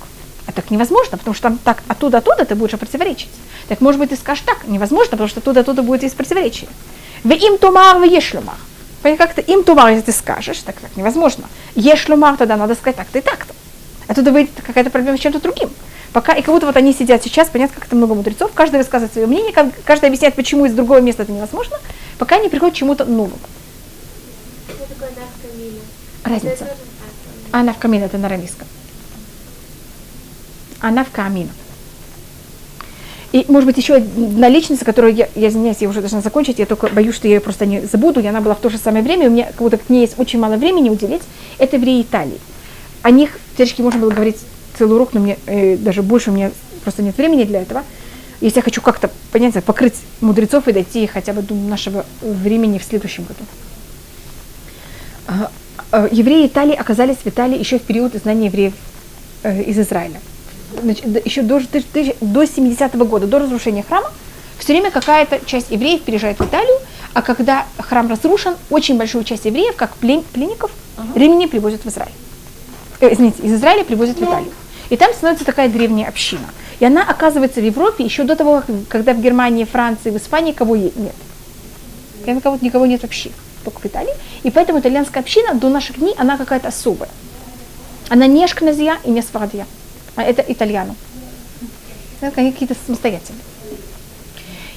А 0.48 0.52
так 0.52 0.72
невозможно, 0.72 1.20
потому 1.20 1.36
что 1.36 1.44
там 1.44 1.60
так 1.64 1.84
оттуда, 1.88 2.18
оттуда 2.18 2.44
ты 2.44 2.56
будешь 2.56 2.72
противоречить. 2.72 3.30
Так 3.68 3.82
может 3.82 4.00
быть, 4.00 4.10
ты 4.10 4.16
скажешь 4.16 4.44
так. 4.48 4.68
Невозможно, 4.68 5.12
потому 5.12 5.30
что 5.30 5.42
оттуда, 5.42 5.60
оттуда 5.60 5.84
будет 5.84 6.02
есть 6.02 6.18
противоречие. 6.18 6.68
В 7.24 7.32
им 7.32 7.58
тумар, 7.58 8.00
в 8.00 8.04
ешлумар. 8.04 8.58
Понятно, 9.02 9.26
как-то 9.26 9.42
им 9.42 9.64
тумар, 9.64 9.90
если 9.90 10.06
ты 10.06 10.12
скажешь, 10.12 10.60
так 10.60 10.76
так 10.80 10.96
невозможно. 10.96 11.46
Ешлумар, 11.76 12.38
тогда 12.38 12.58
надо 12.58 12.76
сказать 12.76 12.96
так-то 12.96 13.20
и 13.20 13.22
так-то. 13.22 13.54
Оттуда 14.08 14.32
выйдет 14.32 14.52
какая-то 14.66 14.90
проблема 14.90 15.18
с 15.18 15.22
чем-то 15.22 15.40
другим. 15.42 15.70
Пока, 16.12 16.34
и 16.34 16.42
как 16.42 16.54
будто 16.54 16.68
вот 16.68 16.78
они 16.78 16.94
сидят 16.94 17.24
сейчас, 17.24 17.50
понятно, 17.50 17.76
как 17.76 17.86
это 17.88 17.96
много 17.96 18.14
мудрецов, 18.14 18.52
каждый 18.54 18.78
высказывает 18.78 19.12
свое 19.14 19.26
мнение, 19.28 19.52
как- 19.52 19.84
каждый 19.84 20.06
объясняет, 20.08 20.36
почему 20.36 20.66
из 20.66 20.74
другого 20.74 21.00
места 21.02 21.24
это 21.24 21.32
невозможно, 21.32 21.78
пока 22.20 22.38
не 22.38 22.50
приходит 22.50 22.76
к 22.76 22.78
чему-то 22.78 23.06
новому. 23.06 23.40
Что 24.68 24.86
такое? 24.86 25.10
Разница. 26.24 26.68
А, 27.52 27.60
Она 27.60 27.74
в 27.74 27.80
камин, 27.80 28.04
это 28.04 28.18
на 28.18 28.28
арамейском. 28.28 28.68
Она 30.80 31.04
в 31.04 31.10
камин. 31.12 31.50
И, 33.34 33.46
может 33.48 33.66
быть, 33.66 33.78
еще 33.78 33.96
одна 33.96 34.48
личность, 34.48 34.84
которую 34.84 35.16
я, 35.16 35.28
я 35.34 35.50
извиняюсь, 35.50 35.78
я 35.80 35.90
уже 35.90 36.02
должна 36.02 36.22
закончить, 36.22 36.60
я 36.60 36.68
только 36.68 36.88
боюсь, 36.90 37.16
что 37.16 37.28
я 37.28 37.34
ее 37.34 37.40
просто 37.42 37.66
не 37.66 37.82
забуду, 37.82 38.20
и 38.20 38.28
она 38.28 38.42
была 38.42 38.54
в 38.54 38.60
то 38.60 38.70
же 38.70 38.78
самое 38.78 39.04
время, 39.04 39.28
у 39.28 39.32
меня 39.32 39.46
как 39.46 39.58
будто 39.58 39.78
к 39.78 39.90
ней 39.90 40.02
есть 40.02 40.20
очень 40.20 40.40
мало 40.40 40.56
времени 40.56 40.92
уделить, 40.92 41.24
это 41.58 41.78
евреи 41.78 42.04
Италии. 42.04 42.40
О 43.02 43.10
них, 43.10 43.40
теоретически, 43.58 43.82
можно 43.82 44.00
было 44.00 44.12
говорить 44.12 44.38
целый 44.78 44.94
урок, 44.94 45.14
но 45.14 45.20
мне 45.20 45.40
э, 45.48 45.78
даже 45.78 46.04
больше 46.04 46.30
у 46.30 46.34
меня 46.34 46.52
просто 46.84 47.02
нет 47.02 47.18
времени 47.18 47.44
для 47.44 47.64
этого. 47.64 47.84
Если 48.40 48.58
я 48.60 48.62
хочу 48.64 48.82
как-то, 48.82 49.10
понять, 49.32 49.56
покрыть 49.64 49.96
мудрецов 50.22 50.68
и 50.68 50.72
дойти 50.72 51.08
хотя 51.08 51.34
бы 51.34 51.42
до 51.42 51.56
нашего 51.56 52.06
времени 52.22 52.78
в 52.78 52.84
следующем 52.84 53.24
году. 53.24 53.40
А, 55.26 55.52
а, 55.92 56.08
евреи 56.12 56.46
Италии 56.46 56.76
оказались 56.76 57.18
в 57.18 57.26
Италии 57.26 57.58
еще 57.58 57.80
в 57.80 57.82
период 57.82 58.14
изгнания 58.14 58.50
евреев 58.50 58.74
э, 59.42 59.64
из 59.64 59.80
Израиля. 59.80 60.20
До- 60.82 61.20
еще 61.24 61.42
до, 61.42 61.60
до 61.60 62.44
70-го 62.44 63.06
года, 63.06 63.28
до 63.28 63.40
разрушения 63.40 63.84
храма, 63.84 64.12
все 64.58 64.74
время 64.74 64.92
какая-то 64.92 65.40
часть 65.46 65.72
евреев 65.72 66.02
переезжает 66.04 66.40
в 66.40 66.46
Италию, 66.46 66.78
а 67.14 67.22
когда 67.22 67.66
храм 67.78 68.10
разрушен, 68.10 68.56
очень 68.70 68.98
большую 68.98 69.24
часть 69.24 69.46
евреев, 69.46 69.76
как 69.76 69.92
плен- 70.02 70.24
пленников, 70.34 70.72
римляне 71.16 71.48
привозят 71.48 71.84
в 71.84 71.90
Израиль. 71.90 72.12
Э, 73.00 73.14
извините, 73.14 73.44
из 73.44 73.54
Израиля 73.54 73.84
привозят 73.84 74.18
в 74.18 74.24
Италию. 74.24 74.52
И 74.90 74.98
там 74.98 75.14
становится 75.14 75.46
такая 75.46 75.70
древняя 75.70 76.08
община. 76.08 76.46
И 76.80 76.86
она 76.86 77.04
оказывается 77.04 77.62
в 77.62 77.64
Европе 77.64 78.04
еще 78.04 78.24
до 78.24 78.36
того, 78.36 78.64
когда 78.90 79.14
в 79.14 79.22
Германии, 79.22 79.64
Франции, 79.66 80.10
в 80.12 80.18
Испании 80.18 80.52
кого 80.54 80.76
нет. 80.76 80.94
Прямо 82.24 82.42
кого 82.42 82.58
никого 82.62 82.86
нет 82.86 83.02
вообще, 83.02 83.32
только 83.64 83.80
в 83.80 83.86
Италии. 83.86 84.14
И 84.44 84.52
поэтому 84.52 84.80
итальянская 84.80 85.22
община 85.22 85.54
до 85.56 85.70
наших 85.70 86.00
дней, 86.00 86.14
она 86.18 86.38
какая-то 86.38 86.70
особая. 86.70 87.10
Она 88.10 88.28
не 88.28 88.44
ашкназия 88.44 88.98
и 89.04 89.10
не 89.10 89.22
сфардия, 89.22 89.66
а 90.16 90.24
это 90.24 90.42
итальяну. 90.42 90.96
Это 92.22 92.36
какие-то 92.36 92.76
самостоятельные. 92.86 93.42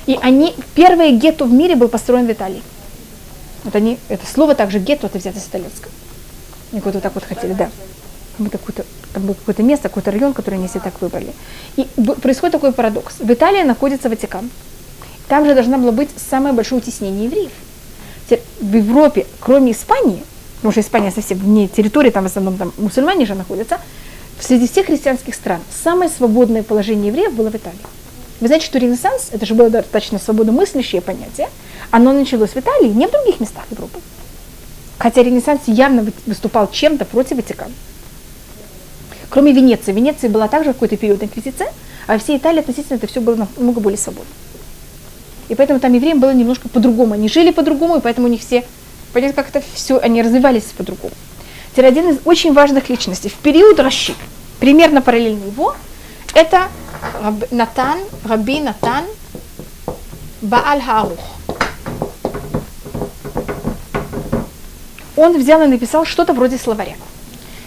И 0.06 0.18
они, 0.22 0.54
первое 0.74 1.12
гетто 1.12 1.44
в 1.44 1.52
мире 1.52 1.76
был 1.76 1.88
построен 1.88 2.26
в 2.26 2.32
Италии. 2.32 2.62
Вот 3.64 3.74
они, 3.74 3.98
это 4.08 4.24
слово 4.26 4.54
также 4.54 4.78
гетто, 4.78 5.06
это 5.08 5.18
взято 5.18 5.40
с 5.40 5.46
итальянского. 5.46 5.90
Они 6.72 6.80
вот 6.80 7.02
так 7.02 7.14
вот 7.14 7.24
хотели, 7.24 7.52
да. 7.52 7.70
Там, 8.38 8.48
какое-то, 8.48 8.84
было 9.16 9.34
какое-то 9.34 9.62
место, 9.62 9.88
какой-то 9.88 10.10
район, 10.10 10.32
который 10.32 10.56
они 10.56 10.68
себе 10.68 10.80
так 10.80 11.00
выбрали. 11.00 11.32
И 11.76 11.88
происходит 12.22 12.52
такой 12.52 12.72
парадокс. 12.72 13.16
В 13.18 13.30
Италии 13.32 13.62
находится 13.62 14.08
Ватикан. 14.08 14.50
Там 15.28 15.44
же 15.44 15.54
должна 15.54 15.78
была 15.78 15.92
быть 15.92 16.10
самое 16.16 16.54
большое 16.54 16.80
утеснение 16.80 17.24
евреев. 17.24 17.50
В 18.60 18.76
Европе, 18.76 19.26
кроме 19.40 19.72
Испании, 19.72 20.22
потому 20.56 20.72
что 20.72 20.80
Испания 20.80 21.10
совсем 21.10 21.38
вне 21.38 21.68
территории, 21.68 22.10
там 22.10 22.24
в 22.24 22.26
основном 22.26 22.56
там 22.58 22.72
мусульмане 22.76 23.26
же 23.26 23.34
находятся, 23.34 23.80
среди 24.40 24.68
всех 24.68 24.86
христианских 24.86 25.34
стран 25.34 25.60
самое 25.70 26.10
свободное 26.10 26.62
положение 26.62 27.08
евреев 27.08 27.32
было 27.34 27.50
в 27.50 27.54
Италии. 27.54 27.78
Вы 28.40 28.48
знаете, 28.48 28.66
что 28.66 28.78
Ренессанс, 28.78 29.28
это 29.32 29.46
же 29.46 29.54
было 29.54 29.70
достаточно 29.70 30.18
свободомыслящее 30.18 31.00
понятие, 31.00 31.48
оно 31.90 32.12
началось 32.12 32.50
в 32.50 32.56
Италии, 32.56 32.88
не 32.88 33.06
в 33.06 33.10
других 33.10 33.40
местах 33.40 33.64
Европы. 33.70 33.98
Хотя 34.98 35.22
Ренессанс 35.22 35.62
явно 35.66 36.02
вы- 36.02 36.12
выступал 36.26 36.70
чем-то 36.70 37.04
против 37.04 37.36
Ватикана. 37.36 37.72
Кроме 39.30 39.52
Венеции. 39.52 39.92
В 39.92 39.96
Венеции 39.96 40.28
была 40.28 40.48
также 40.48 40.72
какой-то 40.72 40.96
период 40.96 41.22
инквизиции, 41.22 41.66
а 42.06 42.12
во 42.14 42.18
всей 42.18 42.38
Италии 42.38 42.60
относительно 42.60 42.96
это 42.96 43.06
все 43.06 43.20
было 43.20 43.48
намного 43.56 43.80
более 43.80 43.98
свободно. 43.98 44.30
И 45.48 45.54
поэтому 45.54 45.80
там 45.80 45.92
евреям 45.92 46.20
было 46.20 46.32
немножко 46.32 46.68
по-другому. 46.68 47.14
Они 47.14 47.28
жили 47.28 47.50
по-другому, 47.50 47.96
и 47.96 48.00
поэтому 48.00 48.26
у 48.26 48.30
них 48.30 48.40
все, 48.40 48.64
понятно, 49.12 49.42
как 49.42 49.54
это 49.54 49.62
все, 49.74 49.98
они 49.98 50.22
развивались 50.22 50.64
по-другому. 50.76 51.14
Теперь 51.76 51.90
один 51.90 52.08
из 52.08 52.20
очень 52.24 52.54
важных 52.54 52.88
личностей 52.88 53.28
в 53.28 53.34
период 53.34 53.78
Раши, 53.78 54.14
примерно 54.60 55.02
параллельно 55.02 55.44
его, 55.44 55.76
это 56.32 56.68
Раб- 57.22 57.50
Натан, 57.52 57.98
Раби 58.24 58.60
Натан 58.60 59.04
Бааль 60.40 60.80
Харух. 60.80 61.18
Он 65.16 65.38
взял 65.38 65.60
и 65.64 65.66
написал 65.66 66.06
что-то 66.06 66.32
вроде 66.32 66.56
словаря. 66.56 66.94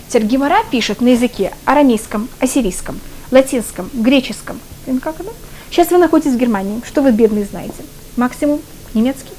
Теперь 0.07 0.23
Гемора 0.25 0.63
пишет 0.71 1.01
на 1.01 1.09
языке 1.09 1.53
арамейском, 1.65 2.29
ассирийском, 2.39 2.99
латинском, 3.29 3.91
греческом. 3.93 4.59
Как 5.03 5.19
это? 5.19 5.29
Сейчас 5.69 5.91
вы 5.91 5.99
находитесь 5.99 6.33
в 6.33 6.37
Германии. 6.37 6.81
Что 6.83 7.03
вы, 7.03 7.11
бедные, 7.11 7.45
знаете? 7.45 7.85
Максимум 8.17 8.59
немецкий 8.95 9.33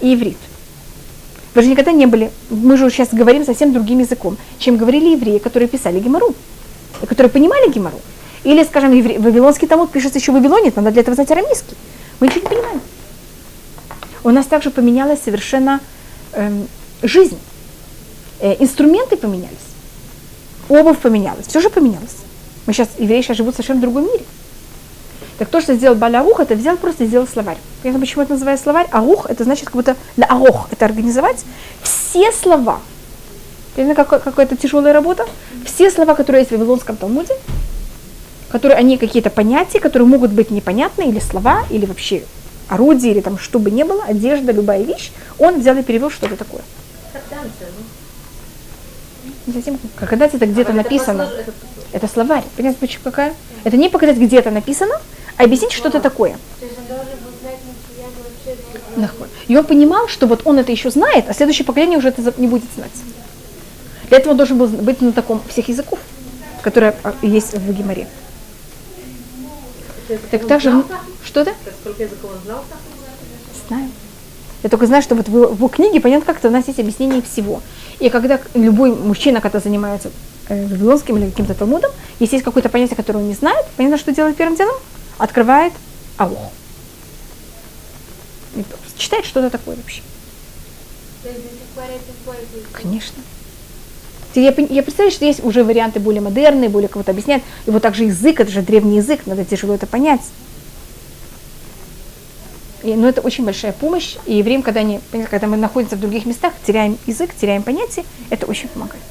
и 0.00 0.14
иврит. 0.14 0.38
Вы 1.56 1.62
же 1.62 1.68
никогда 1.68 1.90
не 1.90 2.04
были, 2.04 2.30
мы 2.50 2.76
же 2.76 2.90
сейчас 2.90 3.08
говорим 3.12 3.46
совсем 3.46 3.72
другим 3.72 4.00
языком, 4.00 4.36
чем 4.58 4.76
говорили 4.76 5.12
евреи, 5.12 5.38
которые 5.38 5.68
писали 5.68 5.98
Гемору, 6.00 6.34
которые 7.08 7.30
понимали 7.30 7.72
Гемору. 7.72 7.98
Или, 8.44 8.62
скажем, 8.62 8.92
евре... 8.92 9.18
Вавилонский 9.18 9.66
Талмуд 9.66 9.90
пишется 9.90 10.18
еще 10.18 10.32
в 10.32 10.34
Вавилоне, 10.34 10.70
надо 10.76 10.90
для 10.90 11.00
этого 11.00 11.14
знать 11.14 11.30
арамейский. 11.30 11.74
Мы 12.20 12.26
ничего 12.26 12.42
не 12.42 12.48
понимаем. 12.48 12.80
У 14.22 14.28
нас 14.28 14.44
также 14.44 14.68
поменялась 14.68 15.20
совершенно 15.24 15.80
эм, 16.34 16.68
жизнь. 17.02 17.38
Э, 18.40 18.62
инструменты 18.62 19.16
поменялись. 19.16 19.56
Обувь 20.68 20.98
поменялась. 20.98 21.46
Все 21.46 21.62
же 21.62 21.70
поменялось. 21.70 22.16
Мы 22.66 22.74
сейчас, 22.74 22.90
евреи 22.98 23.22
сейчас 23.22 23.38
живут 23.38 23.54
в 23.54 23.56
совершенно 23.56 23.80
другом 23.80 24.04
мире. 24.04 24.24
Так 25.38 25.48
то, 25.48 25.60
что 25.60 25.74
сделал 25.74 25.96
Балярух, 25.96 26.40
это 26.40 26.54
взял 26.54 26.76
просто 26.76 27.04
и 27.04 27.06
сделал 27.06 27.26
словарь. 27.26 27.58
Понятно, 27.82 28.00
почему 28.00 28.22
это 28.22 28.32
называется 28.32 28.64
словарь? 28.64 28.86
Арух, 28.90 29.26
это 29.28 29.44
значит 29.44 29.66
как 29.66 29.74
будто 29.74 29.96
для 30.16 30.26
арох, 30.26 30.68
это 30.70 30.86
организовать 30.86 31.44
все 31.82 32.32
слова. 32.32 32.80
Понятно, 33.74 34.04
как, 34.04 34.22
какая-то 34.22 34.56
тяжелая 34.56 34.94
работа? 34.94 35.26
Все 35.66 35.90
слова, 35.90 36.14
которые 36.14 36.40
есть 36.40 36.50
в 36.50 36.54
Вавилонском 36.56 36.96
Талмуде, 36.96 37.34
которые 38.48 38.78
они 38.78 38.96
какие-то 38.96 39.28
понятия, 39.28 39.78
которые 39.78 40.08
могут 40.08 40.30
быть 40.30 40.50
непонятны, 40.50 41.08
или 41.10 41.18
слова, 41.18 41.64
или 41.68 41.84
вообще 41.84 42.22
орудие, 42.68 43.12
или 43.12 43.20
там 43.20 43.38
что 43.38 43.58
бы 43.58 43.70
ни 43.70 43.82
было, 43.82 44.02
одежда, 44.04 44.52
любая 44.52 44.82
вещь, 44.82 45.12
он 45.38 45.60
взял 45.60 45.76
и 45.76 45.82
перевел, 45.82 46.10
что 46.10 46.26
это 46.26 46.36
такое. 46.36 46.62
Не 49.46 49.52
совсем, 49.52 49.78
как 49.96 50.08
когда 50.08 50.26
это 50.26 50.46
где-то 50.46 50.72
написано. 50.72 51.28
Это 51.92 52.08
словарь. 52.08 52.44
Понятно, 52.56 52.78
почему 52.80 53.04
какая? 53.04 53.34
Это 53.64 53.76
не 53.76 53.88
показать, 53.88 54.16
где 54.16 54.38
это 54.38 54.50
написано, 54.50 54.94
а 54.94 55.25
объяснить, 55.44 55.72
что 55.72 55.88
это 55.88 56.00
такое. 56.00 56.38
То 56.60 56.66
есть 56.66 56.78
он 56.78 56.86
должен 56.86 57.14
был 57.24 57.32
знать 57.40 57.58
Митиян 57.66 58.10
вообще 58.18 58.62
все. 58.70 59.00
Нахуй. 59.00 59.28
И 59.48 59.56
он 59.56 59.64
понимал, 59.64 60.08
что 60.08 60.26
вот 60.26 60.42
он 60.44 60.58
это 60.58 60.72
еще 60.72 60.90
знает, 60.90 61.26
а 61.28 61.34
следующее 61.34 61.64
поколение 61.64 61.98
уже 61.98 62.08
это 62.08 62.32
не 62.38 62.46
будет 62.46 62.64
знать. 62.74 62.90
Для 64.08 64.18
этого 64.18 64.32
он 64.32 64.36
должен 64.36 64.58
был 64.58 64.68
быть 64.68 65.00
на 65.00 65.12
таком 65.12 65.42
всех 65.48 65.68
языков, 65.68 65.98
которые 66.62 66.94
а, 67.02 67.14
есть 67.22 67.54
в 67.54 67.72
Гимаре. 67.72 68.06
Так 70.30 70.46
также, 70.46 70.70
ну, 70.70 70.84
что 71.24 71.44
то 71.44 71.52
Сколько 71.80 72.04
языков 72.04 72.30
он 72.32 72.40
знал? 72.44 72.64
Знаю. 73.66 73.90
Я 74.62 74.70
только 74.70 74.86
знаю, 74.86 75.02
что 75.02 75.14
вот 75.14 75.28
в, 75.28 75.36
его- 75.36 75.68
книге, 75.68 76.00
понятно, 76.00 76.26
как-то 76.26 76.48
у 76.48 76.50
нас 76.50 76.66
есть 76.66 76.78
объяснение 76.78 77.22
всего. 77.22 77.60
И 77.98 78.08
когда 78.08 78.40
любой 78.54 78.94
мужчина, 78.94 79.40
когда 79.40 79.58
занимается 79.58 80.10
э, 80.48 80.66
вавилонским 80.66 81.16
или 81.16 81.30
каким-то 81.30 81.54
талмудом, 81.54 81.90
если 82.20 82.36
есть 82.36 82.44
какое-то 82.44 82.68
понятие, 82.68 82.96
которое 82.96 83.18
он 83.18 83.28
не 83.28 83.34
знает, 83.34 83.66
понятно, 83.76 83.98
что 83.98 84.12
делает 84.12 84.36
первым 84.36 84.56
делом? 84.56 84.76
Открывает 85.18 85.72
аух. 86.18 86.52
И 88.54 88.64
читает, 88.96 89.24
что 89.24 89.40
это 89.40 89.50
такое 89.50 89.76
вообще. 89.76 90.02
Конечно. 92.72 93.22
Я, 94.34 94.50
я 94.50 94.82
представляю, 94.82 95.10
что 95.10 95.24
есть 95.24 95.42
уже 95.42 95.64
варианты 95.64 95.98
более 95.98 96.20
модерные, 96.20 96.68
более 96.68 96.88
кого-то 96.88 97.10
объяснять. 97.10 97.42
И 97.66 97.70
вот 97.70 97.82
также 97.82 98.04
язык, 98.04 98.40
это 98.40 98.50
же 98.50 98.60
древний 98.60 98.96
язык, 98.96 99.26
надо 99.26 99.44
тяжело 99.44 99.74
это 99.74 99.86
понять. 99.86 100.20
И, 102.82 102.94
но 102.94 103.08
это 103.08 103.22
очень 103.22 103.44
большая 103.44 103.72
помощь. 103.72 104.16
И 104.26 104.36
евреям, 104.36 104.62
когда, 104.62 104.80
они, 104.80 105.00
когда 105.30 105.46
мы 105.46 105.56
находимся 105.56 105.96
в 105.96 106.00
других 106.00 106.26
местах, 106.26 106.52
теряем 106.66 106.98
язык, 107.06 107.30
теряем 107.34 107.62
понятие, 107.62 108.04
это 108.28 108.46
очень 108.46 108.68
помогает. 108.68 109.02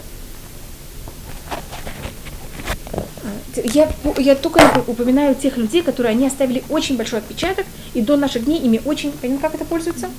Я, 3.64 3.92
я 4.18 4.36
только 4.36 4.84
упоминаю 4.88 5.36
тех 5.36 5.58
людей, 5.58 5.82
которые 5.82 6.12
они 6.12 6.28
оставили 6.28 6.64
очень 6.70 6.98
большой 6.98 7.20
отпечаток, 7.20 7.66
и 7.94 8.02
до 8.02 8.18
наших 8.18 8.46
дней 8.46 8.60
ими 8.60 8.82
очень, 8.86 9.12
понимаете, 9.12 9.42
как 9.42 9.56
это 9.56 9.66
пользуются? 9.66 10.10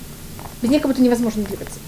Без 0.63 0.71
них 0.71 0.83
как 0.83 0.91
будто 0.91 1.03
невозможно 1.03 1.43
двигаться. 1.45 1.79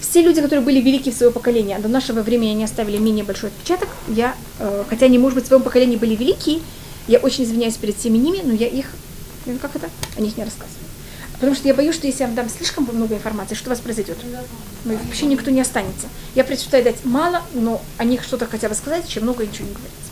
Все 0.00 0.22
люди, 0.22 0.40
которые 0.40 0.64
были 0.64 0.80
велики 0.80 1.10
в 1.10 1.14
своего 1.14 1.32
поколения, 1.32 1.76
а 1.76 1.80
до 1.80 1.88
нашего 1.88 2.22
времени 2.22 2.50
они 2.50 2.64
оставили 2.64 2.96
менее 2.96 3.24
большой 3.24 3.50
отпечаток. 3.50 3.88
Я, 4.08 4.34
э, 4.58 4.84
хотя 4.88 5.06
они, 5.06 5.18
может 5.18 5.34
быть, 5.34 5.44
в 5.44 5.48
своем 5.48 5.62
поколении 5.62 5.96
были 5.96 6.16
великие, 6.16 6.60
я 7.08 7.18
очень 7.18 7.44
извиняюсь 7.44 7.76
перед 7.76 7.96
всеми 7.96 8.16
ними, 8.16 8.40
но 8.42 8.52
я 8.54 8.68
их, 8.68 8.86
ну, 9.44 9.58
как 9.58 9.76
это, 9.76 9.90
о 10.16 10.20
них 10.20 10.36
не 10.36 10.44
рассказываю. 10.44 10.78
Потому 11.34 11.54
что 11.54 11.68
я 11.68 11.74
боюсь, 11.74 11.94
что 11.94 12.06
если 12.06 12.22
я 12.22 12.26
вам 12.26 12.36
дам 12.36 12.48
слишком 12.48 12.88
много 12.92 13.14
информации, 13.14 13.54
что 13.54 13.68
у 13.68 13.70
вас 13.70 13.80
произойдет? 13.80 14.18
Ну, 14.84 14.96
вообще 15.04 15.26
никто 15.26 15.50
не 15.50 15.60
останется. 15.60 16.08
Я 16.34 16.42
предпочитаю 16.42 16.84
дать 16.84 17.04
мало, 17.04 17.42
но 17.54 17.80
о 17.96 18.04
них 18.04 18.24
что-то 18.24 18.46
хотя 18.46 18.68
бы 18.68 18.74
сказать, 18.74 19.06
чем 19.08 19.24
много 19.24 19.44
и 19.44 19.46
ничего 19.46 19.68
не 19.68 19.74
говорить. 19.74 20.07